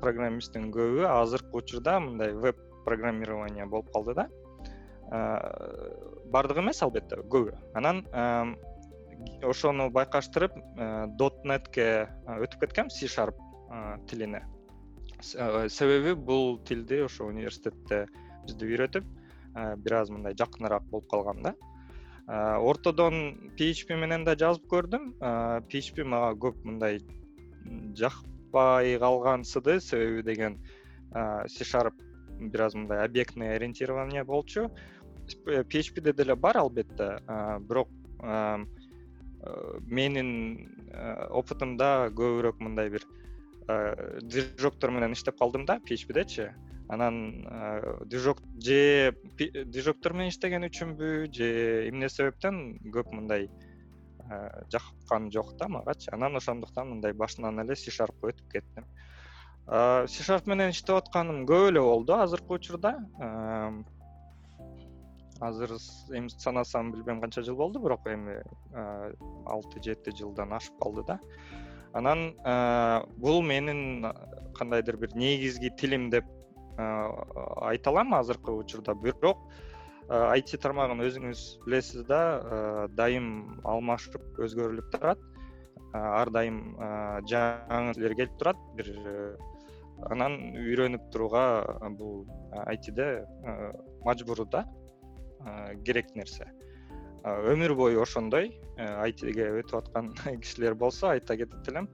программисттин 0.00 0.72
көбү 0.74 1.06
азыркы 1.06 1.62
учурда 1.62 2.00
мындай 2.00 2.32
веб 2.32 2.56
программирование 2.84 3.66
болуп 3.66 3.92
калды 3.92 4.14
да. 4.14 4.28
Баардыгы 6.30 6.60
эмес 6.60 6.82
албетте 6.82 7.16
көбү 7.16 7.54
анан 7.74 8.04
ошону 9.44 9.90
байкаштырып 9.92 10.56
э, 10.56 10.88
dot 11.18 11.44
netке 11.44 11.86
э, 12.06 12.36
өтүп 12.44 12.66
кеткем 12.66 12.90
c 12.90 13.08
sharp 13.08 13.36
э, 13.70 13.98
тилине. 14.08 14.44
Себеби 15.20 16.14
бул 16.14 16.58
тилди 16.64 17.02
ошо 17.04 17.26
университетте 17.28 18.06
бизди 18.46 18.68
үйрөтүп 18.70 19.04
бир 19.84 19.94
аз 19.98 20.10
мындай 20.10 20.32
жакыныраак 20.38 20.86
болуп 20.88 21.10
калгам 21.10 21.42
да. 21.42 21.54
Ортодон 22.62 23.50
php 23.58 23.98
менен 24.00 24.24
да 24.24 24.36
жазып 24.38 24.64
көрдүм. 24.70 25.10
Php 25.68 26.04
мага 26.04 26.32
көп 26.46 26.64
мындай 26.64 27.02
жакпай 27.98 28.96
калгансыды. 29.02 29.80
Себеби 29.80 30.22
деген 30.22 30.56
c 31.12 31.68
sharp 31.68 32.00
бир 32.40 32.62
аз 32.62 32.74
мындай 32.74 33.04
объектный 33.04 33.56
ориентирование 33.56 34.24
болчу. 34.24 34.70
Phpде 35.44 36.14
деле 36.14 36.34
бар 36.34 36.56
албетте. 36.56 37.18
Бирок 37.60 37.88
Э, 38.22 38.58
менин 39.86 40.30
э, 40.90 41.26
опытымда 41.30 42.10
көбүрөөк 42.16 42.60
мындай 42.60 42.90
бир 42.92 43.06
э, 43.68 44.18
движоктор 44.22 44.90
менен 44.90 45.16
иштеп 45.16 45.38
калдым 45.38 45.64
да 45.66 45.78
phpдечи 45.80 46.50
анан 46.90 47.46
движок 48.04 48.42
же 48.58 49.14
движоктор 49.38 50.12
менен 50.12 50.34
иштеген 50.34 50.66
үчүнбү 50.66 51.30
же 51.32 51.50
эмне 51.88 52.08
себептен 52.10 52.80
көп 52.92 53.14
мындай 53.14 53.48
жаккан 54.70 55.30
жок 55.32 55.56
да 55.58 55.68
магачы. 55.68 56.10
Анан 56.12 56.36
ошондуктан 56.36 56.90
мындай 56.90 57.12
башынан 57.12 57.62
эле 57.64 57.74
sharpка 57.74 58.30
өтүп 58.30 58.52
кеттим. 58.52 58.86
Sharp 59.66 60.46
менен 60.46 60.70
иштеп 60.70 60.96
атканым 60.96 61.46
көп 61.46 61.70
эле 61.70 61.80
болду 61.80 62.14
азыркы 62.14 62.54
учурда 62.54 62.96
азыр 65.40 65.72
эми 66.16 66.28
санасам 66.28 66.92
билбейм 66.92 67.20
канча 67.20 67.42
жыл 67.42 67.56
болду 67.56 67.80
бирок 67.80 68.06
эми 68.06 68.42
алты 69.46 69.82
жети 69.82 70.12
жылдан 70.16 70.52
ашып 70.52 70.78
калды 70.82 71.04
да. 71.06 71.18
Анан 71.92 72.34
бул 73.16 73.42
менин 73.42 74.06
кандайдыр 74.54 74.96
бир 74.96 75.16
негизги 75.16 75.70
тилим 75.80 76.10
деп 76.10 76.24
айта 76.76 77.90
алам 77.90 78.14
азыркы 78.14 78.52
учурда. 78.52 78.94
Бирок 78.94 79.38
айти 80.08 80.58
тармагын 80.58 81.00
өзүңүз 81.06 81.44
билесиз 81.64 82.04
да 82.06 82.88
дайым 82.96 83.60
алмашып 83.64 84.38
өзгөрүлүп 84.38 84.90
турат. 84.92 85.18
Ар 85.92 86.30
дайым 86.30 86.76
жаңы 87.26 87.88
нерселер 87.88 88.14
келип 88.14 88.36
турат 88.38 88.60
бир 88.76 88.92
анан 90.10 90.36
үйрөнүп 90.56 91.10
турууга 91.12 91.90
бул 91.98 92.26
айтиде 92.66 93.26
мажбур 94.04 94.44
да 94.48 94.64
керек 95.84 96.14
нерсе. 96.16 96.48
Өмүр 97.24 97.74
бою 97.76 98.02
ошондой 98.02 98.54
айтиге 98.78 99.50
өтүп 99.60 99.82
аткан 99.82 100.12
кишилер 100.42 100.74
болсо 100.74 101.12
айта 101.14 101.36
кетет 101.36 101.68
элем 101.68 101.88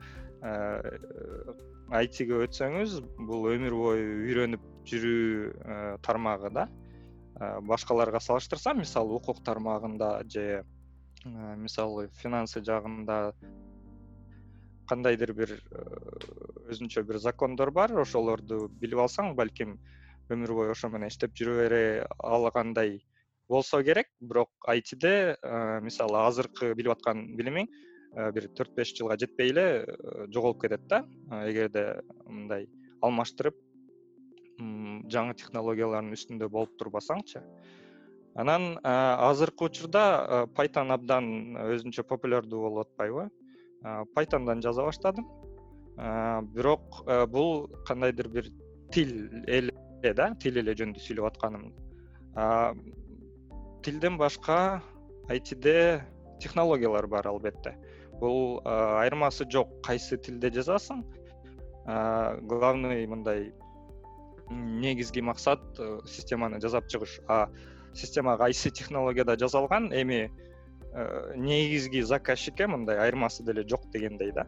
айтиге 1.94 2.42
өтсөңүз 2.46 3.00
бул 3.26 3.48
өмүр 3.52 3.74
бою 3.74 4.08
үйрөнүп 4.26 4.64
жүрүү 4.86 5.98
тармагы 6.06 6.52
да. 6.54 6.68
Башкаларга 7.68 8.20
салыштырсам 8.22 8.80
мисалы 8.80 9.18
укук 9.18 9.42
тармагында 9.44 10.22
же 10.32 10.64
мисалы 11.58 12.08
финансы 12.22 12.62
жагында 12.64 13.34
кандайдыр 14.88 15.32
бир 15.34 15.52
өзүнчө 16.70 17.02
бир 17.08 17.18
закондор 17.22 17.72
бар 17.74 17.92
ошолорду 18.00 18.68
билип 18.80 19.02
алсаң 19.04 19.34
балким 19.38 19.76
өмүр 20.30 20.54
бою 20.60 20.74
ошо 20.74 20.90
менен 20.92 21.10
иштеп 21.10 21.34
жүрө 21.38 21.56
бере 21.62 21.82
алгандай 22.18 23.00
болсо 23.48 23.82
керек 23.82 24.08
бирок 24.20 24.50
айтиде 24.66 25.36
э, 25.42 25.80
мисалы 25.80 26.18
азыркы 26.26 26.72
билип 26.74 26.96
аткан 26.96 27.22
билимиң 27.38 27.68
э, 27.68 28.32
бир 28.34 28.48
төрт 28.58 28.74
беш 28.74 28.92
жылга 28.96 29.16
жетпей 29.20 29.52
эле 29.52 29.66
э, 29.86 30.26
жоголуп 30.34 30.60
кетет 30.62 30.86
да. 30.90 31.04
Эгерде 31.46 32.02
мындай 32.26 32.68
алмаштырып 33.02 33.56
жаңы 35.12 35.36
технологиялардын 35.36 36.16
үстүндө 36.16 36.48
болуп 36.48 36.78
турбасаңчы. 36.80 37.42
Анан 38.40 38.78
азыркы 38.84 39.68
учурда 39.68 40.46
python 40.56 40.92
абдан 40.92 41.26
өзүнчө 41.60 42.06
популярдуу 42.08 42.62
болуп 42.64 42.86
атпайбы? 42.86 43.28
Pythonдан 44.16 44.62
жаза 44.64 44.84
баштадым. 44.84 45.28
Бирок 46.56 47.02
бул 47.28 47.68
кандайдыр 47.88 48.28
бир 48.32 48.48
тил 48.92 49.12
эле 49.46 50.14
да 50.16 50.30
тил 50.40 50.56
эле 50.56 50.72
жөнүндө 50.72 51.04
сүйлөп 51.04 51.28
атканым 51.34 51.68
тилден 53.86 54.18
башка 54.18 54.82
айтиде 55.30 56.02
технологиялар 56.42 57.06
бар 57.06 57.28
албетте. 57.30 57.76
Бул 58.18 58.58
айырмасы 58.64 59.46
жок. 59.50 59.70
Кайсы 59.86 60.18
тилде 60.18 60.50
жазасың? 60.50 61.04
Главный 61.86 63.06
мындай 63.06 63.52
негизги 64.50 65.20
максат 65.20 65.60
э, 65.78 66.00
системаны 66.06 66.60
жасап 66.60 66.88
чыгыш. 66.88 67.20
А 67.28 67.48
система 67.94 68.36
кайсы 68.38 68.70
технологияда 68.70 69.38
жасалган? 69.38 69.92
Эми 69.92 70.32
э, 70.92 71.32
негизги 71.36 72.00
заказчикке 72.00 72.66
мындай 72.66 72.98
айырмасы 72.98 73.44
деле 73.44 73.66
жок 73.68 73.88
дегендей 73.90 74.32
да? 74.32 74.46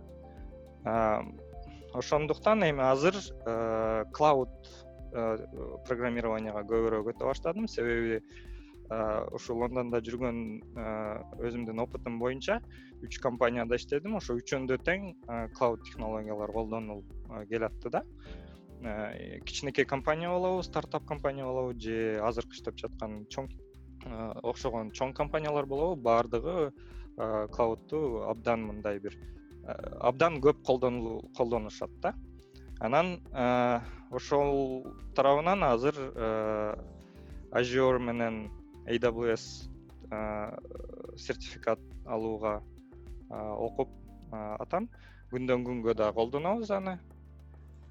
Ошондуктан 1.93 2.63
эми 2.63 2.83
азыр 2.83 3.15
клауд 4.13 4.51
э, 5.13 5.39
программированияга 5.87 6.63
көбүрөөк 6.63 7.15
өтө 7.15 7.31
баштадым. 7.31 7.69
Себеби 7.69 8.23
ушул 8.89 9.61
лондондо 9.61 10.01
жүргөн 10.01 10.39
өзүмдүн 11.45 11.83
опытым 11.85 12.19
боюнча 12.19 12.59
үч 13.05 13.19
компанияда 13.21 13.77
иштедим. 13.77 14.17
Ошо 14.17 14.39
үчөөндө 14.41 14.79
тең 14.87 15.09
клауд 15.59 15.85
технологиялар 15.85 16.53
колдонулуп 16.53 17.05
келатты 17.51 17.91
да. 17.93 18.03
Кичинекей 19.45 19.85
компания 19.85 20.31
болобу 20.31 20.63
стартап 20.63 21.05
компания 21.05 21.45
болобу 21.45 21.79
же 21.79 22.19
азыркы 22.23 22.57
иштеп 22.57 22.79
жаткан 22.79 23.27
чоң 23.29 23.51
окшогон 24.43 24.93
чоң 24.93 25.13
компаниялар 25.13 25.67
болобу 25.67 26.01
баардыгы 26.01 26.73
клаудту 27.53 28.23
абдан 28.31 28.69
мындай 28.71 29.01
бир 29.01 29.19
абдан 30.01 30.41
көп 30.41 30.63
колдонушат 30.65 31.91
да. 32.01 32.15
Анан 32.81 33.19
ошол 34.11 34.87
тарабынан 35.15 35.63
азыр 35.63 35.99
azure 37.51 37.99
менен 37.99 38.51
aws 38.89 39.69
сертификат 41.17 41.81
алууга 42.07 42.63
окуп 43.31 43.91
атам. 44.33 44.89
Күндөн 45.29 45.65
күнгө 45.67 45.93
дагы 45.95 46.17
колдонобуз 46.17 46.71
аны. 46.73 46.99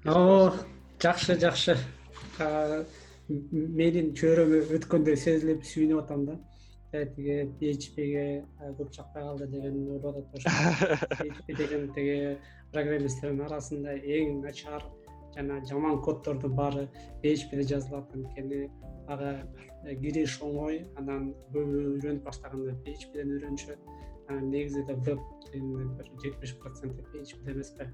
О 0.04 0.50
жакшы 0.98 1.38
жакшы. 1.38 1.76
Менин 3.28 4.14
чөйрөмө 4.18 4.64
өткөндөй 4.78 5.16
сезилип 5.20 5.62
сүйүнүп 5.68 6.02
атам 6.02 6.24
да. 6.26 6.38
Э, 6.90 7.04
тиги 7.12 7.34
phpге 7.60 8.22
көп 8.78 8.92
чакпай 8.96 9.22
калды 9.22 9.46
деген 9.52 9.74
ойлоп 9.92 10.16
атат 10.16 10.30
болушум 10.32 11.34
деген 11.58 11.82
тиги 11.92 12.14
программисттердин 12.72 13.42
арасында 13.44 13.92
эң 14.16 14.38
начар 14.40 14.86
жана 15.38 15.64
жаман 15.66 16.00
коддордун 16.02 16.54
баары 16.58 16.88
phpде 17.22 17.62
жазылат 17.72 18.14
анткени 18.14 18.68
ага 19.06 19.32
кириш 20.02 20.38
оңой 20.42 20.82
анан 20.98 21.32
көбү 21.54 21.82
үйрөнүп 21.94 22.24
баштаганда 22.26 22.74
phpден 22.82 23.34
үйрөнүшөт 23.36 23.90
анан 24.28 24.50
негизи 24.50 24.82
веб 24.88 25.04
бир 25.06 25.18
жетимиш 26.24 26.56
проценти 26.58 27.06
эмеспи 27.46 27.86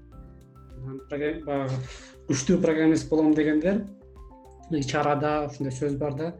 баягы 1.09 1.79
күчтүү 2.27 2.59
программист 2.65 3.09
болом 3.09 3.33
дегендер 3.37 3.85
ич 4.71 4.95
арада 4.95 5.45
ушундай 5.47 5.73
сөз 5.77 5.97
бар 6.01 6.15
да. 6.17 6.35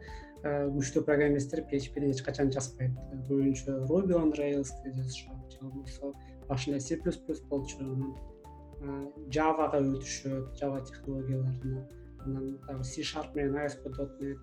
Күчтүү 0.46 1.02
программисттер 1.06 1.64
phpде 1.70 2.10
эч 2.12 2.22
качан 2.22 2.50
жазбайт 2.54 2.94
көбүнчө 3.28 3.80
ruby 3.88 4.14
on 4.18 4.34
railsде 4.38 4.92
жазышат 4.94 5.54
же 5.54 5.58
болбосо 5.62 6.12
башында 6.48 6.78
c 6.80 6.98
болчу 7.50 7.78
анан 7.80 8.14
javага 9.32 9.80
өтүшөт 9.80 10.58
java 10.60 10.80
технологияларына 10.84 11.86
анан 12.24 12.58
sharp 12.82 13.34
менен 13.34 14.36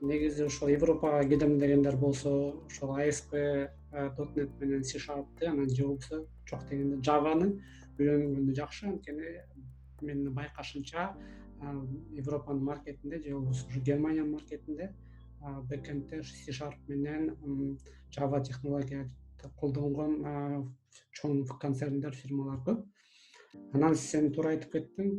негизи 0.00 0.44
ошол 0.44 0.68
европага 0.68 1.28
кетем 1.28 1.58
дегендер 1.58 1.96
болсо 1.96 2.62
ошол 2.66 2.96
asp 2.98 3.32
net 3.32 4.50
менен 4.60 4.82
sharpты 4.82 5.46
анан 5.46 5.68
же 5.68 5.84
болбосо 5.84 6.26
жок 6.50 6.68
дегенде 6.68 7.02
javаны 7.02 7.62
үйрөнгөнү 7.98 8.54
жакшы. 8.54 8.86
Анткени 8.86 9.40
менин 10.02 10.34
байкашымча 10.34 11.14
европанын 12.12 12.64
маркетинде 12.64 13.22
же 13.22 13.34
болбосо 13.34 13.66
германиянын 13.80 14.32
маркетинде 14.32 14.94
бекендте 15.70 16.22
c 16.22 16.52
sharp 16.52 16.76
менен 16.88 17.78
java 18.10 18.42
технология 18.42 19.08
колдонгон 19.60 20.22
чоң 21.12 21.44
концерндер 21.60 22.12
фирмалар 22.12 22.60
көп 22.66 22.84
анан 23.74 23.94
сен 24.00 24.32
туура 24.32 24.54
айтып 24.54 24.72
кеттиң 24.72 25.12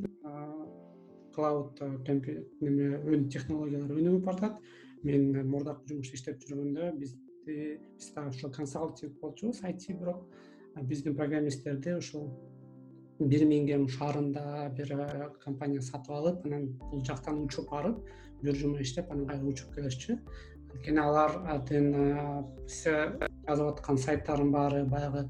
клауд 1.35 1.81
неме 2.61 2.89
өн 2.97 3.29
технологиялар 3.33 3.93
өнүгүп 4.01 4.25
баратат 4.25 4.59
мен 5.05 5.29
мурдакы 5.51 5.91
жумушта 5.91 6.17
иштеп 6.17 6.43
жүргөндө 6.43 6.91
бизди 6.99 7.25
биз 7.47 8.11
дагы 8.15 8.33
ошол 8.35 8.53
консалтинг 8.57 9.19
болчубуз 9.21 9.63
айти 9.63 9.93
бирок 9.93 10.23
биздин 10.89 11.15
программисттерди 11.15 11.95
ушул 12.01 12.29
бирмингем 13.19 13.87
шаарында 13.89 14.69
бир 14.77 14.93
компания 15.43 15.81
сатып 15.81 16.15
алып 16.19 16.45
анан 16.45 16.67
бул 16.91 17.03
жактан 17.05 17.43
учуп 17.45 17.71
барып 17.71 18.01
биржума 18.41 18.81
иштеп 18.81 19.11
анан 19.11 19.27
кайра 19.27 19.51
учуп 19.53 19.73
келишчү 19.75 20.17
анткени 20.17 21.01
алардын 21.01 21.87
сиз 22.67 22.83
жазып 23.47 23.67
аткан 23.71 23.97
сайттардын 24.05 24.51
баары 24.51 24.83
баягы 24.85 25.23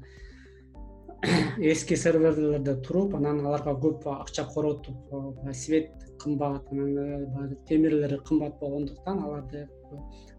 эски 1.58 1.96
серверлерде 1.96 2.76
туруп 2.86 3.14
анан 3.18 3.40
аларга 3.46 3.72
көп 3.82 4.06
акча 4.12 4.44
коротуп 4.54 5.16
свет 5.52 5.90
кымбат 6.22 6.70
анан 6.72 6.96
э, 6.96 7.26
баягы 7.26 7.56
темирлери 7.68 8.18
кымбат 8.28 8.58
болгондуктан 8.60 9.24
аларды 9.24 9.68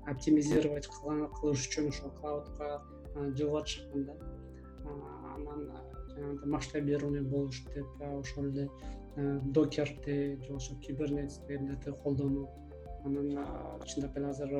оптимизировать 0.07 0.87
кылыш 0.87 1.67
үчүн 1.67 1.89
ошол 1.91 2.11
клаудка 2.21 2.81
жылып 3.35 3.67
да. 4.05 4.15
Анан 5.35 5.67
жанагындай 6.13 6.49
масштабирование 6.55 7.21
болуш 7.21 7.61
деп 7.75 8.01
ошол 8.13 8.45
эле 8.45 8.69
докерди 9.43 10.35
же 10.35 10.47
болбосо 10.47 10.75
кибернет 10.75 11.31
дегендерди 11.47 11.91
колдонуп 12.03 12.49
анан 13.05 13.29
чындап 13.85 14.17
эле 14.17 14.27
азыр 14.29 14.53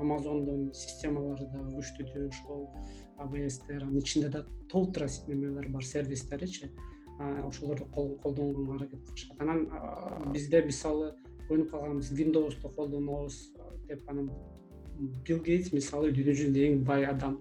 амазондун 0.00 0.70
системалары 0.74 1.48
дагы 1.52 1.76
күчтүү 1.78 2.28
ошол 2.28 2.66
abstер 3.18 3.82
анын 3.84 3.98
ичинде 4.02 4.28
да 4.28 4.44
толтура 4.70 5.08
немелер 5.26 5.68
бар 5.68 5.84
сервистеричи 5.84 6.70
ошолорду 7.18 7.84
колдонганга 8.22 8.74
аракет 8.76 9.02
кылышат. 9.04 9.40
Анан 9.40 9.66
бизде 10.32 10.62
мисалы 10.62 11.14
ойлонуп 11.48 11.70
калганбыз 11.70 12.12
windowсту 12.12 12.68
колдонобуз 12.68 13.52
деп 13.88 14.08
анан 14.10 14.30
билл 14.98 15.42
гейтс 15.42 15.72
мисалы 15.72 16.12
дүйнө 16.12 16.34
жүзүндө 16.38 16.66
эң 16.68 16.84
бай 16.84 17.04
адам 17.06 17.40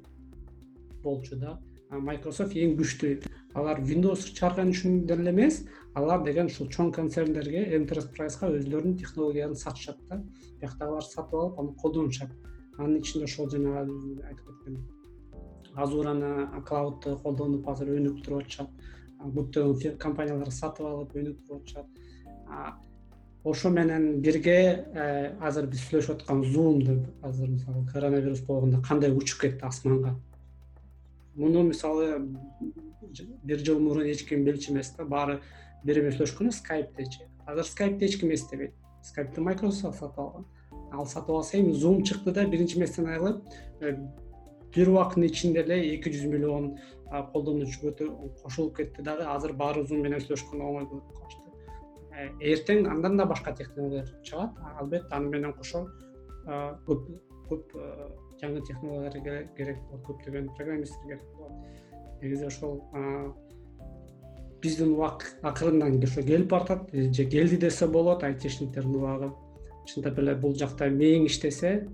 болчу 1.03 1.37
да. 1.37 1.59
Microsoft 1.91 2.55
эң 2.55 2.75
күчтүү 2.79 3.13
алар 3.57 3.81
windows 3.81 4.27
чыгарган 4.37 4.71
үчүн 4.73 5.05
деле 5.09 5.31
эмес 5.31 5.63
алар 5.97 6.23
деген 6.25 6.51
ушул 6.51 6.69
чоң 6.73 6.91
концерндерге 6.95 7.63
enterpriseга 7.77 8.51
өзлөрүнүн 8.59 8.99
технологияларын 9.01 9.57
сатышат 9.57 9.97
да. 10.09 10.21
Биякта 10.61 10.85
алар 10.87 11.05
сатып 11.05 11.33
алып 11.41 11.59
аны 11.59 11.73
колдонушат. 11.81 12.31
Анын 12.77 12.99
ичинде 13.01 13.25
ошол 13.25 13.49
жанагы 13.49 13.97
айтып 14.29 14.51
кеткен 14.51 14.77
азураны 15.77 16.61
клаудду 16.65 17.17
колдонуп 17.23 17.69
азыр 17.69 17.95
өнүктүрүп 17.97 18.43
атышат. 18.43 18.69
Көптөгөн 19.21 19.97
компаниялар 20.01 20.51
сатып 20.53 20.85
алып 20.89 21.15
өнүктүрүп 21.17 21.61
атышат. 21.61 22.83
Ошо 23.47 23.69
менен 23.69 24.19
бирге 24.21 24.57
э, 24.93 25.35
азыр 25.39 25.69
биз 25.71 25.85
сүйлөшүп 25.87 26.17
аткан 26.17 26.41
zoom 26.43 26.81
деп 26.83 27.25
азыр 27.25 27.47
мисалы 27.47 27.85
коронавирус 27.93 28.41
болгондо 28.47 28.81
кандай 28.83 29.13
учуп 29.13 29.39
кетти 29.41 29.63
асманга? 29.63 30.15
Муну 31.35 31.63
мисалы 31.63 32.09
бир 33.43 33.63
жыл 33.63 33.79
мурун 33.79 34.07
эч 34.11 34.25
ким 34.27 34.43
билчү 34.45 34.73
эмес 34.73 34.93
да 34.97 35.05
баары 35.05 35.41
бири 35.83 36.01
бири 36.01 36.15
сүйлөшкөн 36.15 36.51
скайптечи 36.51 37.27
азыр 37.47 37.65
скайпти 37.65 38.05
эч 38.05 38.19
ким 38.19 38.33
эстебейт. 38.33 38.73
Скайпти 39.03 39.41
microsoft 39.41 39.99
сатып 39.99 40.19
алган. 40.19 40.45
Ал 40.91 41.05
сатып 41.05 41.35
алса 41.35 41.57
эми 41.57 41.71
zoom 41.71 42.03
чыкты 42.03 42.31
да 42.31 42.45
биринчи 42.45 42.79
месттен 42.79 43.07
аялып 43.07 43.43
э, 43.81 43.95
бир 44.75 44.89
убакыттын 44.89 45.25
ичинде 45.25 45.63
эле 45.63 45.79
эки 45.95 46.11
жүз 46.11 46.27
миллион 46.27 46.77
колдонуучу 47.33 47.93
кошулуп 48.43 48.75
кетти 48.77 49.01
дагы 49.01 49.23
азыр 49.23 49.53
баары 49.53 49.85
zoom 49.87 50.03
менен 50.03 50.19
сүйлөшкөнгө 50.19 50.67
оңой 50.67 50.89
болуп 50.91 51.13
калышты. 51.15 51.41
Э, 52.11 52.29
эртең 52.51 52.89
андан 52.91 53.17
да 53.17 53.25
башка 53.25 53.55
технологиялар 53.55 54.11
чыгат. 54.23 54.59
Албетте 54.79 55.15
аны 55.15 55.29
менен 55.29 55.53
кошо 55.53 55.87
көп 56.87 57.07
көп 57.47 57.73
жаңы 58.41 58.61
технологиялар 58.67 59.47
керек 59.55 59.79
болот 59.87 60.03
көптөгөн 60.09 60.51
программисттер 60.57 61.07
керек 61.07 61.23
болот 61.37 61.86
негизи 62.21 62.45
ошол 62.45 62.81
биздин 64.61 64.93
убак 64.93 65.25
акырындан 65.41 66.03
ошо 66.03 66.21
келип 66.21 66.49
баратат 66.49 66.89
же 66.93 67.25
келди 67.25 67.57
десе 67.57 67.87
болот 67.87 68.23
айтишниктердин 68.23 68.95
убагы. 68.95 69.31
Чындап 69.87 70.19
эле 70.19 70.35
бул 70.35 70.55
жакта 70.55 70.89
мээң 70.91 71.27
иштесе 71.27 71.87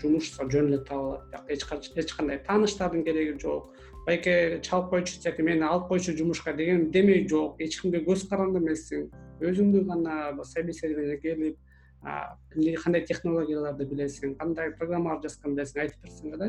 жумуш 0.00 0.32
жөн 0.38 0.72
эле 0.72 0.78
таба 0.84 1.20
алат 1.20 1.46
бияка 1.48 1.80
эч 1.96 2.12
кандай 2.16 2.40
тааныштардын 2.46 3.04
кереги 3.04 3.38
жок. 3.40 3.70
Байке 4.06 4.60
чалып 4.62 4.90
койчу 4.90 5.42
мени 5.42 5.62
алып 5.62 5.88
койчу 5.88 6.16
жумушка 6.16 6.52
деген 6.52 6.90
демей 6.90 7.28
жок. 7.28 7.60
Эч 7.60 7.80
кимге 7.80 8.04
көз 8.04 8.28
каранды 8.28 8.58
эмессиң. 8.58 9.10
Өзүңдү 9.40 9.84
гана 9.84 10.44
собеседование 10.44 11.18
келип 11.18 11.58
кандай 12.04 13.04
технологияларды 13.08 13.86
билесиң 13.88 14.34
кандай 14.40 14.72
программаларды 14.78 15.28
жазган 15.28 15.54
билесиң 15.56 15.82
айтып 15.84 16.02
берсең 16.04 16.34
эле 16.36 16.48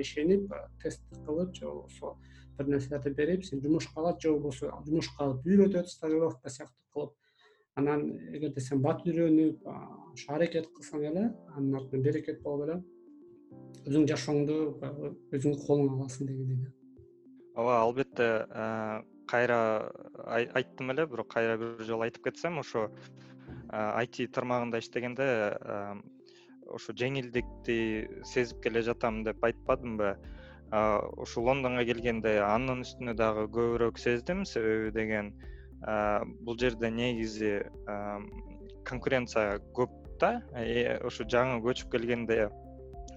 ишенип 0.00 0.54
тест 0.82 1.02
кылып 1.26 1.54
же 1.54 1.66
болбосо 1.66 2.14
бир 2.58 2.70
нерселерди 2.74 3.12
берип 3.16 3.44
сени 3.44 3.60
жумушка 3.66 4.00
алат 4.00 4.20
же 4.22 4.32
болбосо 4.32 4.72
жумушка 4.86 5.24
алып 5.24 5.46
үйрөтөт 5.46 5.92
стажировка 5.92 6.50
сыяктуу 6.50 6.86
кылып 6.94 7.12
анан 7.76 8.06
эгерде 8.32 8.60
сен 8.60 8.80
бат 8.82 9.04
үйрөнүп 9.04 9.68
ошо 9.68 10.34
аракет 10.38 10.72
кылсаң 10.76 11.06
эле 11.12 11.28
анын 11.56 11.76
артынан 11.82 12.04
берекет 12.08 12.42
болуп 12.42 12.68
эле 12.68 12.80
өзүң 13.86 14.08
жашооңду 14.10 14.58
өзүң 15.36 15.56
колуңа 15.66 15.96
аласың 15.98 16.30
дегендей 16.30 16.60
да 16.64 16.72
ооба 17.54 17.80
албетте 17.84 18.28
кайра 19.30 19.60
айттым 20.26 20.92
эле 20.94 21.06
бирок 21.06 21.32
кайра 21.36 21.56
бир 21.60 21.84
жолу 21.84 22.08
айтып 22.08 22.30
кетсем 22.30 22.58
ошо 22.64 22.88
айти 23.70 24.26
тармагында 24.26 24.80
иштегенде 24.82 25.26
ошо 26.70 26.94
жеңилдикти 26.94 27.78
сезип 28.26 28.62
келе 28.64 28.82
жатам 28.86 29.22
деп 29.26 29.42
айтпадымбы? 29.44 30.14
Ушу 31.18 31.42
лондонго 31.42 31.82
келгенде 31.86 32.36
анын 32.46 32.84
үстүнө 32.84 33.16
дагы 33.18 33.48
көбүрөөк 33.50 33.98
сездим 33.98 34.44
себеби 34.46 34.92
деген 34.94 35.32
бул 36.46 36.58
жерде 36.58 36.90
негизи 36.94 37.56
конкуренция 38.86 39.58
көп 39.74 39.96
да? 40.22 40.36
Ошо 41.06 41.26
жаңы 41.26 41.58
көчүп 41.64 41.90
келгенде 41.96 42.48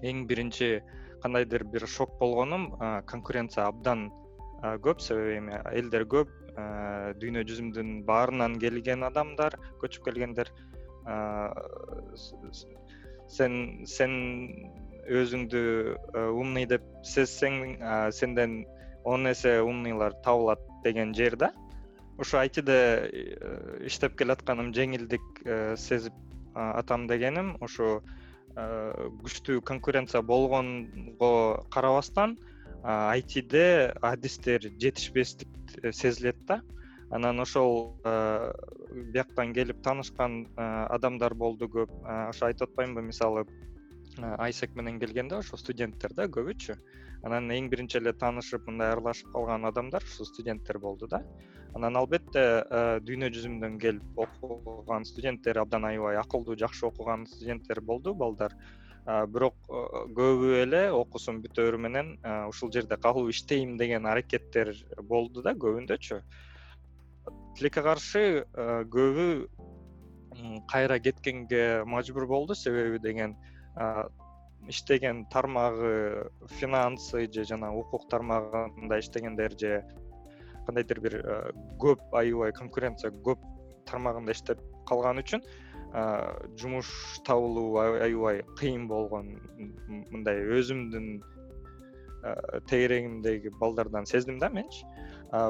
эң 0.02 0.26
биринчи 0.26 0.80
кандайдыр 1.22 1.64
бир 1.72 1.86
шок 1.86 2.18
болгонум 2.20 2.72
конкуренция 3.06 3.68
абдан 3.70 4.08
көп 4.84 5.00
себеби 5.00 5.38
эми 5.38 5.60
элдер 5.72 6.08
көп 6.10 6.32
дүйнө 6.56 7.42
жүзүнүн 7.48 8.04
баарынан 8.08 8.58
келген 8.62 9.02
адамдар 9.06 9.56
көчүп 9.82 10.06
келгендер 10.08 10.50
сен 13.36 13.56
сен 13.96 14.14
өзүңдү 15.04 15.62
умный 16.38 16.66
деп 16.70 16.86
сезсең 17.04 17.78
сенден 18.14 18.62
он 19.04 19.28
эсе 19.28 19.60
умныйлар 19.60 20.16
табылат 20.24 20.60
деген 20.84 21.14
жер 21.14 21.36
да? 21.36 21.52
Ушу 22.18 22.38
айтиде 22.38 22.78
э, 23.10 23.86
иштеп 23.86 24.16
келатканым 24.16 24.72
жеңилдик 24.72 25.24
э, 25.44 25.74
сезип 25.76 26.14
атам 26.54 27.08
дегеним 27.10 27.56
ушу 27.60 28.02
күчтүү 28.54 29.64
конкуренция 29.66 30.20
болгонго 30.22 31.64
карабастан 31.74 32.36
айтиде 32.84 33.92
адистер 34.00 34.68
жетишпестик 34.78 35.48
э, 35.48 35.63
сезилет 35.92 36.36
да. 36.46 36.62
Анан 37.10 37.40
ошол 37.40 38.00
э, 38.04 38.52
бияктан 39.12 39.52
келип 39.54 39.82
таанышкан 39.82 40.46
э, 40.56 40.62
адамдар 40.90 41.34
болду 41.34 41.68
көп. 41.68 41.90
Ошо 42.04 42.46
айтып 42.46 42.70
атпаймынбы 42.70 43.02
мисалы 43.02 43.44
айсек 44.38 44.74
менен 44.74 44.98
келгенде 45.00 45.36
ошо 45.36 45.56
студенттер 45.56 46.14
да 46.14 46.26
көбүчү. 46.26 46.76
Анан 47.24 47.50
эң 47.50 47.68
биринчи 47.72 47.98
эле 48.00 48.12
таанышып 48.12 48.66
мындай 48.68 48.92
аралашып 48.92 49.30
калган 49.32 49.64
адамдар 49.64 50.04
ушу 50.04 50.24
студенттер 50.24 50.78
болду 50.78 51.06
да. 51.08 51.22
Анан 51.74 51.96
албетте 51.96 52.42
дүйнө 53.06 53.30
жүзүнөн 53.34 53.78
келип 53.82 54.18
окуган 54.26 55.06
студенттер 55.08 55.58
абдан 55.62 55.86
аябай 55.88 56.18
акылдуу 56.20 56.56
жакшы 56.56 56.86
окуган 56.86 57.26
студенттер 57.26 57.80
болду 57.80 58.14
балдар 58.14 58.54
бирок 59.04 59.56
көбү 59.68 60.54
эле 60.62 60.86
окуусун 60.96 61.42
бүтөөрү 61.44 61.78
менен 61.86 62.14
ушул 62.48 62.72
жерде 62.72 62.96
калып 62.96 63.30
иштейм 63.34 63.76
деген 63.76 64.06
аракеттер 64.08 64.72
болду 65.02 65.42
да 65.44 65.52
көбүндөчү. 65.52 66.20
Тилекке 67.56 67.82
каршы 67.84 68.24
көбү 68.94 69.26
кайра 70.72 70.98
кеткенге 70.98 71.84
мажбур 71.84 72.26
болду. 72.26 72.54
Себеби 72.54 72.98
деген 72.98 73.36
иштеген 74.68 75.26
тармагы 75.26 76.30
финансы 76.56 77.26
же 77.32 77.44
жанагы 77.44 77.82
укук 77.84 78.08
тармагында 78.08 78.98
иштегендер 78.98 79.52
же 79.60 79.82
кандайдыр 80.66 81.00
бир 81.00 81.16
көп 81.80 82.00
аябай 82.16 82.52
конкуренция 82.56 83.10
көп 83.10 83.42
тармагында 83.84 84.32
иштеп 84.32 84.62
калган 84.88 85.20
үчүн 85.20 85.44
жумуш 86.58 86.88
табылуу 87.26 87.78
аябай 87.78 88.42
кыйын 88.58 88.88
болгон 88.90 89.28
мындай 90.10 90.42
өзүмдүн 90.58 91.08
тегерегимдеги 92.70 93.52
балдардан 93.60 94.06
сездим 94.06 94.38
да 94.38 94.48
менчи. 94.50 94.86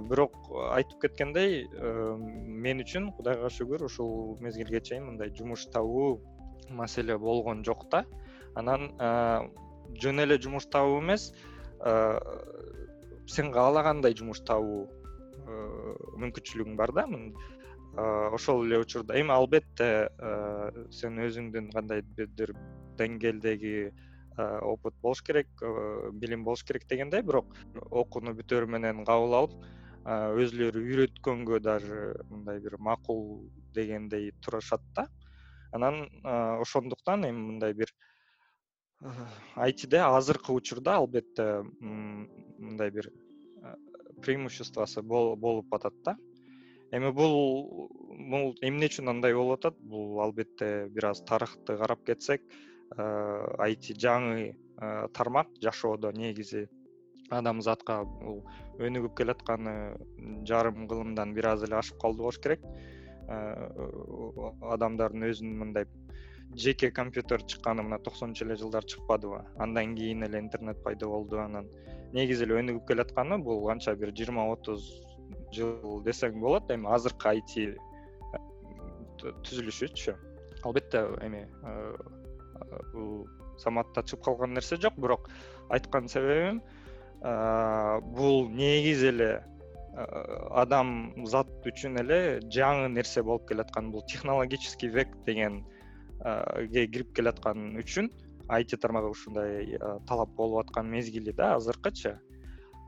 Бирок 0.08 0.36
айтып 0.74 1.00
кеткендей 1.06 1.64
мен 1.72 2.82
үчүн 2.84 3.10
кудайга 3.16 3.48
шүгүр 3.52 3.86
ушул 3.88 4.36
мезгилге 4.44 4.80
чейин 4.80 5.08
мындай 5.10 5.32
жумуш 5.38 5.66
табуу 5.72 6.20
маселе 6.70 7.18
болгон 7.18 7.64
жок 7.64 7.88
да 7.92 8.04
анан 8.54 8.90
жөн 10.00 10.24
эле 10.24 10.38
жумуш 10.40 10.66
табуу 10.72 11.00
эмес 11.00 11.32
сен 13.26 13.52
каалагандай 13.52 14.16
жумуш 14.16 14.40
табуу 14.48 14.88
мүмкүнчүлүгүң 16.20 16.76
бар 16.80 16.92
да 16.96 17.06
ошол 17.96 18.64
эле 18.66 18.80
учурда 18.82 19.14
эми 19.20 19.32
албетте 19.32 20.08
сен 20.90 21.20
өзүңдүн 21.22 21.70
кандайдыр 21.74 22.54
деңгээлдеги 22.98 23.92
опыт 24.36 24.94
болуш 25.02 25.22
керек 25.22 25.48
билим 26.18 26.44
болуш 26.44 26.64
керек 26.64 26.88
дегендей 26.90 27.22
бирок 27.22 27.54
окууну 27.90 28.34
бүтөөрү 28.34 28.66
менен 28.76 29.04
кабыл 29.06 29.36
алып 29.40 29.54
өзүлөрү 30.04 30.82
үйрөткөнгө 30.82 31.60
даже 31.62 32.00
мындай 32.30 32.58
бир 32.60 32.76
макул 32.78 33.48
дегендей 33.74 34.32
турушат 34.42 34.82
да. 34.96 35.06
Анан 35.72 36.08
ошондуктан 36.24 37.24
эми 37.24 37.46
мындай 37.52 37.74
бир 37.74 37.94
айтиде 39.54 40.02
азыркы 40.02 40.52
учурда 40.52 40.96
албетте 40.96 41.62
мындай 41.80 42.90
бир 42.90 43.10
преимуществосу 44.22 45.02
болуп 45.02 45.74
атат 45.74 45.94
да 46.04 46.16
эми 46.94 47.10
бул 47.12 47.34
бул 48.30 48.54
эмне 48.62 48.88
үчүн 48.90 49.10
андай 49.10 49.34
болуп 49.34 49.58
атат? 49.58 49.78
Бул 49.80 50.20
албетте 50.22 50.88
бир 50.94 51.10
аз 51.10 51.22
тарыхты 51.26 51.76
карап 51.80 52.04
кетсек 52.06 52.42
айти 52.96 53.96
жаңы 53.98 54.54
тармак 55.14 55.48
жашоодо 55.62 56.12
негизи. 56.12 56.68
Адамзатка 57.32 58.02
бул 58.04 58.42
өнүгүп 58.78 59.14
келатканы 59.18 59.96
жарым 60.46 60.86
кылымдан 60.88 61.32
бир 61.34 61.48
аз 61.54 61.64
эле 61.66 61.78
ашып 61.80 61.98
калды 62.02 62.22
болуш 62.22 62.38
керек. 62.38 62.60
Адамдардын 64.76 65.30
өзүнүн 65.30 65.56
мындай 65.62 65.88
жеке 66.54 66.90
компьютер 66.90 67.42
чыкканы 67.42 67.82
мына 67.82 67.98
токсонунчу 67.98 68.44
эле 68.44 68.56
жылдары 68.60 68.86
чыкпадыбы 68.86 69.40
андан 69.58 69.96
кийин 69.96 70.22
эле 70.28 70.38
интернет 70.38 70.82
пайда 70.84 71.08
болду 71.08 71.40
анан. 71.40 71.70
Негизи 72.12 72.44
эле 72.44 72.60
өнүгүп 72.60 72.86
келатканы 72.92 73.38
бул 73.42 73.66
канча 73.66 73.96
бир 73.96 74.12
жыйырма 74.12 74.44
отуз 74.52 74.84
жыл 75.56 76.02
десең 76.06 76.40
болот 76.42 76.70
эми 76.74 76.90
азыркы 76.94 77.30
айти 77.34 77.66
түзүлүшүчү. 79.22 80.14
Албетте 80.64 81.04
эми 81.24 81.44
бул 82.92 83.26
заматта 83.62 84.02
чыгып 84.02 84.24
калган 84.24 84.54
нерсе 84.56 84.78
жок 84.82 84.96
бирок 85.00 85.28
айткан 85.70 86.08
себебим 86.08 86.60
бул 88.16 88.48
негизи 88.50 89.10
эле 89.12 89.30
адам 89.94 91.12
зат 91.30 91.50
үчүн 91.70 92.00
эле 92.02 92.18
жаңы 92.50 92.90
нерсе 92.96 93.22
болуп 93.22 93.48
келаткан. 93.48 93.92
Бул 93.92 94.02
технологический 94.10 94.88
век 94.88 95.14
дегенге 95.26 96.86
кирип 96.88 97.14
келаткан 97.14 97.76
үчүн 97.80 98.10
айти 98.48 98.76
тармагы 98.76 99.12
ушундай 99.14 99.78
талап 100.08 100.34
болуп 100.36 100.66
аткан 100.66 100.90
мезгили 100.90 101.32
да 101.32 101.54
азыркычы 101.56 102.18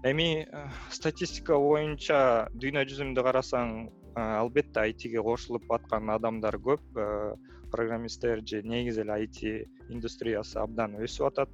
эми 0.05 0.47
э, 0.47 0.69
статистика 0.91 1.57
боюнча 1.59 2.49
дүйнө 2.55 2.85
жүзүндө 2.89 3.25
карасаң 3.27 3.73
э, 3.87 4.21
албетте 4.21 4.83
айтиге 4.83 5.23
кошулуп 5.25 5.71
аткан 5.73 6.11
адамдар 6.11 6.59
көп. 6.63 6.83
Э, 6.97 7.35
программисттер 7.73 8.43
же 8.47 8.63
негизи 8.63 9.01
эле 9.03 9.13
айти 9.13 9.51
индустриясы 9.91 10.59
абдан 10.59 10.95
өсүп 11.03 11.27
атат. 11.27 11.51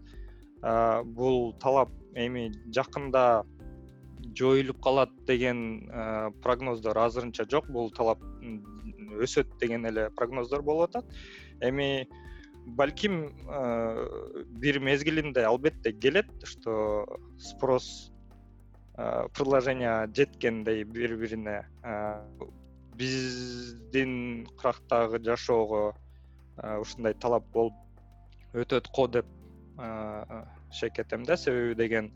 Бул 1.16 1.54
талап 1.58 1.88
эми 2.14 2.52
жакында 2.70 3.42
жоюлуп 4.38 4.78
калат 4.84 5.10
деген 5.26 5.88
прогноздор 6.44 6.98
азырынча 6.98 7.48
жок. 7.50 7.66
Бул 7.72 7.90
талап 7.90 8.20
өсөт 9.24 9.56
деген 9.58 9.88
эле 9.88 10.10
прогноздор 10.10 10.62
болуп 10.62 10.90
атат. 10.90 11.08
Эми 11.62 12.06
балким 12.66 13.32
бир 14.60 14.78
мезгилинде 14.78 15.48
албетте 15.48 15.92
келет 15.92 16.28
что 16.44 17.06
спрос 17.38 18.11
предложение 18.94 20.08
жеткендей 20.14 20.84
бири 20.84 21.16
бирине 21.16 21.64
биздин 22.94 24.46
кырактагы 24.58 25.22
жашоого 25.24 25.94
ушундай 26.80 27.14
талап 27.14 27.46
болуп 27.52 27.74
өтөт 28.52 28.90
го 28.92 29.06
деп 29.08 29.26
шек 30.70 30.98
этем 30.98 31.24
да. 31.24 31.36
Себеби 31.36 31.74
деген 31.74 32.12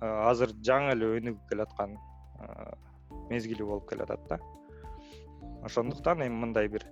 азыр 0.00 0.52
жаңы 0.60 0.92
эле 0.92 1.14
өнүгүп 1.18 1.48
келаткан 1.48 1.96
мезгили 3.30 3.62
болуп 3.62 3.88
келатат 3.88 4.28
да. 4.28 4.38
Ошондуктан 5.62 6.26
эми 6.26 6.44
мындай 6.44 6.68
бир 6.68 6.84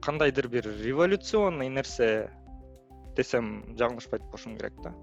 кандайдыр 0.00 0.48
бир 0.48 0.64
революционный 0.82 1.68
нерсе 1.68 2.30
десем 3.16 3.76
жаңылышпайт 3.76 4.22
болушум 4.22 4.56
керек 4.56 4.80
да 4.82 4.94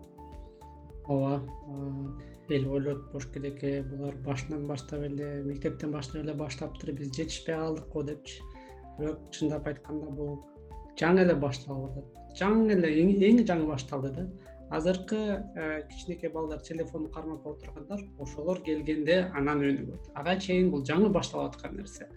ооба 1.08 1.42
эл 2.50 2.66
ойлойт 2.72 3.04
болуш 3.12 3.28
керек 3.34 3.64
э 3.64 3.84
булар 3.84 4.16
башынан 4.26 4.68
баштап 4.68 5.02
эле 5.02 5.44
мектептен 5.44 5.92
баштап 5.92 6.24
эле 6.24 6.34
баштаптыр 6.34 6.94
биз 6.94 7.12
жетишпей 7.16 7.56
калдык 7.56 7.88
го 7.94 8.04
депчи. 8.04 8.42
Бирок 9.00 9.20
чындап 9.32 9.68
айтканда 9.68 10.10
бул 10.12 10.44
жаңы 11.00 11.24
эле 11.26 11.36
башталып 11.36 11.92
атат. 11.92 12.06
Жаңы 12.40 12.74
эле 12.74 12.90
эң 13.30 13.46
жаңы 13.46 13.68
башталды 13.68 14.12
да. 14.12 14.28
Азыркы 14.70 15.16
э, 15.56 15.88
кичинекей 15.90 16.30
балдар 16.30 16.60
телефонду 16.60 17.10
кармап 17.10 17.46
отургандар 17.46 18.00
ошолор 18.20 18.62
келгенде 18.62 19.30
анан 19.36 19.62
өнүгөт. 19.62 20.12
Ага 20.16 20.40
чейин 20.40 20.72
бул 20.72 20.84
жаңы 20.84 21.10
башталып 21.10 21.54
аткан 21.54 21.78
нерсе 21.78 22.08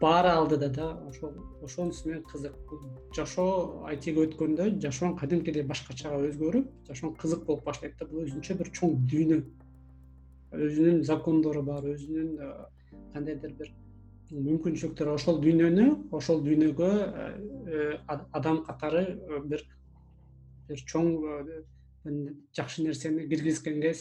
баары 0.00 0.28
алдыда 0.28 0.68
да 0.68 0.88
ошол 1.08 1.32
ошонусу 1.62 2.08
менен 2.08 2.22
кызык. 2.30 2.54
Жашоо 3.16 3.84
айтиге 3.90 4.26
өткөндө 4.28 4.68
жашооң 4.84 5.16
кадимкидей 5.18 5.64
башкачага 5.66 6.20
өзгөрүп 6.28 6.68
жашооң 6.88 7.16
кызык 7.18 7.44
болуп 7.48 7.64
баштайт 7.66 7.98
да 7.98 8.06
бул 8.06 8.22
өзүнчө 8.26 8.58
бир 8.60 8.70
чоң 8.78 8.94
дүйнө. 9.10 9.40
Өзүнүн 10.54 11.02
закондору 11.08 11.64
бар 11.66 11.88
өзүнүн 11.94 12.30
э, 12.38 12.52
кандайдыр 13.14 13.56
бир 13.58 13.72
мүмкүнчүлүктөрү 14.30 15.16
ошол 15.18 15.42
дүйнөнү 15.42 15.88
ошол 16.14 16.44
дүйнөгө 16.46 16.92
э, 17.74 17.98
адам 18.08 18.62
катары 18.64 19.04
э, 19.18 19.42
бир 19.44 19.66
бир 20.68 20.84
чоң 20.92 21.14
жакшы 22.56 22.84
нерсени 22.86 23.26
киргизгенге 23.28 23.94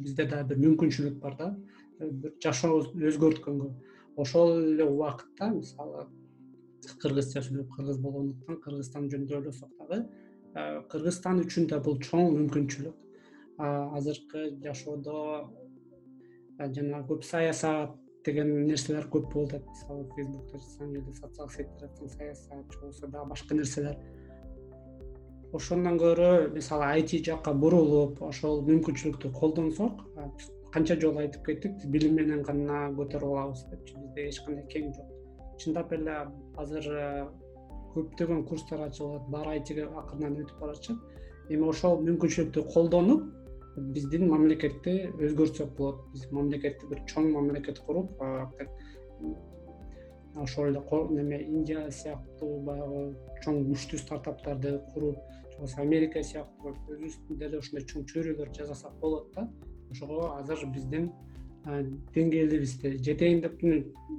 бизде 0.00 0.24
дагы 0.24 0.54
бир 0.54 0.62
мүмкүнчүлүк 0.68 1.20
бар 1.20 1.36
да. 1.38 1.56
Бир 2.00 2.32
жашообузду 2.42 3.04
өзгөрткөнгө 3.10 3.74
ошол 4.16 4.58
эле 4.58 4.84
убакытта 4.84 5.50
мисалы 5.54 6.06
кыргызча 7.02 7.42
сүйлөп 7.42 7.70
кыргыз 7.76 7.98
болгондуктан 7.98 8.60
кыргызстан 8.64 9.08
жөнүндө 9.12 9.40
ойлосок 9.40 9.70
дагы 9.80 10.04
кыргызстан 10.90 11.40
үчүн 11.42 11.66
да 11.70 11.80
бул 11.82 11.98
чоң 11.98 12.30
мүмкүнчүлүк. 12.36 12.94
Азыркы 13.58 14.46
жашоодо 14.62 15.16
жанагы 16.58 17.08
көп 17.10 17.24
саясат 17.26 17.96
деген 18.26 18.52
нерселер 18.68 19.08
көп 19.10 19.32
болуп 19.32 19.54
атат 19.54 19.66
мисалы 19.68 20.06
или 20.18 21.16
социалдык 21.18 21.72
жазсаң 21.80 22.12
саясат 22.14 22.72
же 22.72 22.80
болбосо 22.80 23.08
дагы 23.08 23.28
башка 23.30 23.54
нерселер. 23.54 23.98
Ошондон 25.52 25.98
көрө 25.98 26.30
мисалы 26.54 26.86
айти 26.86 27.22
жакка 27.22 27.52
бурулуп 27.54 28.22
ошол 28.22 28.62
мүмкүнчүлүктү 28.68 29.30
колдонсок 29.34 30.06
канча 30.74 30.96
жолу 31.00 31.20
айтып 31.22 31.46
кеттик 31.46 31.84
билим 31.94 32.16
менен 32.18 32.42
гана 32.42 32.78
көтөрүп 32.98 33.30
алабыз 33.30 33.62
депчи 33.70 33.94
бизде 34.00 34.26
эч 34.28 34.40
кандай 34.46 34.64
кең 34.72 34.90
жок. 34.96 35.10
Чындап 35.62 35.92
эле 35.94 36.16
азыр 36.58 36.88
э, 36.90 37.26
көптөгөн 37.94 38.42
курстар 38.48 38.82
ачылып 38.88 39.20
атат 39.20 39.30
баары 39.30 39.52
айтиге 39.58 39.84
акырындан 39.86 40.40
өтүп 40.42 40.60
баратышат 40.64 41.52
эми 41.54 41.68
ошол 41.68 42.00
мүмкүнчүлүктү 42.08 42.64
колдонуп 42.74 43.28
биздин 43.94 44.26
мамлекетти 44.30 44.96
өзгөртсөк 45.14 45.76
болот. 45.78 46.00
Биз 46.12 46.26
мамлекетти 46.32 46.90
бир 46.90 47.04
чоң 47.10 47.30
мамлекет 47.36 47.78
куруп 47.86 48.18
ошол 50.42 50.72
эле 50.72 50.82
неме 51.10 51.38
индия 51.42 51.90
сыяктуу 51.90 52.58
баягы 52.66 53.04
чоң 53.44 53.62
күчтүү 53.70 54.00
стартаптарды 54.02 54.80
куруп 54.94 55.22
же 55.52 55.58
болбосо 55.58 55.82
америка 55.82 56.22
сыяктуу 56.22 56.74
өзүбүздүн 56.96 57.38
деле 57.38 57.62
ушундай 57.62 57.86
чоң 57.92 58.06
чөйрөлөр 58.10 58.50
жасасак 58.58 58.98
болот 59.00 59.30
да 59.36 59.46
ошого 59.94 60.34
азыр 60.38 60.66
биздин 60.74 61.10
деңгээлибизде 61.64 62.98
жетейин 62.98 63.40
деп 63.40 63.62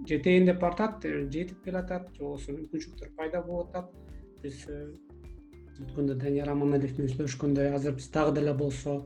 жетейин 0.09 0.47
деп 0.49 0.59
баратат 0.59 1.05
э, 1.05 1.27
жетип 1.29 1.61
келатат 1.63 2.07
же 2.15 2.23
болбосо 2.23 2.55
мүмкүнчүлүктөр 2.55 3.11
пайда 3.17 3.41
болуп 3.45 3.75
атат. 3.75 3.91
Биз 4.41 4.63
э, 4.67 4.87
өткөндө 5.83 6.15
данияр 6.23 6.49
аманалиев 6.55 6.97
менен 6.97 7.13
сүйлөшкөндөй 7.13 7.75
азыр 7.75 7.93
биз 7.99 8.09
дагы 8.09 8.39
деле 8.39 8.53
болсо 8.53 9.03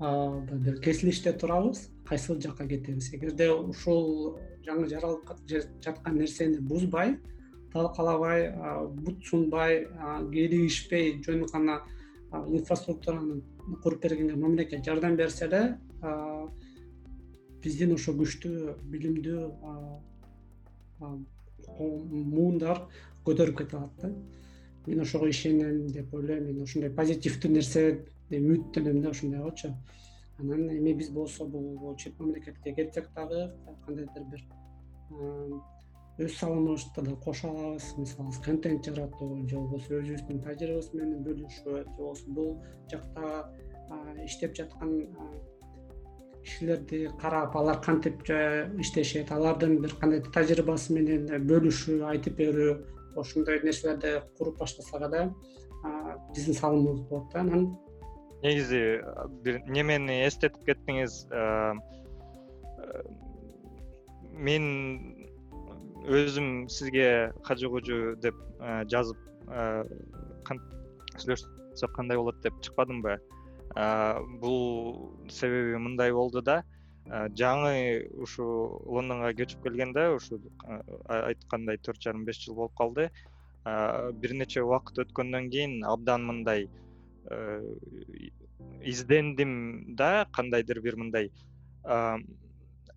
бир 0.00 0.80
кесилиште 0.82 1.32
турабыз 1.32 1.90
кайсыл 2.08 2.40
жакка 2.40 2.66
кетебиз? 2.66 3.12
Эгерде 3.12 3.50
ушул 3.52 4.38
жаңы 4.64 4.88
жаралып 4.88 5.28
жаткан 5.46 6.16
нерсени 6.16 6.58
бузбай 6.58 7.18
талкалабай 7.72 8.50
бут 9.04 9.24
сунбай 9.26 9.86
кийлигишпей 10.32 11.20
жөн 11.22 11.44
гана 11.52 11.82
инфраструктураны 12.32 13.42
куруп 13.82 14.02
бергенге 14.02 14.36
мамлекет 14.36 14.84
жардам 14.84 15.16
берсе 15.16 15.46
эле 15.46 15.78
биздин 17.62 17.94
ошо 17.94 18.14
күчтүү 18.18 18.76
билимдүү 18.92 19.40
муундар 20.98 22.86
көтөрүп 23.26 23.58
кете 23.62 23.76
алат 23.78 24.00
да. 24.02 24.12
Мен 24.86 25.00
ошого 25.00 25.28
ишенем 25.30 25.86
деп 25.94 26.14
ойлойм. 26.14 26.48
Мен 26.48 26.62
ушундай 26.62 26.90
позитивдүү 26.90 27.50
нерсе 27.52 27.82
үмүттөнөм 28.32 29.02
да 29.02 29.10
ушундайгочу 29.14 29.74
анан 30.40 30.70
эми 30.70 30.92
биз 30.98 31.10
болсо 31.10 31.46
бул 31.46 31.94
чет 31.96 32.18
мамлекетке 32.18 32.74
кетсек 32.74 33.10
дагы 33.14 33.52
кандайдыр 33.86 34.24
бир 34.32 34.42
өз 36.18 36.34
салымыбызды 36.38 37.02
да 37.02 37.16
кошо 37.16 37.48
алабыз. 37.50 37.94
Мисалы 37.96 38.32
контент 38.44 38.84
жаратуу 38.84 39.48
же 39.48 39.56
болбосо 39.56 40.00
өзүбүздүн 40.00 40.42
тажрыйбабыз 40.42 40.92
менен 40.94 41.22
бөлүшүү 41.26 41.76
же 41.78 41.84
болбосо 41.96 42.30
бул 42.38 42.50
жакта 42.90 43.52
иштеп 44.24 44.56
жаткан 44.56 44.90
кишилерди 46.44 47.10
карап 47.20 47.56
алар 47.56 47.80
кантип 47.80 48.22
иштешет 48.80 49.30
алардын 49.32 49.78
бир 49.82 49.94
кандайдыр 50.00 50.32
тажрыйбасы 50.34 50.94
менен 50.96 51.46
бөлүшүү 51.48 52.02
айтып 52.10 52.36
берүү 52.40 52.74
ошондой 53.22 53.60
нерселерди 53.62 54.20
куруп 54.38 54.58
баштасак 54.58 55.06
эле 55.08 55.24
биздин 56.34 56.54
салымыбыз 56.54 57.02
болот 57.08 57.32
да 57.32 57.40
анан. 57.40 57.66
Негизи 58.42 59.00
бир 59.44 59.60
немени 59.66 60.22
эстетип 60.26 60.64
кеттиңиз 60.66 61.26
мен 64.32 64.64
өзүм 66.02 66.68
сизге 66.68 67.32
кажы 67.46 67.68
кужу 67.70 68.16
деп 68.22 68.34
жазып 68.90 69.18
сүйлөшсөк 71.18 71.94
кандай 71.94 72.18
болот 72.18 72.40
деп 72.42 72.58
чыкпадымбы 72.62 73.18
бул 73.74 75.16
себеби 75.30 75.78
мындай 75.80 76.12
болду 76.12 76.42
да 76.42 76.62
жаңы 77.08 78.04
ушу 78.24 78.44
лондонго 78.86 79.32
көчүп 79.38 79.62
келгенде 79.64 80.08
ушу 80.16 80.38
айткандай 81.08 81.78
төрт 81.78 82.02
жарым 82.02 82.24
беш 82.24 82.44
жыл 82.44 82.54
болуп 82.54 82.74
калды. 82.78 83.08
Бир 83.64 84.34
нече 84.34 84.62
убакыт 84.62 84.98
өткөндөн 85.04 85.48
кийин 85.50 85.82
абдан 85.86 86.24
мындай 86.26 86.68
издендим 88.82 89.94
да 89.96 90.26
кандайдыр 90.32 90.80
бир 90.82 90.96
мындай 90.96 91.30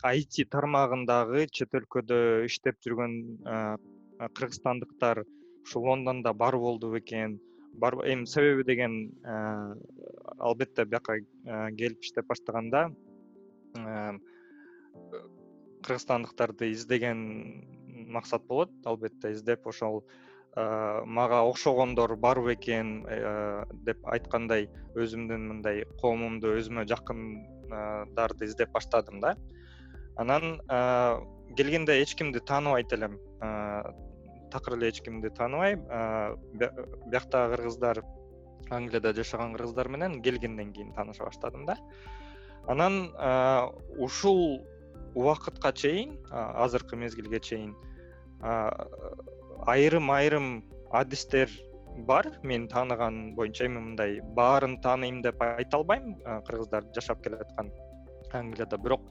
айти 0.05 0.45
тармагындагы 0.45 1.47
чет 1.51 1.73
өлкөдө 1.77 2.45
иштеп 2.45 2.81
жүргөн 2.85 3.13
кыргызстандыктар 4.37 5.23
ушу 5.65 5.81
лондондо 5.85 6.33
бар 6.33 6.57
болду 6.57 6.91
бекен 6.93 7.39
эми 7.81 8.25
себеби 8.25 8.63
деген 8.63 9.11
э, 9.23 9.75
албетте 10.39 10.85
бияка 10.85 11.17
э, 11.17 11.71
келип 11.77 12.01
иштеп 12.01 12.27
баштаганда 12.27 12.91
э, 13.77 14.11
кыргызстандыктарды 15.83 16.71
издеген 16.71 17.65
максат 18.07 18.45
болот 18.47 18.71
албетте 18.85 19.31
издеп 19.31 19.67
ошол 19.67 20.05
мага 20.55 21.41
окшогондор 21.43 22.15
бар 22.15 22.39
бекен 22.39 23.03
деп 23.83 24.05
айткандай 24.07 24.69
өзүмдүн 24.95 25.49
мындай 25.49 25.83
коомумду 25.99 26.53
өзүмө 26.55 26.85
жакындарды 26.87 28.45
издеп 28.45 28.71
баштадым 28.71 29.19
да. 29.19 29.35
Анан 30.15 30.61
келгенде 31.57 31.99
эч 32.01 32.15
кимди 32.15 32.39
тааныбайт 32.39 32.93
элем 32.93 33.19
такыр 34.55 34.77
эле 34.77 34.89
эч 34.89 35.01
кимди 35.03 35.29
тааныбайм 35.29 35.83
бияктагы 37.11 37.55
кыргыздар 37.55 38.03
англияда 38.71 39.13
жашаган 39.13 39.53
кыргыздар 39.53 39.89
менен 39.89 40.21
келгенден 40.23 40.71
кийин 40.73 40.93
тааныша 40.93 41.25
баштадым 41.27 41.65
да. 41.65 41.75
Анан 42.67 43.11
ушул 43.99 44.65
убакытка 45.13 45.71
чейин 45.73 46.17
азыркы 46.31 46.95
мезгилге 46.95 47.39
чейин 47.39 47.75
айрым 48.41 50.11
айрым 50.11 50.47
адистер 50.91 51.49
бар. 52.07 52.31
Мен 52.43 52.67
тааныган 52.67 53.35
боюнча 53.35 53.65
эми 53.67 53.79
мындай 53.79 54.21
баарын 54.21 54.79
тааныйм 54.81 55.21
деп 55.21 55.41
айта 55.41 55.77
албайм 55.77 56.15
кыргыздар 56.47 56.83
жашап 56.95 57.21
келаткан 57.23 57.71
англияда. 58.33 58.77
Бирок 58.77 59.01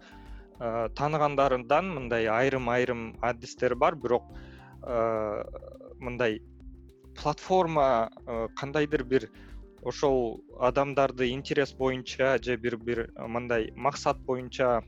тааныгандарымдан 0.58 1.94
мындай 1.94 2.26
айрым 2.26 2.68
айрым 2.70 3.18
адистер 3.22 3.74
бар. 3.76 3.94
Бирок 3.94 4.24
мындай 4.84 6.40
платформа 7.14 8.10
э, 8.26 8.48
кандайдыр 8.56 9.04
бир 9.04 9.30
ошол 9.82 10.44
адамдарды 10.60 11.30
интерес 11.30 11.74
боюнча 11.74 12.38
же 12.42 12.56
бир 12.56 12.76
бир 12.76 13.10
мындай 13.16 13.70
максат 13.76 14.18
боюнча 14.18 14.82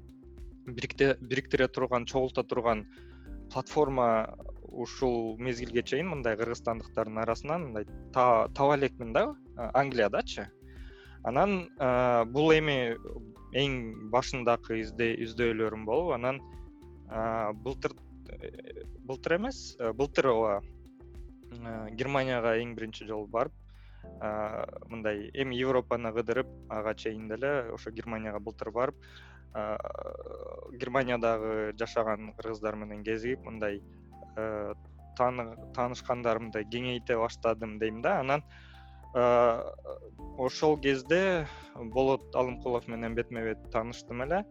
бириктире 0.66 1.68
турган 1.68 2.06
чогулта 2.06 2.42
турган 2.42 2.86
платформа 3.52 4.36
ушул 4.62 5.38
мезгилге 5.38 5.82
чейин 5.82 6.08
мындай 6.08 6.36
кыргызстандыктардын 6.36 7.18
арасынан 7.18 7.66
мындай 7.66 7.86
таба 8.12 8.76
элекмин 8.76 9.12
да 9.12 9.34
э, 9.56 9.70
англиядачы. 9.74 10.50
Анан 11.26 11.66
бул 12.30 12.52
эми 12.54 12.94
эң 13.50 14.10
башындагы 14.12 14.76
издөөлөрүм 14.84 15.82
болуп 15.84 16.12
анан 16.14 16.38
былтыр 17.64 17.96
былтыр 19.06 19.36
эмес 19.36 19.76
э, 19.78 19.92
былтыр 19.92 20.30
ооба 20.32 20.62
э, 21.52 21.88
германияга 21.92 22.56
эң 22.62 22.74
биринчи 22.74 23.06
жолу 23.06 23.26
барып 23.26 23.52
мындай 24.86 25.26
эми 25.34 25.56
европаны 25.58 26.12
кыдырып 26.14 26.46
ага 26.70 26.94
чейин 26.94 27.26
деле 27.28 27.72
ошо 27.74 27.90
германияга 27.90 28.38
былтыр 28.38 28.70
барып 28.70 28.94
германиядагы 30.72 31.72
жашаган 31.80 32.32
кыргыздар 32.38 32.76
менен 32.76 33.02
кезигип 33.04 33.42
мындай 33.44 33.82
э, 34.36 34.74
таанышкандарымды 35.18 36.62
кеңейте 36.70 37.18
баштадым 37.18 37.78
дейм 37.80 38.00
да. 38.02 38.20
Анан 38.20 38.44
ошол 40.38 40.78
кезде 40.78 41.46
болот 41.74 42.34
алымкулов 42.36 42.86
менен 42.86 43.14
бетме 43.14 43.42
бет 43.42 43.70
тааныштым 43.72 44.22
эле 44.22 44.44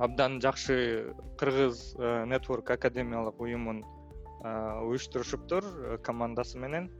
абдан 0.00 0.40
жакшы 0.40 1.14
кыргыз 1.38 1.94
нетворк 2.26 2.70
академиялык 2.70 3.40
уюмун 3.40 3.84
уюштурушуптур 4.40 6.00
командасы 6.02 6.58
менен. 6.58 6.90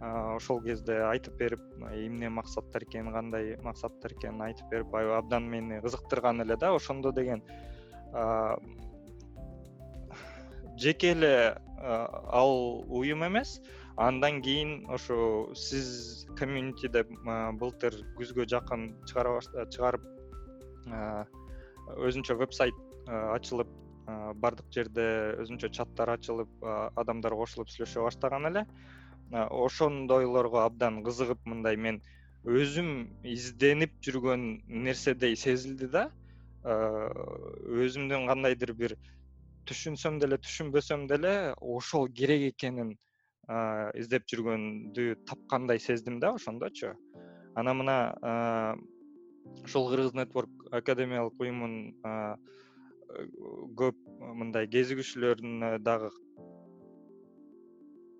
Ошол 0.00 0.60
кезде 0.60 0.98
айтып 1.08 1.38
берип 1.40 1.60
эмне 1.92 2.28
максаттар 2.28 2.84
экенин 2.84 3.12
кандай 3.12 3.56
максаттар 3.64 4.12
экенин 4.12 4.42
айтып 4.44 4.68
берип 4.72 4.94
абдан 4.94 5.48
мени 5.48 5.80
кызыктырган 5.80 6.40
эле 6.44 6.56
да 6.56 6.74
ошондо 6.74 7.12
деген 7.12 7.42
жеке 10.76 11.12
эле 11.12 11.56
ал 11.80 12.84
уюм 12.88 13.26
эмес. 13.26 13.60
Андан 13.96 14.42
кийин 14.42 14.84
ошо 14.92 15.54
сиз 15.54 16.26
комьюнитиде 16.36 17.04
былтыр 17.60 17.94
күзгө 18.18 18.44
жакын 18.44 18.90
чыгарып 19.08 20.04
өзүнчө 21.94 22.36
веб 22.40 22.52
сайт 22.56 22.74
ачылып 23.06 23.70
баардык 24.42 24.68
жерде 24.74 25.06
өзүнчө 25.42 25.70
чаттар 25.78 26.12
ачылып 26.16 26.66
адамдар 26.98 27.34
кошулуп 27.38 27.70
сүйлөшө 27.72 28.04
баштаган 28.06 28.50
эле. 28.50 28.66
Ошондойлорго 29.32 30.62
абдан 30.62 31.02
кызыгып 31.06 31.40
мындай 31.50 31.76
мен 31.76 32.00
өзүм 32.46 33.08
изденип 33.26 33.96
жүргөн 34.06 34.46
нерседей 34.66 35.36
сезилди 35.36 35.88
да. 35.90 36.08
Өзүмдүн 36.66 38.26
кандайдыр 38.30 38.72
бир 38.78 38.96
түшүнсөм 39.66 40.20
деле 40.22 40.38
түшүнбөсөм 40.42 41.08
деле 41.10 41.54
ошол 41.58 42.06
керек 42.08 42.52
экенин 42.52 42.94
издеп 43.98 44.26
жүргөндү 44.30 45.14
тапкандай 45.26 45.78
сездим 45.82 46.20
да 46.22 46.32
ошондочу. 46.38 46.94
Анан 47.54 47.82
мына 47.82 47.96
ушул 49.64 49.88
кыргыз 49.90 50.14
нетворк 50.14 50.68
академиялык 50.80 51.40
уюмун 51.40 51.96
көп 53.80 53.98
мындай 54.40 54.68
кезигүүчүлөрүнө 54.70 55.78
дагы 55.84 56.10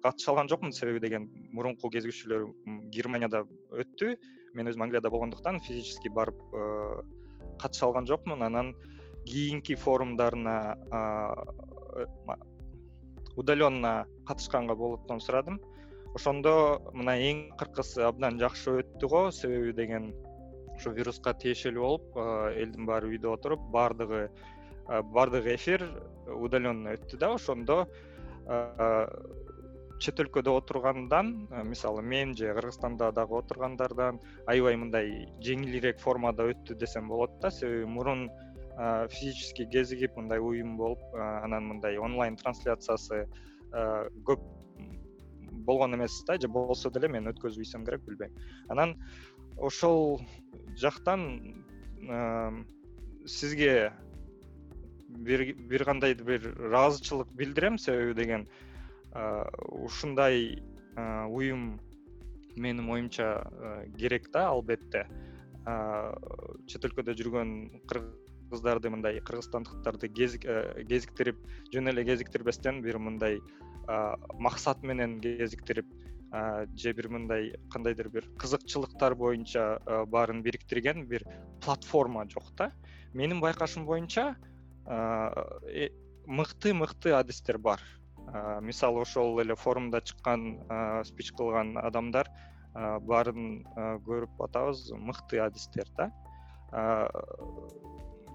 катыша 0.07 0.31
алган 0.33 0.49
жокмун 0.49 0.73
себеби 0.73 1.01
деген 1.03 1.29
мурунку 1.53 1.91
кезигүүчүлөрүм 1.91 2.91
германияда 2.95 3.43
өттү. 3.83 4.15
Мен 4.55 4.71
өзүм 4.71 4.87
англияда 4.87 5.11
болгондуктан 5.11 5.59
физически 5.67 6.13
барып 6.15 6.39
катыша 7.63 7.89
алган 7.89 8.07
жокмун. 8.07 8.45
Анан 8.47 8.75
кийинки 9.27 9.75
форумдарына 9.75 10.77
э, 10.93 12.05
удаленно 13.37 14.07
катышканга 14.27 14.77
болотун 14.77 15.21
сурадым. 15.21 15.59
Ошондо 16.15 16.81
мына 16.95 17.17
эң 17.21 17.43
акыркысы 17.57 18.07
абдан 18.07 18.39
жакшы 18.41 18.79
өттү 18.83 19.11
го. 19.11 19.31
Себеби 19.31 19.75
деген 19.77 20.13
ушу 20.77 20.93
вируска 20.97 21.35
тиешелүү 21.35 21.83
болуп 21.83 22.17
элдин 22.55 22.87
баары 22.87 23.11
үйдө 23.15 23.33
отуруп 23.35 23.61
баардыгы 23.73 24.29
баардык 24.87 25.47
эфир 25.57 25.83
удаленно 26.27 26.95
өттү 26.95 27.19
да. 27.19 27.33
Ошондо 27.35 27.87
чет 29.99 30.21
өлкөдө 30.21 30.53
отургандан 30.61 31.49
мисалы 31.65 32.03
мен 32.03 32.37
же 32.37 32.53
кыргызстанда 32.55 33.11
дагы 33.17 33.39
отургандардан 33.39 34.21
аябай 34.47 34.77
мындай 34.77 35.25
жеңилирээк 35.41 35.99
формада 35.99 36.47
өттү 36.53 36.77
десем 36.77 37.09
болот 37.09 37.41
да. 37.41 37.51
Себеби 37.51 37.87
мурун 37.87 38.29
физически 39.11 39.67
кезигип 39.73 40.17
мындай 40.17 40.39
уюм 40.39 40.77
болуп 40.77 41.01
анан 41.17 41.67
мындай 41.73 41.99
онлайн 41.99 42.37
трансляциясы 42.37 43.25
көп 43.73 44.45
болгон 45.67 45.97
эмес 45.97 46.23
да. 46.29 46.39
Же 46.39 46.49
болсо 46.49 46.91
деле 46.91 47.09
мен 47.09 47.33
өткөзбөйсөм 47.33 47.85
керек 47.89 48.05
билбейм. 48.05 48.37
Анан 48.69 48.95
ошол 49.57 50.21
жактан 50.77 51.55
сизге 53.27 53.93
бир 55.09 55.85
кандайдыр 55.85 56.27
бир 56.27 56.49
ыраазычылык 56.59 57.29
билдирем 57.33 57.79
себеби 57.79 58.15
деген 58.15 58.49
ушундай 59.73 60.63
уюм 61.29 61.81
менин 62.57 62.91
оюмча 62.91 63.45
керек 63.99 64.31
да 64.33 64.49
албетте. 64.49 65.07
Чет 66.67 66.85
өлкөдө 66.87 67.17
жүргөн 67.19 67.51
кыргыздарды 67.91 68.91
мындай 68.93 69.21
кыргызстандыктарды 69.21 70.09
кезиктирип 70.15 71.41
жөн 71.73 71.91
эле 71.93 72.05
кезиктирбестен 72.05 72.83
бир 72.83 72.99
мындай 72.99 73.41
максат 74.39 74.83
менен 74.83 75.21
кезиктирип 75.21 75.91
же 76.33 76.93
бир 76.93 77.09
мындай 77.09 77.55
кандайдыр 77.71 78.09
бир 78.09 78.29
кызыкчылыктар 78.39 79.15
боюнча 79.15 79.79
баарын 80.07 80.43
бириктирген 80.43 81.07
бир 81.07 81.25
платформа 81.63 82.29
жок 82.29 82.51
да. 82.57 82.73
Менин 83.13 83.41
байкашым 83.41 83.87
боюнча 83.87 84.37
э, 84.87 85.89
мыкты 86.27 86.75
мыкты 86.75 87.13
адистер 87.13 87.59
бар. 87.59 87.81
Мисалы 88.61 89.01
ошол 89.03 89.39
эле 89.41 89.55
форумда 89.55 90.01
чыккан 90.01 91.05
спич 91.05 91.33
кылган 91.33 91.77
адамдар 91.79 92.29
баарын 92.75 93.63
көрүп 94.05 94.43
атабыз 94.49 94.91
мыкты 94.93 95.39
адистер 95.39 95.87
да. 95.97 96.11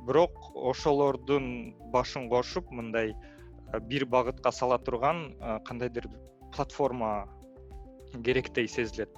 Бирок 0.08 0.40
ошолордун 0.56 1.76
башын 1.92 2.30
кошуп 2.30 2.72
мындай 2.72 3.14
бир 3.82 4.06
багытка 4.06 4.52
сала 4.52 4.80
турган 4.80 5.36
кандайдыр 5.66 6.08
платформа 6.56 7.28
керектей 8.24 8.68
сезилет. 8.68 9.10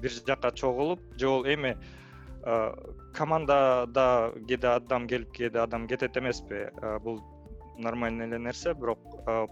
Бир 0.00 0.10
жака 0.26 0.50
чогулуп 0.50 1.00
же 1.16 1.26
эми 1.26 1.76
командада 3.14 4.32
кээде 4.48 4.66
адам 4.66 5.06
келип 5.06 5.30
кээде 5.32 5.58
адам 5.58 5.86
кетет 5.86 6.16
эмеспи. 6.16 6.70
Бул 7.02 7.20
нормальный 7.78 8.26
эле 8.26 8.38
нерсе 8.38 8.74
бирок 8.74 8.98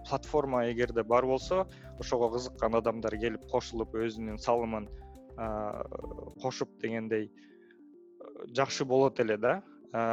платформа 0.09 0.70
эгерде 0.70 1.03
бар 1.03 1.26
болсо 1.26 1.66
ошого 1.99 2.30
кызыккан 2.32 2.74
адамдар 2.74 3.16
келип 3.16 3.47
кошулуп 3.51 3.95
өзүнүн 3.95 4.39
салымын 4.39 4.89
кошуп 6.43 6.68
дегендей 6.80 7.30
жакшы 8.57 8.84
болот 8.84 9.20
эле 9.20 9.36
да. 9.36 9.62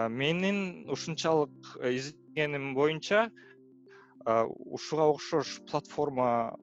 Менин 0.10 0.90
ушунчалык 0.90 1.78
издегеним 1.82 2.76
боюнча 2.76 3.32
ушуга 4.26 5.04
окшош 5.04 5.62
платформа 5.70 6.58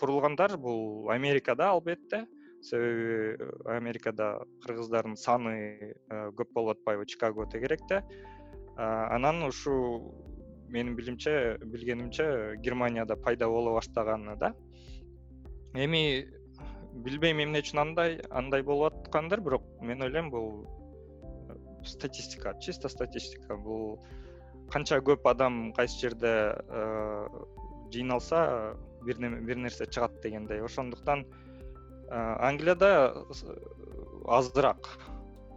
курулгандар 0.00 0.56
бул 0.58 1.10
америкада 1.10 1.70
албетте. 1.70 2.26
Себеби 2.64 3.36
америкада 3.68 4.38
кыргыздардын 4.64 5.18
саны 5.20 5.94
көп 6.08 6.54
болуп 6.54 6.78
атпайбы 6.78 7.04
чикаго 7.04 7.44
тегеректе 7.52 8.00
анан 8.76 9.42
ушул 9.44 10.14
менин 10.68 10.96
билимче 10.96 11.58
билгенимче 11.60 12.56
германияда 12.56 13.16
пайда 13.16 13.48
боло 13.48 13.74
баштаганы 13.74 14.36
да. 14.36 14.54
Эми 15.74 16.26
билбейм 16.94 17.42
эмне 17.42 17.60
үчүн 17.62 17.80
андай 17.82 18.20
андай 18.30 18.62
болуп 18.62 18.94
аткандыр 19.04 19.40
бирок 19.40 19.64
мен 19.82 20.02
ойлойм 20.02 20.30
бул 20.30 20.66
э, 21.48 21.54
статистика 21.84 22.54
чисто 22.60 22.88
статистика. 22.88 23.56
Бул 23.56 24.00
канча 24.70 24.98
көп 24.98 25.28
адам 25.30 25.72
кайсы 25.72 26.00
жерде 26.00 26.54
э, 26.54 27.28
жыйналса 27.92 28.76
бир 29.04 29.56
нерсе 29.56 29.86
чыгат 29.86 30.20
дегендей. 30.22 30.62
Ошондуктан 30.64 31.24
э, 31.24 32.36
англияда 32.48 33.24
азыраак 34.24 34.88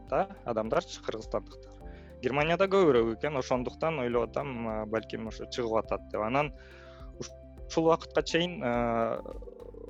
да 0.09 0.27
адамдарчы 0.45 1.01
кыргызстандыктар. 1.03 1.73
Германияда 2.21 2.65
көбүрөөк 2.71 3.17
экен 3.17 3.37
ошондуктан 3.37 3.99
ойлоп 4.03 4.29
атам 4.29 4.89
балким 4.89 5.27
ошо 5.27 5.45
чыгып 5.45 5.83
атат 5.83 6.07
деп. 6.11 6.21
Анан 6.21 6.53
ушул 7.19 7.89
убакытка 7.89 8.23
чейин 8.23 8.61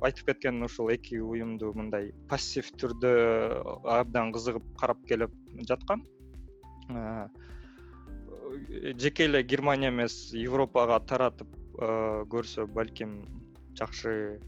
айтып 0.02 0.26
кеткен 0.30 0.62
ушул 0.62 0.90
эки 0.92 1.18
уюмду 1.18 1.72
мындай 1.74 2.12
пассив 2.30 2.68
түрдө 2.78 3.12
абдан 3.98 4.32
кызыгып 4.34 4.66
карап 4.78 5.00
келип 5.08 5.34
жаткам. 5.70 6.04
Жеке 9.02 9.24
эле 9.24 9.42
германия 9.42 9.90
эмес 9.90 10.30
европага 10.34 11.00
таратып 11.00 11.48
көрсө 11.78 12.66
балким 12.66 13.20
жакшы 13.78 14.40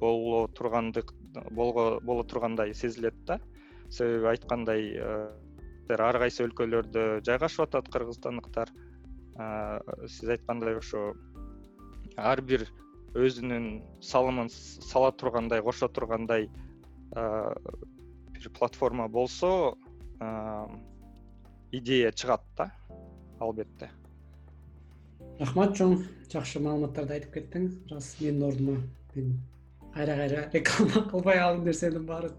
боло 0.00 0.46
тургандык 0.48 1.12
боло 1.50 2.24
тургандай 2.24 2.74
сезилет 2.74 3.16
да. 3.24 3.40
Себеби 3.90 4.28
айткандай 4.34 4.96
ар 5.90 6.18
кайсы 6.22 6.44
өлкөлөрдө 6.46 7.20
жайгашып 7.26 7.66
атат 7.66 7.90
кыргызстандыктар. 7.92 8.70
Сиз 10.06 10.28
айткандай 10.36 10.78
ошо 10.78 11.12
ар 12.16 12.42
бир 12.42 12.66
өзүнүн 13.18 13.80
салымын 14.04 14.50
сала 14.52 15.10
тургандай 15.12 15.62
кошо 15.62 15.88
тургандай 15.88 16.48
бир 17.10 18.50
платформа 18.58 19.08
болсо 19.08 19.74
идея 21.72 22.12
чыгат 22.12 22.44
да 22.56 22.70
албетте 23.40 23.90
рахмат 25.40 25.76
чоң. 25.78 26.00
Жакшы 26.30 26.60
маалыматтарды 26.62 27.16
айтып 27.18 27.38
кеттиң. 27.38 27.70
Рас 27.90 28.14
менин 28.20 28.44
ордума 28.46 28.76
мен 29.14 29.38
кайра 29.94 30.16
кайра 30.16 30.50
реклама 30.52 31.04
кылбай 31.10 31.38
ал 31.38 31.58
нерсенин 31.58 32.06
баарын 32.06 32.32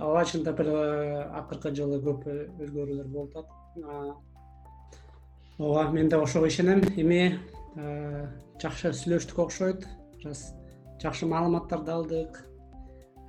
ооба 0.00 0.24
чындап 0.24 0.60
эле 0.60 0.76
акыркы 1.40 1.72
жылы 1.76 2.00
көп 2.04 2.26
өзгөрүүлөр 2.28 3.06
болуп 3.12 3.36
атат 3.36 4.16
ооба 5.58 5.90
мен 5.92 6.08
да 6.08 6.20
ошого 6.20 6.48
ишенем. 6.48 6.82
Эми 6.96 7.38
жакшы 8.60 8.92
сүйлөштүк 8.92 9.38
окшойт. 9.46 9.86
Ырас 10.20 10.52
жакшы 11.02 11.26
маалыматтарды 11.26 11.92
алдык. 11.92 12.42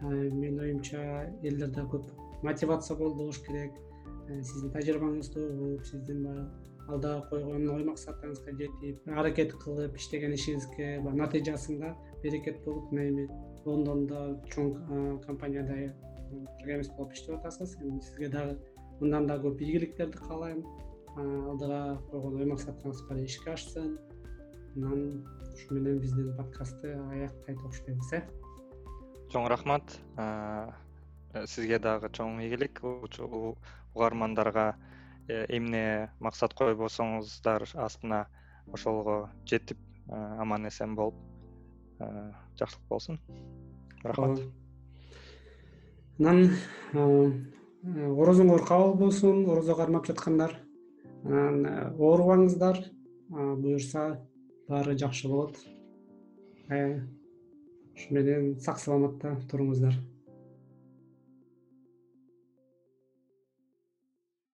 Менин 0.01 0.59
оюмча 0.59 1.30
элдерде 1.41 1.86
көп 1.91 2.09
мотивация 2.43 2.97
болуш 2.97 3.39
керек. 3.45 3.78
Сиздин 4.28 4.72
тажрыйбаңызды 4.74 5.43
угуп 5.53 5.86
сиздин 5.86 6.24
баягы 6.24 6.66
алда 6.88 7.13
койгон 7.29 7.67
ой 7.73 7.83
максатыңызга 7.88 8.53
жетип 8.59 9.07
аракет 9.11 9.53
кылып 9.63 9.95
иштеген 9.99 10.35
ишиңизге 10.38 10.89
баягы 11.03 11.21
натыйжасында 11.21 11.93
берекет 12.23 12.63
болуп 12.65 12.91
мына 12.91 13.07
эми 13.11 13.27
лондондо 13.65 14.21
чоң 14.53 15.19
компанияда 15.25 15.93
программист 16.59 16.95
болуп 16.95 17.13
иштеп 17.13 17.38
атасыз. 17.39 17.75
Эми 17.81 17.99
сизге 18.01 18.29
дагы 18.29 18.57
мындан 19.01 19.27
да 19.27 19.38
көп 19.43 19.61
ийгиликтерди 19.61 20.17
каалайм. 20.17 20.63
Алдыга 21.17 21.97
койгон 22.11 22.41
ой 22.41 22.49
максатыңыз 22.53 23.03
баары 23.09 23.25
ишке 23.25 23.51
ашсын. 23.53 23.97
Анан 24.75 25.23
ушу 25.53 25.75
менен 25.75 25.99
биздин 25.99 26.35
подкастты 26.38 26.93
аяктайт 27.11 27.63
окшойбуз 27.65 28.13
э? 28.13 28.21
Чоң 29.33 29.47
рахмат. 29.51 29.97
Сизге 31.45 31.79
дагы 31.79 32.11
чоң 32.13 32.39
ийгилик 32.45 32.83
угармандарга 32.83 34.75
эмне 35.28 36.09
максат 36.19 36.53
койбосоңуздар 36.57 37.65
астына 37.75 38.28
ошолго 38.73 39.30
жетип 39.45 39.78
аман 40.09 40.67
эсен 40.67 40.95
болуп 40.95 41.15
жакшылык 42.59 42.88
болсун. 42.89 43.19
Рахмат. 44.03 44.41
Анан 46.19 47.47
орозоңор 47.84 48.65
кабыл 48.67 48.95
болсун 48.95 49.45
орозо 49.49 49.75
кармап 49.75 50.07
жаткандар. 50.07 50.55
Анан 51.23 51.65
оорубаңыздар 51.97 52.84
буюрса 53.30 54.21
баары 54.69 54.97
жакшы 54.97 55.28
болот. 55.28 55.57
Ушу 56.67 58.13
менен 58.13 58.59
сак 58.61 58.80
саламатта 58.80 59.36
туруңуздар 59.49 59.95